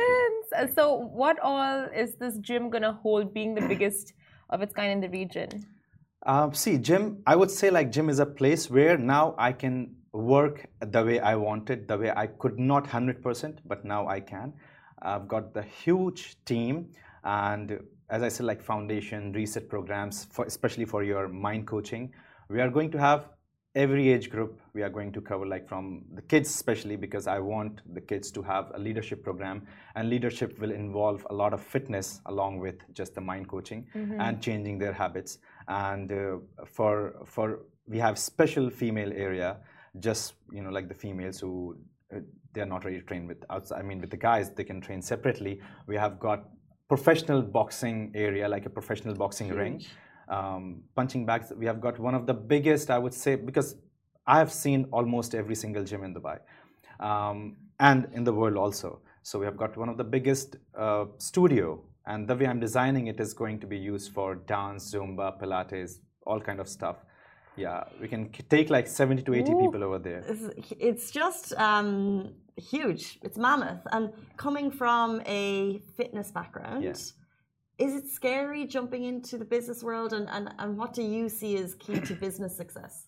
So, 0.75 0.95
what 0.95 1.39
all 1.41 1.85
is 1.95 2.15
this 2.15 2.39
gym 2.39 2.71
going 2.71 2.85
to 2.85 2.93
hold, 2.93 3.35
being 3.35 3.55
the 3.55 3.61
biggest 3.69 4.15
of 4.51 4.63
its 4.63 4.75
kind 4.75 4.93
in 4.93 5.01
the 5.01 5.09
region? 5.09 5.67
Uh, 6.25 6.51
see, 6.53 6.79
gym. 6.79 7.23
I 7.27 7.37
would 7.37 7.51
say 7.51 7.71
like 7.71 7.93
gym 7.93 8.09
is 8.09 8.19
a 8.19 8.27
place 8.27 8.69
where 8.71 8.99
now 8.99 9.35
I 9.39 9.53
can 9.53 9.95
work 10.13 10.67
the 10.81 11.05
way 11.05 11.21
I 11.21 11.35
wanted, 11.37 11.87
the 11.87 11.97
way 11.97 12.11
I 12.11 12.27
could 12.27 12.59
not 12.59 12.87
hundred 12.87 13.23
percent, 13.23 13.61
but 13.67 13.85
now 13.85 14.09
I 14.09 14.21
can. 14.21 14.53
I've 15.01 15.29
got 15.29 15.55
the 15.55 15.63
huge 15.63 16.37
team, 16.45 16.91
and 17.25 17.79
as 18.11 18.23
I 18.23 18.29
said, 18.29 18.47
like 18.47 18.63
foundation 18.63 19.33
reset 19.33 19.69
programs, 19.69 20.25
for, 20.25 20.45
especially 20.45 20.85
for 20.85 21.05
your 21.05 21.29
mind 21.29 21.67
coaching. 21.67 22.13
We 22.49 22.61
are 22.61 22.71
going 22.71 22.91
to 22.93 22.99
have 22.99 23.29
every 23.79 24.11
age 24.11 24.29
group. 24.29 24.61
We 24.75 24.83
are 24.83 24.91
going 24.91 25.13
to 25.13 25.21
cover 25.21 25.47
like 25.47 25.69
from 25.69 26.05
the 26.15 26.23
kids, 26.23 26.51
especially 26.51 26.97
because 26.97 27.27
I 27.27 27.39
want 27.39 27.81
the 27.95 28.01
kids 28.01 28.31
to 28.33 28.43
have 28.43 28.73
a 28.75 28.79
leadership 28.79 29.23
program, 29.23 29.67
and 29.95 30.11
leadership 30.11 30.59
will 30.61 30.73
involve 30.73 31.27
a 31.31 31.35
lot 31.35 31.53
of 31.55 31.63
fitness 31.63 32.21
along 32.27 32.59
with 32.59 32.77
just 32.93 33.15
the 33.15 33.21
mind 33.21 33.49
coaching 33.49 33.87
and 34.21 34.43
changing 34.43 34.79
their 34.79 34.93
habits. 34.93 35.39
And 35.69 36.11
uh, 36.13 36.39
for 36.67 36.95
for 37.25 37.61
we 37.87 37.99
have 37.99 38.19
special 38.19 38.69
female 38.69 39.13
area, 39.13 39.59
just 40.01 40.35
you 40.53 40.63
know 40.63 40.71
like 40.71 40.89
the 40.89 40.99
females 41.05 41.39
who 41.39 41.77
uh, 42.15 42.21
they 42.53 42.61
are 42.61 42.71
not 42.75 42.85
ready 42.85 42.99
to 42.99 43.07
train 43.07 43.27
with 43.29 43.45
outside. 43.49 43.79
I 43.79 43.83
mean, 43.83 44.01
with 44.01 44.11
the 44.11 44.23
guys, 44.31 44.51
they 44.51 44.65
can 44.65 44.81
train 44.81 45.01
separately. 45.03 45.61
We 45.87 45.97
have 45.97 46.19
got 46.19 46.49
professional 46.89 47.43
boxing 47.43 48.13
area, 48.15 48.49
like 48.49 48.67
a 48.67 48.71
professional 48.71 49.15
boxing 49.15 49.51
ring. 49.51 49.85
Um, 50.29 50.83
punching 50.95 51.25
bags. 51.25 51.53
We 51.57 51.67
have 51.67 51.81
got 51.81 51.99
one 51.99 52.15
of 52.15 52.27
the 52.27 52.35
biggest, 52.35 52.91
I 52.91 52.99
would 52.99 53.15
say, 53.15 53.35
because 53.37 53.77
I 54.27 54.39
have 54.39 54.53
seen 54.53 54.87
almost 54.93 55.35
every 55.35 55.55
single 55.55 55.85
gym 55.85 56.05
in 56.05 56.15
Dubai 56.15 56.39
um, 57.01 57.57
and 57.81 58.09
in 58.13 58.25
the 58.25 58.33
world 58.33 58.57
also. 58.57 59.01
So 59.23 59.39
we 59.39 59.47
have 59.47 59.57
got 59.57 59.77
one 59.77 59.89
of 59.89 59.97
the 59.97 60.05
biggest 60.05 60.57
uh, 60.77 61.07
studio, 61.19 61.83
and 62.07 62.29
the 62.29 62.35
way 62.37 62.47
I'm 62.47 62.61
designing 62.61 63.07
it 63.09 63.21
is 63.21 63.33
going 63.35 63.59
to 63.61 63.67
be 63.67 63.77
used 63.77 64.13
for 64.13 64.35
dance, 64.35 64.93
Zumba, 64.93 65.39
Pilates, 65.41 65.99
all 66.27 66.41
kind 66.41 66.61
of 66.61 66.69
stuff. 66.69 66.97
Yeah, 67.57 67.85
we 68.01 68.07
can 68.07 68.31
take 68.49 68.71
like 68.71 68.87
70 68.87 69.23
to 69.23 69.35
80 69.35 69.53
Ooh. 69.53 69.61
people 69.61 69.83
over 69.83 69.99
there. 69.99 70.25
It's, 70.79 71.11
just 71.11 71.53
um, 71.55 72.33
huge. 72.57 73.19
It's 73.23 73.37
mammoth. 73.37 73.81
And 73.91 74.13
coming 74.37 74.71
from 74.71 75.21
a 75.27 75.81
fitness 75.97 76.31
background, 76.31 76.85
Yeah. 76.85 76.95
Is 77.79 77.95
it 77.95 78.09
scary 78.09 78.67
jumping 78.67 79.05
into 79.05 79.39
the 79.39 79.45
business 79.45 79.83
world? 79.83 80.13
And, 80.13 80.29
and, 80.31 80.53
and 80.59 80.77
what 80.77 80.93
do 80.93 81.03
you 81.03 81.29
see 81.29 81.57
as 81.57 81.75
key 81.75 82.01
to 82.01 82.15
business 82.27 82.57
success? 82.57 83.07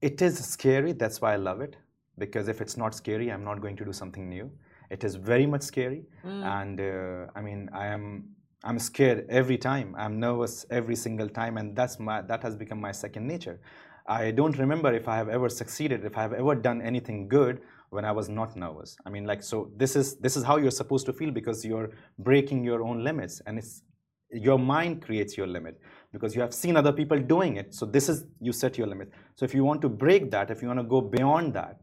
It 0.00 0.20
is 0.22 0.44
scary. 0.44 0.92
That's 0.92 1.20
why 1.20 1.34
I 1.34 1.36
love 1.36 1.60
it. 1.60 1.76
Because 2.18 2.48
if 2.48 2.60
it's 2.60 2.76
not 2.76 2.94
scary, 2.94 3.30
I'm 3.30 3.44
not 3.44 3.60
going 3.60 3.76
to 3.76 3.84
do 3.84 3.92
something 3.92 4.28
new. 4.28 4.50
It 4.90 5.04
is 5.04 5.14
very 5.14 5.46
much 5.46 5.62
scary, 5.62 6.04
and 6.22 6.78
uh, 6.78 7.26
I 7.34 7.40
mean, 7.40 7.70
I 7.72 7.86
am. 7.86 8.34
I'm 8.62 8.78
scared 8.78 9.24
every 9.30 9.56
time. 9.56 9.94
I'm 9.96 10.20
nervous 10.20 10.66
every 10.70 10.96
single 10.96 11.30
time, 11.30 11.56
and 11.56 11.74
that's 11.74 11.98
my. 11.98 12.20
That 12.20 12.42
has 12.42 12.56
become 12.56 12.78
my 12.78 12.92
second 12.92 13.26
nature. 13.26 13.58
I 14.06 14.32
don't 14.32 14.58
remember 14.58 14.92
if 14.92 15.08
I 15.08 15.16
have 15.16 15.30
ever 15.30 15.48
succeeded, 15.48 16.04
if 16.04 16.18
I 16.18 16.22
have 16.22 16.34
ever 16.34 16.54
done 16.54 16.82
anything 16.82 17.26
good 17.26 17.62
when 17.92 18.04
I 18.06 18.12
was 18.12 18.28
not 18.28 18.56
nervous. 18.56 18.96
I 19.06 19.10
mean, 19.10 19.24
like, 19.26 19.42
so 19.42 19.70
this 19.76 19.96
is 19.96 20.16
this 20.16 20.36
is 20.38 20.42
how 20.44 20.56
you're 20.56 20.78
supposed 20.82 21.06
to 21.06 21.12
feel 21.12 21.30
because 21.30 21.64
you're 21.64 21.90
breaking 22.18 22.64
your 22.64 22.82
own 22.82 23.04
limits, 23.04 23.40
and 23.46 23.58
it's 23.58 23.82
your 24.30 24.58
mind 24.58 25.02
creates 25.02 25.36
your 25.36 25.46
limit 25.46 25.78
because 26.12 26.34
you 26.34 26.40
have 26.40 26.54
seen 26.54 26.74
other 26.76 26.92
people 27.00 27.18
doing 27.18 27.58
it. 27.58 27.74
So 27.74 27.84
this 27.84 28.08
is 28.08 28.24
you 28.40 28.52
set 28.52 28.78
your 28.78 28.86
limit. 28.86 29.10
So 29.34 29.44
if 29.44 29.54
you 29.54 29.62
want 29.62 29.82
to 29.82 29.90
break 29.90 30.30
that, 30.30 30.50
if 30.50 30.62
you 30.62 30.68
want 30.68 30.80
to 30.80 30.84
go 30.96 31.00
beyond 31.02 31.52
that, 31.54 31.80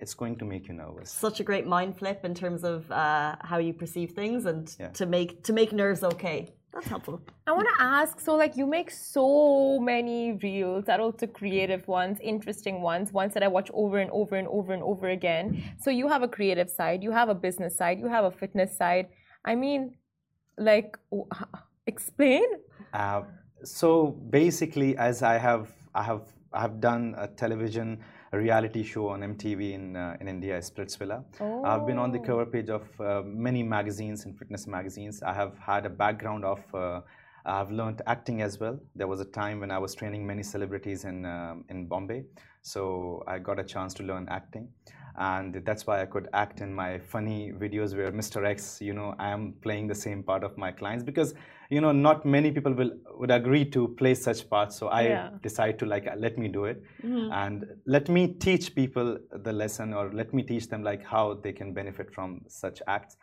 it's 0.00 0.14
going 0.14 0.36
to 0.38 0.46
make 0.46 0.68
you 0.68 0.74
nervous. 0.74 1.10
Such 1.10 1.38
a 1.40 1.44
great 1.44 1.66
mind 1.66 1.98
flip 1.98 2.24
in 2.24 2.34
terms 2.34 2.64
of 2.64 2.90
uh, 2.90 3.36
how 3.42 3.58
you 3.58 3.74
perceive 3.74 4.12
things 4.12 4.46
and 4.46 4.74
Yeah. 4.80 4.88
to 5.00 5.04
make 5.06 5.44
to 5.48 5.52
make 5.52 5.70
nerves 5.82 6.02
okay. 6.12 6.38
That's 6.72 6.86
helpful. 6.86 7.20
I 7.46 7.52
want 7.52 7.68
to 7.68 7.82
ask 7.84 8.18
so, 8.18 8.34
like, 8.34 8.56
you 8.56 8.66
make 8.66 8.90
so 8.90 9.78
many 9.78 10.32
reels 10.42 10.84
that 10.86 11.00
are 11.00 11.02
also 11.02 11.26
creative 11.26 11.86
ones, 11.86 12.18
interesting 12.22 12.80
ones, 12.80 13.12
ones 13.12 13.34
that 13.34 13.42
I 13.42 13.48
watch 13.48 13.70
over 13.74 13.98
and 13.98 14.10
over 14.10 14.36
and 14.36 14.48
over 14.48 14.72
and 14.72 14.82
over 14.82 15.10
again. 15.10 15.62
So, 15.80 15.90
you 15.90 16.08
have 16.08 16.22
a 16.22 16.28
creative 16.28 16.70
side, 16.70 17.02
you 17.02 17.10
have 17.10 17.28
a 17.28 17.34
business 17.34 17.76
side, 17.76 17.98
you 17.98 18.08
have 18.08 18.24
a 18.24 18.30
fitness 18.30 18.74
side. 18.76 19.08
I 19.44 19.54
mean, 19.54 19.96
like, 20.56 20.98
explain? 21.86 22.44
Uh, 22.94 23.22
so 23.64 24.06
basically, 24.30 24.96
as 24.96 25.22
I 25.22 25.36
have, 25.36 25.70
I 25.94 26.02
have, 26.02 26.22
I 26.52 26.62
have 26.62 26.80
done 26.80 27.14
a 27.18 27.26
television 27.28 27.98
a 28.32 28.38
reality 28.38 28.82
show 28.82 29.08
on 29.08 29.20
MTV 29.20 29.72
in 29.74 29.96
uh, 29.96 30.16
in 30.20 30.28
India, 30.28 30.58
Splitsvilla. 30.58 31.22
I've 31.64 31.86
been 31.86 31.98
on 31.98 32.10
the 32.12 32.18
Oh. 32.18 32.24
cover 32.28 32.46
page 32.46 32.70
of 32.70 32.84
uh, 33.00 33.22
many 33.24 33.62
magazines 33.62 34.24
and 34.24 34.38
fitness 34.38 34.66
magazines. 34.66 35.22
I 35.22 35.34
have 35.34 35.56
had 35.58 35.86
a 35.86 35.90
background 35.90 36.44
of. 36.44 36.60
Uh, 36.74 37.00
I've 37.44 37.72
learned 37.72 38.02
acting 38.06 38.40
as 38.40 38.60
well. 38.60 38.78
There 38.94 39.08
was 39.08 39.20
a 39.20 39.24
time 39.24 39.58
when 39.60 39.70
I 39.72 39.78
was 39.78 39.94
training 39.96 40.24
many 40.26 40.42
celebrities 40.44 41.04
in 41.04 41.26
um, 41.26 41.64
in 41.68 41.86
Bombay, 41.86 42.24
so 42.62 43.22
I 43.26 43.38
got 43.38 43.58
a 43.58 43.64
chance 43.64 43.92
to 43.94 44.02
learn 44.04 44.28
acting, 44.30 44.68
and 45.16 45.62
that's 45.64 45.86
why 45.86 46.00
I 46.02 46.06
could 46.06 46.28
act 46.32 46.60
in 46.60 46.72
my 46.72 46.98
funny 46.98 47.52
videos 47.52 47.96
where 47.96 48.10
Mr. 48.10 48.44
X, 48.46 48.80
you 48.80 48.94
know, 48.94 49.14
I 49.18 49.28
am 49.30 49.54
playing 49.62 49.88
the 49.88 49.94
same 49.94 50.22
part 50.22 50.42
of 50.42 50.56
my 50.56 50.72
clients 50.72 51.04
because 51.04 51.34
you 51.70 51.80
know 51.80 51.92
not 51.92 52.24
many 52.26 52.50
people 52.50 52.72
will 52.72 52.92
would 53.16 53.30
agree 53.30 53.64
to 53.66 53.88
play 53.88 54.14
such 54.14 54.48
parts. 54.48 54.76
So 54.76 54.88
I 54.88 55.02
Yeah. 55.02 55.30
decide 55.42 55.78
to 55.80 55.86
like 55.86 56.08
let 56.16 56.38
me 56.38 56.48
do 56.48 56.64
it, 56.64 56.82
mm-hmm. 57.02 57.32
and 57.32 57.66
let 57.86 58.08
me 58.08 58.28
teach 58.28 58.74
people 58.74 59.18
the 59.32 59.52
lesson 59.52 59.92
or 59.94 60.10
let 60.12 60.32
me 60.32 60.42
teach 60.42 60.68
them 60.68 60.82
like 60.82 61.04
how 61.04 61.34
they 61.34 61.52
can 61.52 61.72
benefit 61.72 62.12
from 62.12 62.42
such 62.48 62.82
acts. 62.86 63.16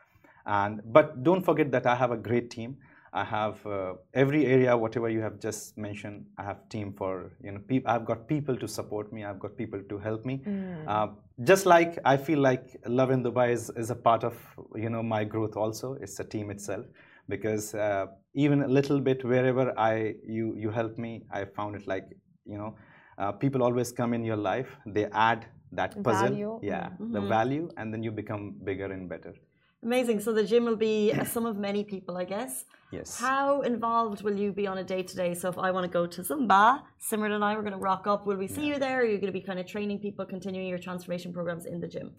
And 0.46 0.82
but 0.86 1.24
don't 1.24 1.44
forget 1.44 1.72
that 1.72 1.86
I 1.86 1.96
have 1.96 2.12
a 2.12 2.18
great 2.18 2.50
team. 2.50 2.78
I 3.14 3.24
have 3.24 3.66
uh, 3.66 3.94
every 4.14 4.46
area, 4.46 4.76
whatever 4.78 5.10
you 5.10 5.22
have 5.22 5.40
just 5.40 5.78
mentioned. 5.78 6.26
I 6.38 6.44
have 6.44 6.68
team 6.70 6.94
for 6.94 7.32
you 7.44 7.52
know. 7.52 7.82
I've 7.86 8.06
got 8.06 8.28
people 8.28 8.56
to 8.58 8.68
support 8.68 9.12
me. 9.12 9.24
I've 9.24 9.40
got 9.40 9.58
people 9.58 9.82
to 9.90 9.98
help 9.98 10.26
me. 10.26 10.42
Uh, 10.88 11.08
just 11.44 11.66
like 11.66 11.98
I 12.06 12.18
feel 12.18 12.40
like 12.40 12.78
Lovin 12.86 13.24
Dubai 13.24 13.52
is, 13.52 13.70
is 13.76 13.90
a 13.90 13.96
part 13.96 14.24
of 14.24 14.36
you 14.76 14.90
know 14.90 15.02
my 15.02 15.24
growth. 15.24 15.56
Also, 15.56 15.94
it's 16.02 16.20
a 16.20 16.24
team 16.24 16.52
itself 16.52 16.86
because 17.28 17.74
uh, 17.76 18.08
even 18.34 18.64
a 18.64 18.68
little 18.68 19.00
bit 19.00 19.24
wherever 19.24 19.78
I 19.78 20.16
you 20.26 20.56
you 20.56 20.70
help 20.70 20.98
me, 20.98 21.24
I 21.32 21.46
found 21.46 21.76
it 21.76 21.88
like 21.88 22.06
you 22.46 22.58
know 22.58 22.76
uh, 23.18 23.32
people 23.32 23.64
always 23.64 23.92
come 23.92 24.14
in 24.14 24.24
your 24.24 24.38
life. 24.38 24.76
They 24.86 25.06
add 25.06 25.46
that 25.72 26.04
puzzle, 26.04 26.30
Value. 26.30 26.60
yeah, 26.62 26.90
the 27.00 27.22
value, 27.22 27.70
and 27.78 27.94
then 27.94 28.04
you 28.04 28.12
become 28.12 28.56
bigger 28.64 28.86
and 28.86 29.08
better. 29.08 29.34
Amazing. 29.82 30.20
So 30.20 30.34
the 30.34 30.44
gym 30.44 30.66
will 30.66 30.76
be 30.76 31.12
a 31.12 31.26
sum 31.26 31.46
of 31.46 31.58
many 31.58 31.84
people, 31.84 32.18
I 32.18 32.26
guess. 32.26 32.66
Yes. 32.92 33.18
How 33.18 33.62
involved 33.62 34.24
will 34.24 34.36
you 34.36 34.52
be 34.52 34.68
on 34.68 34.80
a 34.80 34.84
day 34.84 35.04
to 35.04 35.16
day? 35.16 35.34
So 35.34 35.48
if 35.48 35.58
I 35.58 35.72
want 35.72 35.86
to 35.86 35.90
go 35.90 36.06
to 36.06 36.22
Zumba, 36.22 36.82
Simran 37.00 37.32
and 37.32 37.44
I 37.46 37.56
we're 37.56 37.62
going 37.62 37.74
to 37.74 37.80
rock 37.80 38.06
up. 38.06 38.26
Will 38.26 38.36
we 38.36 38.48
see 38.48 38.66
you 38.66 38.78
there? 38.78 38.98
Or 38.98 39.02
are 39.04 39.06
you 39.06 39.18
going 39.18 39.32
to 39.34 39.40
be 39.40 39.42
kind 39.42 39.60
of 39.60 39.68
training 39.68 40.00
people, 40.00 40.26
continuing 40.26 40.68
your 40.68 40.80
transformation 40.80 41.32
programs 41.32 41.66
in 41.66 41.80
the 41.80 41.88
gym? 41.88 42.12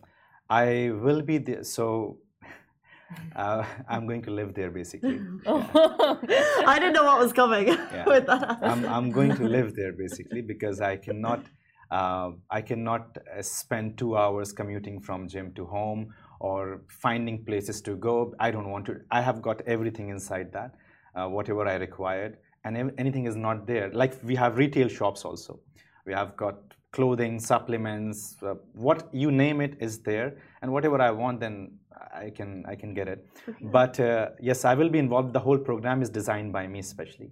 I 0.49 0.93
will 1.03 1.21
be 1.21 1.37
there. 1.39 1.65
So 1.65 2.19
uh, 3.37 3.65
I'm 3.89 4.07
going 4.07 4.23
to 4.23 4.31
live 4.31 4.55
there 4.55 4.71
basically. 4.71 5.21
I 5.47 6.77
didn't 6.79 6.95
know 6.95 7.05
what 7.05 7.19
was 7.19 7.35
coming 7.35 7.67
with 8.07 8.27
that. 8.27 8.59
I'm, 8.63 8.87
I'm 8.87 9.11
going 9.11 9.37
to 9.37 9.45
live 9.45 9.77
there 9.77 9.93
basically 9.93 10.41
because 10.41 10.81
I 10.81 10.97
cannot 10.97 11.45
uh, 11.91 12.31
I 12.49 12.63
cannot 12.63 13.19
uh, 13.19 13.43
spend 13.43 13.99
two 13.99 14.17
hours 14.17 14.53
commuting 14.53 15.01
from 15.01 15.29
gym 15.29 15.53
to 15.55 15.67
home 15.67 16.15
or 16.41 16.81
finding 16.89 17.45
places 17.45 17.81
to 17.83 17.97
go. 17.97 18.35
I 18.41 18.51
don't 18.51 18.71
want 18.71 18.87
to. 18.87 19.01
I 19.11 19.21
have 19.21 19.41
got 19.43 19.61
everything 19.67 20.09
inside 20.09 20.53
that, 20.53 20.75
uh, 21.15 21.29
whatever 21.29 21.69
I 21.69 21.77
required, 21.77 22.39
and 22.65 22.93
anything 22.99 23.27
is 23.27 23.37
not 23.37 23.67
there. 23.67 23.91
Like 23.93 24.15
we 24.25 24.35
have 24.37 24.57
retail 24.57 24.89
shops 24.89 25.25
also. 25.25 25.61
We 26.07 26.13
have 26.13 26.37
got 26.37 26.57
clothing, 26.93 27.39
supplements, 27.39 28.37
uh, 28.43 28.55
what 28.73 29.09
you 29.13 29.31
name 29.31 29.61
it 29.61 29.77
is 29.81 30.01
there, 30.01 30.39
and 30.63 30.73
whatever 30.73 31.01
I 31.01 31.11
want, 31.11 31.41
then 31.41 31.79
I 32.15 32.31
can 32.31 32.65
I 32.67 32.75
can 32.75 32.95
get 32.95 33.09
it. 33.09 33.27
But 33.61 34.01
uh, 34.01 34.31
yes, 34.41 34.65
I 34.65 34.75
will 34.75 34.89
be 34.89 34.99
involved. 34.99 35.33
The 35.33 35.41
whole 35.41 35.59
program 35.59 36.03
is 36.03 36.11
designed 36.11 36.53
by 36.53 36.67
me, 36.67 36.81
especially. 36.81 37.31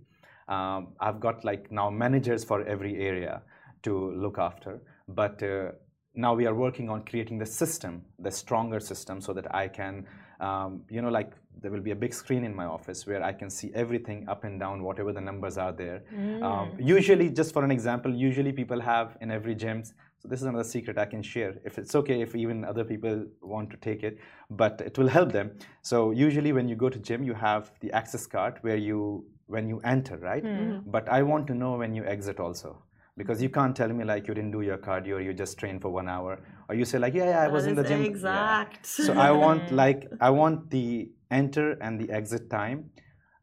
Um, 0.48 0.88
I've 1.00 1.20
got 1.20 1.44
like 1.44 1.70
now 1.70 1.90
managers 1.90 2.44
for 2.44 2.62
every 2.66 2.96
area 2.98 3.42
to 3.82 4.12
look 4.12 4.38
after. 4.38 4.80
But 5.08 5.42
uh, 5.42 5.72
now 6.18 6.34
we 6.34 6.46
are 6.46 6.54
working 6.54 6.90
on 6.90 7.04
creating 7.04 7.38
the 7.38 7.46
system, 7.46 8.02
the 8.18 8.30
stronger 8.30 8.80
system, 8.80 9.20
so 9.20 9.32
that 9.32 9.54
I 9.54 9.68
can, 9.68 10.04
um, 10.40 10.82
you 10.90 11.00
know, 11.00 11.10
like 11.10 11.32
there 11.60 11.70
will 11.70 11.80
be 11.80 11.92
a 11.92 12.00
big 12.04 12.12
screen 12.12 12.42
in 12.44 12.54
my 12.54 12.64
office 12.64 13.06
where 13.06 13.22
I 13.22 13.32
can 13.32 13.48
see 13.48 13.70
everything 13.72 14.28
up 14.28 14.42
and 14.42 14.58
down, 14.58 14.82
whatever 14.82 15.12
the 15.12 15.20
numbers 15.20 15.56
are 15.56 15.72
there. 15.72 16.02
Mm. 16.12 16.42
Um, 16.42 16.72
usually, 16.80 17.30
just 17.30 17.52
for 17.52 17.64
an 17.64 17.70
example, 17.70 18.12
usually 18.12 18.52
people 18.52 18.80
have 18.80 19.16
in 19.20 19.30
every 19.30 19.54
gym. 19.54 19.84
So 20.20 20.26
this 20.26 20.40
is 20.40 20.46
another 20.46 20.64
secret 20.64 20.98
I 20.98 21.04
can 21.04 21.22
share. 21.22 21.54
If 21.64 21.78
it's 21.78 21.94
okay, 21.94 22.20
if 22.20 22.34
even 22.34 22.64
other 22.64 22.82
people 22.82 23.24
want 23.40 23.70
to 23.70 23.76
take 23.76 24.02
it, 24.02 24.18
but 24.50 24.80
it 24.80 24.98
will 24.98 25.06
help 25.06 25.30
them. 25.30 25.52
So 25.82 26.10
usually, 26.10 26.52
when 26.52 26.68
you 26.68 26.74
go 26.74 26.88
to 26.88 26.98
gym, 26.98 27.22
you 27.22 27.34
have 27.34 27.70
the 27.78 27.92
access 27.92 28.26
card 28.26 28.58
where 28.62 28.76
you 28.76 29.24
when 29.46 29.68
you 29.68 29.80
enter, 29.84 30.16
right? 30.16 30.44
Mm. 30.44 30.82
But 30.86 31.08
I 31.08 31.22
want 31.22 31.46
to 31.46 31.54
know 31.54 31.76
when 31.76 31.94
you 31.94 32.04
exit 32.04 32.40
also 32.40 32.82
because 33.18 33.42
you 33.42 33.50
can't 33.50 33.74
tell 33.80 33.92
me 33.98 34.04
like 34.04 34.28
you 34.28 34.34
didn't 34.34 34.52
do 34.52 34.62
your 34.62 34.78
cardio 34.78 35.16
or 35.16 35.20
you 35.20 35.34
just 35.34 35.58
trained 35.58 35.82
for 35.82 35.90
one 35.90 36.08
hour. 36.08 36.38
Or 36.68 36.74
you 36.74 36.84
say 36.84 36.98
like 36.98 37.14
yeah, 37.14 37.30
yeah 37.30 37.42
i 37.42 37.48
was 37.48 37.66
in 37.66 37.74
the 37.74 37.84
gym. 37.90 38.04
Exact. 38.04 38.88
Yeah. 38.98 39.06
so 39.06 39.12
i 39.14 39.30
want 39.30 39.72
like 39.82 40.06
i 40.20 40.30
want 40.30 40.70
the 40.70 41.10
enter 41.30 41.66
and 41.80 42.00
the 42.00 42.10
exit 42.10 42.50
time 42.50 42.90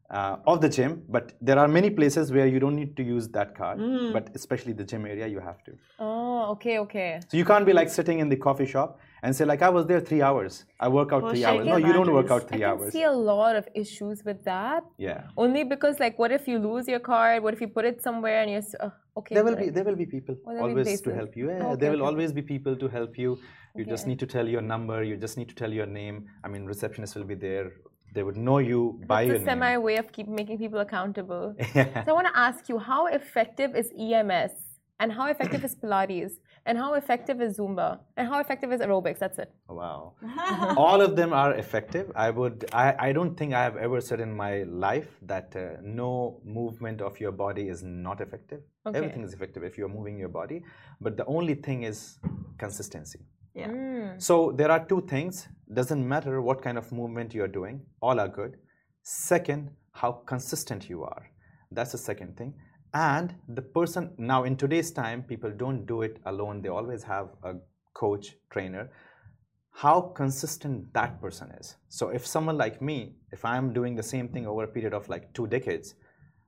uh, 0.09 0.38
of 0.45 0.61
the 0.61 0.69
gym 0.69 1.03
but 1.09 1.34
there 1.41 1.57
are 1.57 1.67
many 1.67 1.89
places 1.89 2.32
where 2.32 2.47
you 2.47 2.59
don't 2.59 2.76
need 2.76 2.95
to 2.97 3.03
use 3.03 3.28
that 3.30 3.55
card 3.55 3.80
mm. 3.80 4.13
but 4.13 4.30
especially 4.36 4.73
the 4.73 4.84
gym 4.84 5.05
area 5.05 5.28
you 5.28 5.39
have 5.39 5.63
to. 5.63 5.73
Oh 5.99 6.51
okay 6.51 6.78
okay. 6.80 7.19
So 7.28 7.38
you 7.38 7.45
can't 7.45 7.65
be 7.65 7.73
like 7.73 7.89
sitting 7.89 8.19
in 8.19 8.30
the 8.30 8.39
coffee 8.47 8.67
shop 8.67 8.99
and 9.26 9.36
say 9.36 9.45
like 9.51 9.61
I 9.67 9.71
was 9.78 9.86
there 9.91 10.01
three 10.09 10.21
hours. 10.28 10.53
I 10.86 10.88
work 10.88 11.11
out 11.15 11.23
three 11.32 11.43
hours. 11.49 11.65
No, 11.65 11.78
you 11.78 11.93
don't 11.97 12.13
work 12.19 12.30
out 12.36 12.47
three 12.49 12.63
I 12.63 12.69
hours. 12.69 12.89
I 12.89 12.97
see 12.97 13.03
a 13.03 13.17
lot 13.34 13.55
of 13.61 13.67
issues 13.84 14.23
with 14.23 14.43
that. 14.51 14.84
Yeah. 14.97 15.21
Only 15.36 15.63
because 15.63 15.99
like, 15.99 16.19
what 16.19 16.32
if 16.32 16.47
you 16.51 16.57
lose 16.59 16.88
your 16.93 16.99
card? 17.11 17.41
What 17.45 17.53
if 17.55 17.61
you 17.65 17.69
put 17.78 17.86
it 17.91 18.03
somewhere 18.07 18.41
and 18.43 18.51
you're 18.51 18.67
uh, 18.80 19.19
okay? 19.19 19.34
There 19.36 19.45
will 19.47 19.59
be 19.63 19.69
there 19.78 19.86
will 19.89 19.99
be 20.03 20.09
people 20.15 20.36
always 20.65 21.01
to 21.07 21.13
help 21.19 21.36
you. 21.39 21.47
Yeah, 21.49 21.69
okay, 21.69 21.80
there 21.82 21.91
will 21.93 22.03
okay. 22.03 22.11
always 22.11 22.32
be 22.39 22.43
people 22.53 22.76
to 22.84 22.88
help 22.97 23.17
you. 23.23 23.32
You 23.80 23.82
okay. 23.82 23.93
just 23.95 24.05
need 24.11 24.19
to 24.26 24.28
tell 24.36 24.47
your 24.55 24.61
number. 24.73 24.97
You 25.11 25.17
just 25.26 25.38
need 25.39 25.49
to 25.53 25.57
tell 25.61 25.73
your 25.80 25.89
name. 26.01 26.17
I 26.43 26.47
mean, 26.53 26.65
receptionist 26.73 27.15
will 27.15 27.30
be 27.34 27.39
there. 27.47 27.67
They 28.15 28.23
would 28.28 28.38
know 28.47 28.59
you 28.59 28.82
by 29.07 29.23
your 29.23 29.38
a 29.38 29.43
semi 29.49 29.76
way 29.88 29.95
of 30.03 30.11
keep 30.17 30.28
making 30.41 30.59
people 30.59 30.80
accountable. 30.88 31.45
yeah. 31.76 32.05
So 32.05 32.11
I 32.11 32.15
want 32.19 32.28
to 32.34 32.38
ask 32.47 32.69
you, 32.69 32.78
how 32.91 33.01
effective 33.07 33.76
is 33.82 33.88
EMS 34.07 34.53
and 34.99 35.11
how 35.11 35.26
effective 35.34 35.65
is 35.65 35.76
Pilates? 35.76 36.34
And 36.66 36.78
how 36.78 36.93
effective 36.95 37.41
is 37.41 37.57
Zumba 37.57 37.99
and 38.18 38.28
how 38.28 38.39
effective 38.39 38.72
is 38.72 38.82
aerobics? 38.82 39.20
That's 39.20 39.38
it. 39.38 39.51
Wow. 39.70 40.13
All 40.78 40.99
of 41.01 41.16
them 41.16 41.32
are 41.32 41.53
effective. 41.53 42.11
I 42.16 42.30
would. 42.32 42.66
I, 42.74 42.95
I 43.07 43.13
don't 43.13 43.36
think 43.36 43.53
I 43.53 43.63
have 43.63 43.78
ever 43.78 44.01
said 44.01 44.20
in 44.20 44.36
my 44.36 44.63
life 44.63 45.09
that 45.24 45.55
uh, 45.55 45.78
no 45.84 46.41
movement 46.43 47.01
of 47.01 47.20
your 47.20 47.32
body 47.32 47.70
is 47.70 47.84
not 47.84 48.20
effective. 48.20 48.61
Okay. 48.86 48.97
Everything 48.97 49.24
is 49.24 49.34
effective 49.34 49.63
if 49.63 49.78
you're 49.78 49.93
moving 49.99 50.18
your 50.18 50.30
body, 50.30 50.63
but 51.01 51.18
the 51.18 51.26
only 51.26 51.55
thing 51.55 51.84
is 51.84 52.20
consistency. 52.57 53.20
Yeah. 53.53 53.70
Mm. 53.70 54.22
So 54.22 54.51
there 54.51 54.72
are 54.72 54.84
two 54.86 55.01
things. 55.01 55.47
Doesn't 55.74 56.07
matter 56.07 56.41
what 56.41 56.61
kind 56.61 56.78
of 56.78 56.91
movement 56.91 57.34
you're 57.34 57.47
doing. 57.47 57.82
All 58.01 58.20
are 58.20 58.28
good. 58.28 58.57
Second, 59.03 59.70
how 59.91 60.11
consistent 60.11 60.89
you 60.89 61.03
are. 61.03 61.30
That's 61.72 61.91
the 61.91 61.97
second 61.97 62.38
thing 62.38 62.53
and 62.95 63.35
the 63.49 63.61
person 63.61 64.11
now 64.17 64.45
in 64.45 64.55
today's 64.55 64.89
time 64.89 65.21
people 65.21 65.51
don't 65.51 65.85
do 65.85 66.01
it 66.01 66.19
alone. 66.25 66.61
They 66.61 66.69
always 66.69 67.03
have 67.03 67.27
a 67.43 67.55
coach 67.93 68.35
trainer. 68.49 68.89
How 69.71 69.99
consistent 69.99 70.93
that 70.93 71.19
person 71.19 71.51
is. 71.59 71.75
So 71.89 72.07
if 72.09 72.25
someone 72.25 72.57
like 72.57 72.81
me 72.81 73.15
if 73.33 73.43
i'm 73.43 73.73
doing 73.73 73.95
the 73.95 74.07
same 74.13 74.29
thing 74.29 74.47
over 74.47 74.63
a 74.63 74.67
period 74.67 74.93
of 74.93 75.09
like 75.09 75.33
two 75.33 75.47
decades 75.47 75.95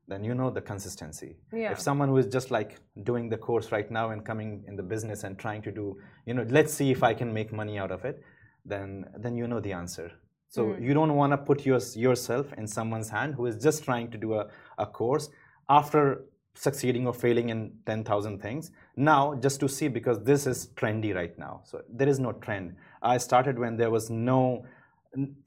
then 0.10 0.24
you 0.24 0.34
know 0.34 0.50
the 0.50 0.62
consistency. 0.62 1.36
Yeah. 1.52 1.72
if 1.74 1.82
someone 1.82 2.08
who 2.08 2.18
is 2.18 2.28
just 2.28 2.50
like 2.50 2.80
doing 3.04 3.28
the 3.28 3.38
course 3.38 3.74
right 3.74 3.92
now 3.92 4.12
and 4.12 4.26
coming 4.26 4.64
in 4.70 4.78
the 4.78 4.84
business 4.84 5.26
and 5.26 5.38
trying 5.38 5.62
to 5.64 5.72
do 5.72 5.98
you 6.26 6.34
know 6.34 6.46
let's 6.58 6.74
see 6.74 6.92
if 6.92 7.04
i 7.04 7.14
can 7.14 7.34
make 7.34 7.52
money 7.52 7.78
out 7.78 7.92
of 7.92 8.06
it 8.06 8.24
then 8.64 9.06
then 9.18 9.36
you 9.36 9.48
know 9.48 9.60
the 9.60 9.74
answer. 9.74 10.12
So 10.50 10.68
mm. 10.68 10.82
you 10.82 10.94
don't 10.94 11.16
want 11.16 11.32
to 11.34 11.38
put 11.38 11.66
your, 11.66 11.80
yourself 11.96 12.54
in 12.58 12.68
someone's 12.68 13.10
hand 13.10 13.36
who 13.36 13.46
is 13.48 13.58
just 13.62 13.84
trying 13.84 14.10
to 14.12 14.18
do 14.18 14.36
a, 14.36 14.48
a 14.78 14.86
course 14.86 15.30
after 15.70 16.24
succeeding 16.58 17.06
or 17.06 17.14
failing 17.14 17.50
in 17.50 17.72
10,000 17.86 18.42
things. 18.42 18.72
Now, 18.96 19.36
just 19.36 19.60
to 19.60 19.70
see, 19.70 19.88
because 19.88 20.24
this 20.24 20.48
is 20.48 20.68
trendy 20.76 21.14
right 21.14 21.38
now. 21.38 21.62
So 21.64 21.82
there 21.90 22.10
is 22.10 22.20
no 22.20 22.32
trend. 22.34 22.76
I 23.02 23.18
started 23.18 23.60
when 23.60 23.78
there 23.78 23.92
was 23.92 24.10
no, 24.10 24.66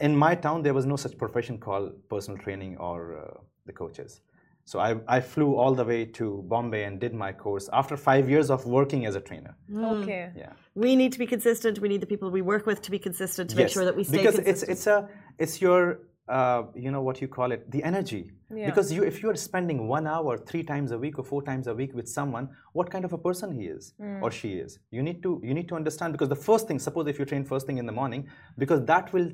in 0.00 0.16
my 0.16 0.34
town, 0.34 0.62
there 0.62 0.74
was 0.74 0.86
no 0.86 0.96
such 0.96 1.18
profession 1.18 1.58
called 1.58 1.92
personal 2.08 2.38
training 2.40 2.78
or 2.78 3.18
uh, 3.18 3.40
the 3.66 3.72
coaches. 3.72 4.20
So 4.64 4.78
I, 4.78 4.96
I 5.08 5.20
flew 5.20 5.56
all 5.56 5.74
the 5.74 5.84
way 5.84 6.04
to 6.04 6.44
Bombay 6.46 6.84
and 6.84 7.00
did 7.00 7.12
my 7.12 7.32
course 7.32 7.68
after 7.72 7.96
five 7.96 8.30
years 8.30 8.50
of 8.50 8.66
working 8.66 9.04
as 9.04 9.16
a 9.16 9.20
trainer. 9.20 9.56
Mm. 9.68 10.02
Okay. 10.02 10.30
Yeah. 10.36 10.52
We 10.76 10.94
need 10.94 11.12
to 11.12 11.18
be 11.18 11.26
consistent. 11.26 11.80
We 11.80 11.88
need 11.88 12.00
the 12.00 12.06
people 12.06 12.30
we 12.30 12.42
work 12.42 12.66
with 12.66 12.80
to 12.82 12.90
be 12.90 12.98
consistent 12.98 13.50
to 13.50 13.56
yes, 13.56 13.64
make 13.64 13.72
sure 13.72 13.84
that 13.84 13.96
we 13.96 14.04
stay 14.04 14.18
because 14.18 14.36
consistent. 14.36 14.70
it's 14.70 14.86
it's 14.86 14.86
a 14.86 15.08
it's 15.38 15.60
your 15.60 15.98
uh, 16.30 16.62
you 16.74 16.90
know 16.90 17.02
what 17.02 17.20
you 17.20 17.28
call 17.28 17.50
it 17.50 17.68
the 17.70 17.82
energy 17.82 18.30
yeah. 18.54 18.66
because 18.66 18.92
you 18.92 19.02
if 19.02 19.22
you 19.22 19.28
are 19.30 19.36
spending 19.36 19.88
one 19.88 20.06
hour 20.06 20.38
three 20.38 20.62
times 20.62 20.92
a 20.92 20.98
week 20.98 21.18
or 21.18 21.24
four 21.24 21.42
times 21.42 21.66
a 21.66 21.74
week 21.74 21.92
with 21.94 22.08
someone 22.08 22.48
what 22.72 22.90
kind 22.90 23.04
of 23.04 23.12
a 23.12 23.18
person 23.18 23.52
he 23.52 23.64
is 23.66 23.94
mm. 24.00 24.22
or 24.22 24.30
she 24.30 24.52
is 24.64 24.78
you 24.90 25.02
need 25.02 25.22
to 25.22 25.40
you 25.42 25.54
need 25.54 25.68
to 25.68 25.74
understand 25.74 26.12
because 26.12 26.28
the 26.28 26.42
first 26.48 26.68
thing 26.68 26.78
suppose 26.78 27.08
if 27.08 27.18
you 27.18 27.24
train 27.24 27.44
first 27.44 27.66
thing 27.66 27.78
in 27.78 27.86
the 27.86 27.96
morning 28.00 28.28
because 28.58 28.84
that 28.84 29.12
will 29.12 29.30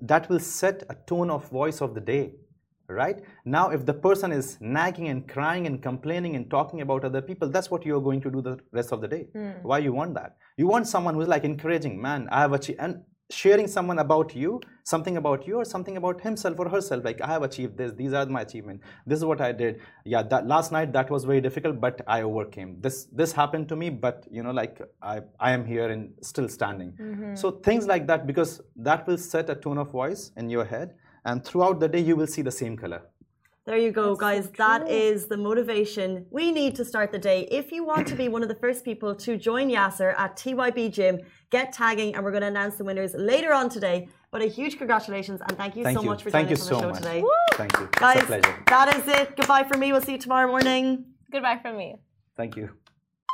that 0.00 0.28
will 0.28 0.38
set 0.38 0.84
a 0.90 0.96
tone 1.12 1.28
of 1.28 1.48
voice 1.50 1.80
of 1.80 1.94
the 1.94 2.00
day 2.00 2.32
right 2.88 3.20
now 3.44 3.68
if 3.70 3.84
the 3.84 3.92
person 3.92 4.32
is 4.32 4.56
nagging 4.60 5.08
and 5.08 5.28
crying 5.28 5.66
and 5.66 5.82
complaining 5.82 6.36
and 6.36 6.48
talking 6.50 6.80
about 6.80 7.04
other 7.04 7.20
people 7.20 7.48
that's 7.48 7.70
what 7.70 7.84
you're 7.84 8.00
going 8.00 8.20
to 8.20 8.30
do 8.30 8.40
the 8.40 8.58
rest 8.70 8.92
of 8.92 9.00
the 9.00 9.08
day 9.08 9.26
mm. 9.34 9.62
why 9.62 9.78
you 9.78 9.92
want 9.92 10.14
that 10.14 10.36
you 10.56 10.66
want 10.66 10.86
someone 10.86 11.14
who's 11.14 11.28
like 11.28 11.44
encouraging 11.44 12.00
man 12.00 12.28
i 12.30 12.40
have 12.40 12.52
achieved 12.52 12.78
and 12.80 13.02
sharing 13.30 13.66
someone 13.66 13.98
about 13.98 14.34
you 14.34 14.60
something 14.84 15.18
about 15.18 15.46
you 15.46 15.56
or 15.56 15.64
something 15.64 15.98
about 15.98 16.20
himself 16.20 16.58
or 16.58 16.68
herself 16.68 17.04
like 17.04 17.20
i 17.20 17.26
have 17.26 17.42
achieved 17.42 17.76
this 17.76 17.92
these 17.92 18.14
are 18.14 18.24
my 18.24 18.40
achievements 18.40 18.84
this 19.06 19.18
is 19.18 19.24
what 19.24 19.40
i 19.40 19.52
did. 19.52 19.80
Yeah 20.04 20.22
that 20.22 20.46
last 20.46 20.72
night 20.72 20.92
that 20.94 21.10
was 21.10 21.24
very 21.24 21.40
difficult 21.40 21.78
but 21.80 22.00
i 22.06 22.22
overcame. 22.22 22.80
This 22.80 23.04
this 23.12 23.32
happened 23.32 23.68
to 23.68 23.76
me 23.76 23.90
but 23.90 24.26
you 24.30 24.42
know 24.42 24.50
like 24.50 24.80
i 25.02 25.20
i 25.38 25.50
am 25.50 25.66
here 25.66 25.90
and 25.90 26.12
still 26.22 26.48
standing. 26.48 26.92
Mm-hmm. 26.92 27.34
so 27.34 27.50
things 27.50 27.86
like 27.86 28.06
that 28.06 28.26
because 28.26 28.62
that 28.76 29.06
will 29.06 29.18
set 29.18 29.50
a 29.50 29.54
tone 29.54 29.78
of 29.78 29.90
voice 29.90 30.32
in 30.36 30.48
your 30.48 30.64
head 30.64 30.94
and 31.24 31.44
throughout 31.44 31.80
the 31.80 31.88
day 31.88 32.00
you 32.00 32.16
will 32.16 32.26
see 32.26 32.42
the 32.42 32.56
same 32.62 32.76
color 32.76 33.02
there 33.68 33.76
you 33.76 33.92
go, 33.92 34.14
That's 34.14 34.20
guys. 34.20 34.44
So 34.46 34.50
that 34.56 34.88
is 34.88 35.26
the 35.26 35.36
motivation 35.36 36.24
we 36.30 36.50
need 36.50 36.74
to 36.76 36.84
start 36.86 37.12
the 37.12 37.18
day. 37.18 37.46
If 37.50 37.70
you 37.70 37.84
want 37.84 38.08
to 38.08 38.14
be 38.14 38.28
one 38.28 38.42
of 38.42 38.48
the 38.48 38.54
first 38.54 38.82
people 38.82 39.14
to 39.16 39.36
join 39.36 39.68
Yasir 39.68 40.18
at 40.18 40.36
TYB 40.36 40.90
Gym, 40.90 41.20
get 41.50 41.72
tagging, 41.74 42.14
and 42.14 42.24
we're 42.24 42.30
going 42.30 42.40
to 42.40 42.48
announce 42.48 42.76
the 42.76 42.84
winners 42.84 43.12
later 43.14 43.52
on 43.52 43.68
today. 43.68 44.08
But 44.30 44.40
a 44.40 44.46
huge 44.46 44.78
congratulations 44.78 45.42
and 45.46 45.56
thank 45.58 45.76
you 45.76 45.84
thank 45.84 45.98
so 45.98 46.02
you. 46.02 46.08
much 46.08 46.22
for 46.22 46.30
thank 46.30 46.48
joining 46.48 46.62
us 46.62 46.70
on 46.70 46.76
the 46.76 46.80
show 46.80 46.88
much. 46.88 47.02
today. 47.02 47.20
Woo! 47.20 47.30
Thank 47.52 47.78
you, 47.78 47.88
guys. 47.92 48.24
pleasure. 48.24 48.64
That 48.68 48.96
is 48.96 49.06
it. 49.06 49.36
Goodbye 49.36 49.64
from 49.64 49.80
me. 49.80 49.92
We'll 49.92 50.00
see 50.00 50.12
you 50.12 50.18
tomorrow 50.18 50.48
morning. 50.48 51.04
Goodbye 51.30 51.58
from 51.60 51.76
me. 51.76 51.96
Thank 52.36 52.56
you. 52.56 52.70